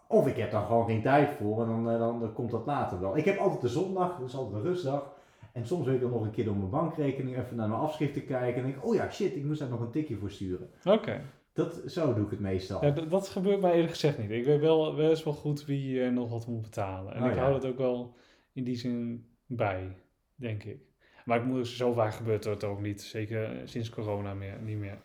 of 0.07 0.27
ik 0.27 0.37
heb 0.37 0.51
daar 0.51 0.67
gewoon 0.67 0.87
geen 0.87 1.03
tijd 1.03 1.29
voor 1.41 1.63
en 1.63 1.69
dan, 1.69 1.99
dan, 1.99 2.21
dan 2.21 2.33
komt 2.33 2.51
dat 2.51 2.67
later 2.67 3.01
wel. 3.01 3.17
Ik 3.17 3.25
heb 3.25 3.39
altijd 3.39 3.61
de 3.61 3.69
zondag, 3.69 4.17
dat 4.19 4.29
is 4.29 4.37
altijd 4.37 4.55
een 4.55 4.71
rustdag. 4.71 5.15
En 5.57 5.67
soms 5.67 5.85
wil 5.85 5.95
ik 5.95 6.01
dan 6.01 6.11
nog 6.11 6.23
een 6.25 6.31
keer 6.31 6.45
door 6.45 6.57
mijn 6.57 6.71
bankrekening 6.71 7.37
even 7.39 7.57
naar 7.57 7.69
mijn 7.69 7.81
afschriften 7.81 8.25
kijken. 8.25 8.57
En 8.57 8.63
denk 8.63 8.77
ik, 8.77 8.87
oh 8.87 8.95
ja, 8.95 9.11
shit, 9.11 9.37
ik 9.37 9.45
moest 9.45 9.61
daar 9.61 9.69
nog 9.69 9.81
een 9.81 9.91
tikje 9.91 10.17
voor 10.17 10.31
sturen. 10.31 10.71
Oké. 10.85 11.23
Dat, 11.53 11.83
zo 11.87 12.15
doe 12.15 12.25
ik 12.25 12.31
het 12.31 12.41
meestal. 12.41 12.85
Ja, 12.85 12.91
dat 12.91 13.29
gebeurt 13.29 13.61
mij 13.61 13.73
eerlijk 13.73 13.91
gezegd 13.91 14.19
niet. 14.19 14.31
Ik 14.31 14.45
weet 14.45 14.61
wel 14.61 14.95
best 14.95 15.25
wel 15.25 15.33
goed 15.33 15.65
wie 15.65 16.03
eh, 16.03 16.13
nog 16.13 16.31
wat 16.31 16.47
moet 16.47 16.63
betalen. 16.63 17.15
En 17.15 17.23
Oh, 17.23 17.29
ik 17.29 17.35
ja. 17.35 17.41
hou 17.41 17.53
dat 17.53 17.67
ook 17.67 17.79
wel 17.79 18.17
in 18.53 18.65
die 18.65 18.77
zin 18.77 19.27
bij, 19.47 19.97
denk 20.35 20.65
ik. 20.65 20.81
Maar 21.25 21.39
ik 21.39 21.45
moet, 21.45 21.67
zo 21.67 21.93
vaak 21.93 22.13
gebeurt 22.15 22.43
dat 22.43 22.65
ook 22.65 22.81
niet. 22.81 23.03
Zeker 23.03 23.61
sinds 23.65 23.91
corona 23.91 24.35
meer, 24.35 24.59
niet 24.63 24.79
meer. 24.79 24.99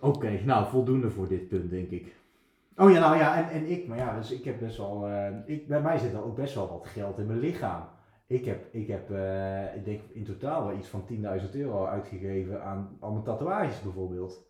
Oké, 0.00 0.40
nou 0.44 0.68
voldoende 0.68 1.10
voor 1.10 1.28
dit 1.28 1.48
punt, 1.48 1.70
denk 1.70 1.90
ik. 1.90 2.14
Oh 2.76 2.90
ja, 2.90 3.00
nou 3.00 3.16
ja, 3.16 3.36
en, 3.36 3.60
en 3.60 3.70
ik, 3.70 3.86
maar 3.86 3.98
ja, 3.98 4.16
dus 4.16 4.30
ik 4.30 4.44
heb 4.44 4.58
best 4.58 4.76
wel, 4.76 5.08
eh, 5.08 5.28
ik, 5.46 5.68
bij 5.68 5.80
mij 5.82 5.98
zit 5.98 6.12
er 6.12 6.24
ook 6.24 6.36
best 6.36 6.54
wel 6.54 6.68
wat 6.68 6.86
geld 6.86 7.18
in 7.18 7.26
mijn 7.26 7.38
lichaam. 7.38 7.88
Ik 8.30 8.44
heb, 8.44 8.74
ik 8.74 8.86
heb 8.88 9.10
eh, 9.10 9.74
ik 9.74 9.84
denk 9.84 10.00
in 10.12 10.24
totaal 10.24 10.66
wel 10.66 10.76
iets 10.76 10.88
van 10.88 11.04
10.000 11.42 11.50
euro 11.52 11.86
uitgegeven 11.86 12.62
aan, 12.62 12.96
mijn 13.00 13.22
tatoeages 13.22 13.82
bijvoorbeeld. 13.82 14.48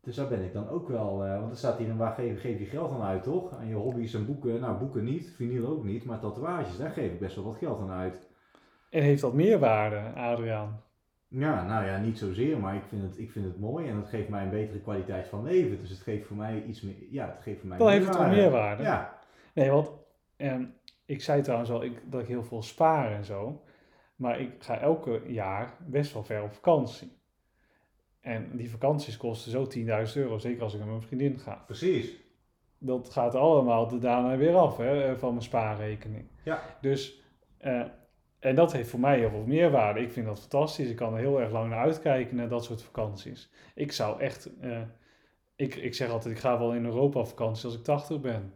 Dus 0.00 0.16
daar 0.16 0.28
ben 0.28 0.42
ik 0.44 0.52
dan 0.52 0.68
ook 0.68 0.88
wel, 0.88 1.24
eh, 1.24 1.38
want 1.38 1.50
er 1.50 1.56
staat 1.56 1.78
hier, 1.78 1.86
dan, 1.86 1.96
waar 1.96 2.14
geef, 2.14 2.40
geef 2.40 2.58
je 2.58 2.64
geld 2.64 2.92
aan 2.92 3.02
uit 3.02 3.22
toch? 3.22 3.54
Aan 3.54 3.66
je 3.68 3.74
hobby's 3.74 4.14
en 4.14 4.26
boeken, 4.26 4.60
nou 4.60 4.78
boeken 4.78 5.04
niet, 5.04 5.32
vinyl 5.36 5.66
ook 5.66 5.84
niet, 5.84 6.04
maar 6.04 6.18
tatoeages, 6.20 6.76
daar 6.76 6.90
geef 6.90 7.12
ik 7.12 7.18
best 7.20 7.36
wel 7.36 7.44
wat 7.44 7.56
geld 7.56 7.80
aan 7.80 7.90
uit. 7.90 8.28
En 8.90 9.02
heeft 9.02 9.20
dat 9.20 9.34
meerwaarde, 9.34 10.00
Adriaan? 10.14 10.80
Ja, 11.28 11.66
nou 11.66 11.86
ja, 11.86 11.98
niet 11.98 12.18
zozeer, 12.18 12.58
maar 12.58 12.74
ik 12.74 12.84
vind, 12.88 13.02
het, 13.02 13.18
ik 13.18 13.30
vind 13.30 13.44
het 13.44 13.60
mooi 13.60 13.88
en 13.88 13.96
het 13.96 14.08
geeft 14.08 14.28
mij 14.28 14.42
een 14.42 14.50
betere 14.50 14.80
kwaliteit 14.80 15.26
van 15.28 15.42
leven. 15.42 15.80
Dus 15.80 15.90
het 15.90 16.00
geeft 16.00 16.26
voor 16.26 16.36
mij 16.36 16.62
iets 16.64 16.80
meer, 16.80 16.94
ja, 17.10 17.26
het 17.26 17.42
geeft 17.42 17.60
voor 17.60 17.68
mij 17.68 17.78
Dan 17.78 17.88
heeft 17.90 18.06
het 18.06 18.18
meerwaarde. 18.18 18.40
meerwaarde? 18.40 18.82
Ja, 18.82 19.18
Nee, 19.54 19.70
want 19.70 19.90
ehm, 20.36 20.64
ik 21.04 21.22
zei 21.22 21.42
trouwens 21.42 21.70
al 21.70 21.82
ik, 21.84 22.02
dat 22.10 22.20
ik 22.20 22.26
heel 22.26 22.44
veel 22.44 22.62
spaar 22.62 23.12
en 23.12 23.24
zo. 23.24 23.62
Maar 24.16 24.40
ik 24.40 24.50
ga 24.58 24.80
elke 24.80 25.22
jaar 25.26 25.76
best 25.86 26.12
wel 26.12 26.24
ver 26.24 26.42
op 26.42 26.52
vakantie. 26.52 27.12
En 28.20 28.56
die 28.56 28.70
vakanties 28.70 29.16
kosten 29.16 29.50
zo 29.50 29.66
10.000 30.06 30.16
euro, 30.16 30.38
zeker 30.38 30.62
als 30.62 30.72
ik 30.72 30.78
met 30.78 30.88
mijn 30.88 31.02
vriendin 31.02 31.38
ga. 31.38 31.62
precies. 31.66 32.16
dat 32.78 33.10
gaat 33.10 33.34
allemaal 33.34 33.88
de 33.88 33.98
daarna 33.98 34.36
weer 34.36 34.54
af 34.54 34.76
hè, 34.76 35.18
van 35.18 35.30
mijn 35.30 35.42
spaarrekening. 35.42 36.28
Ja. 36.42 36.62
Dus, 36.80 37.22
eh, 37.58 37.84
en 38.38 38.54
dat 38.54 38.72
heeft 38.72 38.88
voor 38.90 39.00
mij 39.00 39.18
heel 39.18 39.30
veel 39.30 39.46
meerwaarde. 39.46 40.00
Ik 40.00 40.12
vind 40.12 40.26
dat 40.26 40.40
fantastisch. 40.40 40.88
Ik 40.88 40.96
kan 40.96 41.12
er 41.12 41.18
heel 41.18 41.40
erg 41.40 41.52
lang 41.52 41.70
naar 41.70 41.84
uitkijken 41.84 42.36
naar 42.36 42.48
dat 42.48 42.64
soort 42.64 42.82
vakanties. 42.82 43.50
Ik 43.74 43.92
zou 43.92 44.20
echt, 44.20 44.50
eh, 44.60 44.82
ik, 45.56 45.74
ik 45.74 45.94
zeg 45.94 46.10
altijd, 46.10 46.34
ik 46.34 46.40
ga 46.40 46.58
wel 46.58 46.74
in 46.74 46.84
Europa 46.84 47.20
op 47.20 47.28
vakantie 47.28 47.64
als 47.64 47.74
ik 47.74 47.84
80 47.84 48.20
ben. 48.20 48.54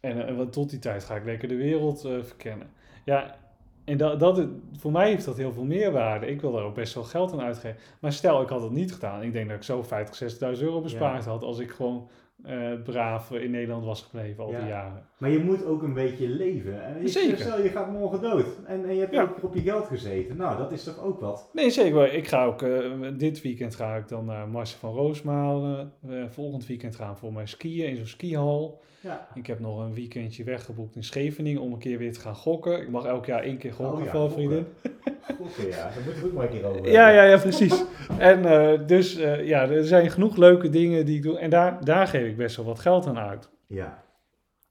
En 0.00 0.26
eh, 0.26 0.36
want 0.36 0.52
tot 0.52 0.70
die 0.70 0.78
tijd 0.78 1.04
ga 1.04 1.16
ik 1.16 1.24
lekker 1.24 1.48
de 1.48 1.56
wereld 1.56 2.04
eh, 2.04 2.12
verkennen. 2.22 2.70
Ja, 3.04 3.36
en 3.84 3.96
dat, 3.96 4.20
dat, 4.20 4.46
voor 4.78 4.92
mij 4.92 5.08
heeft 5.08 5.24
dat 5.24 5.36
heel 5.36 5.52
veel 5.52 5.64
meerwaarde. 5.64 6.26
Ik 6.26 6.40
wil 6.40 6.52
daar 6.52 6.62
ook 6.62 6.74
best 6.74 6.94
wel 6.94 7.04
geld 7.04 7.32
aan 7.32 7.40
uitgeven. 7.40 7.80
Maar 8.00 8.12
stel, 8.12 8.42
ik 8.42 8.48
had 8.48 8.62
het 8.62 8.70
niet 8.70 8.92
gedaan. 8.92 9.22
Ik 9.22 9.32
denk 9.32 9.48
dat 9.48 9.56
ik 9.56 9.62
zo 9.62 9.82
50, 9.82 10.32
60.000 10.32 10.62
euro 10.62 10.80
bespaard 10.80 11.24
had 11.24 11.42
als 11.42 11.58
ik 11.58 11.70
gewoon 11.70 12.08
eh, 12.44 12.72
braaf 12.84 13.30
in 13.32 13.50
Nederland 13.50 13.84
was 13.84 14.02
gebleven 14.02 14.44
al 14.44 14.50
die 14.50 14.66
jaren. 14.66 15.02
Maar 15.18 15.30
je 15.30 15.38
moet 15.38 15.64
ook 15.64 15.82
een 15.82 15.94
beetje 15.94 16.28
leven. 16.28 16.84
En 16.84 17.02
je, 17.02 17.08
Zeker. 17.08 17.38
Stel, 17.38 17.62
je 17.62 17.68
gaat 17.68 17.92
morgen 17.92 18.20
dood 18.20 18.46
en, 18.66 18.84
en 18.84 18.94
je 18.94 19.00
hebt 19.00 19.18
ook 19.18 19.42
op 19.42 19.54
je 19.54 19.60
geld 19.60 19.86
gezeten. 19.86 20.36
Nou, 20.36 20.58
dat 20.58 20.72
is 20.72 20.84
toch 20.84 21.02
ook 21.02 21.20
wat? 21.20 21.50
Nee, 21.52 21.70
zeker. 21.70 21.94
wel. 21.94 22.04
Ik 22.04 22.28
ga 22.28 22.44
ook, 22.44 22.62
eh, 22.62 22.90
dit 23.16 23.42
weekend 23.42 23.74
ga 23.74 23.96
ik 23.96 24.08
dan 24.08 24.24
naar 24.24 24.48
Marsen 24.48 24.78
van 24.78 24.94
Roosmalen. 24.94 25.92
Volgend 26.28 26.66
weekend 26.66 26.96
gaan 26.96 27.12
we 27.12 27.18
voor 27.18 27.32
mij 27.32 27.46
skiën 27.46 27.88
in 27.88 27.96
zo'n 27.96 28.06
skihal. 28.06 28.80
Ja. 29.00 29.28
Ik 29.34 29.46
heb 29.46 29.60
nog 29.60 29.78
een 29.78 29.94
weekendje 29.94 30.44
weggeboekt 30.44 30.96
in 30.96 31.04
Scheveningen 31.04 31.60
om 31.60 31.72
een 31.72 31.78
keer 31.78 31.98
weer 31.98 32.12
te 32.12 32.20
gaan 32.20 32.34
gokken. 32.34 32.82
Ik 32.82 32.90
mag 32.90 33.04
elk 33.04 33.26
jaar 33.26 33.42
één 33.42 33.58
keer 33.58 33.72
gokken 33.72 34.06
Oh 34.06 34.12
ja, 34.12 34.28
vriendin. 34.28 34.66
Gokken, 35.36 35.68
ja. 35.68 35.76
Daar 35.76 35.92
moeten 36.04 36.22
we 36.22 36.28
ook 36.28 36.34
maar 36.34 36.44
een 36.44 36.50
keer 36.50 36.64
over 36.64 36.90
Ja, 36.90 37.04
hebben. 37.04 37.14
ja, 37.14 37.22
ja, 37.30 37.38
precies. 37.38 37.84
En 38.18 38.44
eh, 38.44 38.86
dus 38.86 39.16
eh, 39.16 39.46
ja, 39.46 39.68
er 39.68 39.84
zijn 39.84 40.10
genoeg 40.10 40.36
leuke 40.36 40.68
dingen 40.70 41.06
die 41.06 41.16
ik 41.16 41.22
doe. 41.22 41.38
En 41.38 41.50
daar, 41.50 41.84
daar 41.84 42.06
geef 42.06 42.26
ik 42.26 42.36
best 42.36 42.56
wel 42.56 42.64
wat 42.66 42.78
geld 42.80 43.06
aan 43.06 43.18
uit. 43.18 43.50
Ja. 43.66 44.02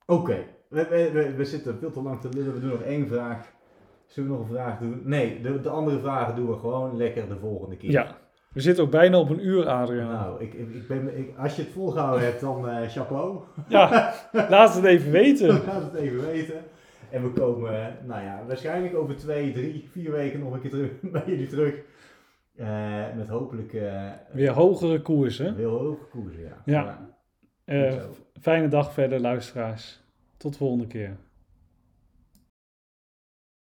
Oké, 0.06 0.38
we, 0.68 0.88
we, 0.90 1.10
we, 1.14 1.34
we 1.36 1.46
zitten 1.46 1.78
veel 1.80 1.92
te 1.92 2.02
lang 2.02 2.22
te 2.22 2.30
lullen. 2.30 2.54
We 2.54 2.60
doen 2.60 2.70
nog 2.70 2.82
één 2.82 3.08
vraag. 3.08 3.52
Zullen 4.08 4.30
we 4.30 4.36
nog 4.38 4.48
een 4.48 4.56
vraag 4.56 4.80
doen? 4.80 5.02
Nee, 5.04 5.42
de, 5.42 5.62
de 5.62 5.70
andere 5.70 6.00
vragen 6.00 6.36
doen 6.36 6.48
we 6.50 6.58
gewoon 6.58 6.98
lekker 6.98 7.28
de 7.28 7.38
volgende 7.42 7.78
keer. 7.78 7.92
Ja, 7.92 8.18
we 8.54 8.62
zitten 8.62 8.84
ook 8.84 8.92
bijna 8.92 9.20
op 9.20 9.30
een 9.30 9.46
uur, 9.48 9.68
Adriaan. 9.68 10.12
Nou, 10.14 10.42
ik, 10.42 10.54
ik, 10.54 10.88
ben, 10.88 11.18
ik, 11.18 11.34
als 11.38 11.56
je 11.56 11.62
het 11.62 11.72
volgehouden 11.72 12.26
hebt, 12.26 12.42
dan 12.42 12.70
eh, 12.70 12.88
chapeau. 12.90 13.40
Ja, 13.68 14.14
laat 14.32 14.76
het 14.76 14.84
even 14.84 15.12
weten. 15.12 15.48
Laat 15.68 15.82
het 15.92 15.94
even 15.94 16.26
weten. 16.26 16.56
En 17.12 17.24
we 17.24 17.30
komen, 17.30 17.98
nou 18.06 18.24
ja, 18.24 18.44
waarschijnlijk 18.48 18.96
over 18.96 19.16
twee, 19.16 19.52
drie, 19.52 19.88
vier 19.92 20.12
weken 20.12 20.40
nog 20.40 20.54
een 20.54 20.62
keer 20.62 20.70
terug 20.70 20.92
bij 21.12 21.24
jullie 21.26 21.48
terug. 21.48 21.76
Eh, 22.56 23.16
met 23.16 23.28
hopelijk 23.28 23.74
eh 23.74 24.12
Weer 24.32 24.52
hogere 24.52 25.02
koersen. 25.02 25.56
heel 25.56 25.78
hoge 25.78 26.04
koersen, 26.04 26.42
ja. 26.42 26.62
Ja. 26.66 27.10
Eh, 27.66 28.04
fijne 28.42 28.68
dag 28.68 28.94
verder, 28.94 29.20
luisteraars. 29.20 30.04
Tot 30.38 30.52
de 30.52 30.58
volgende 30.58 30.88
keer. 30.88 31.18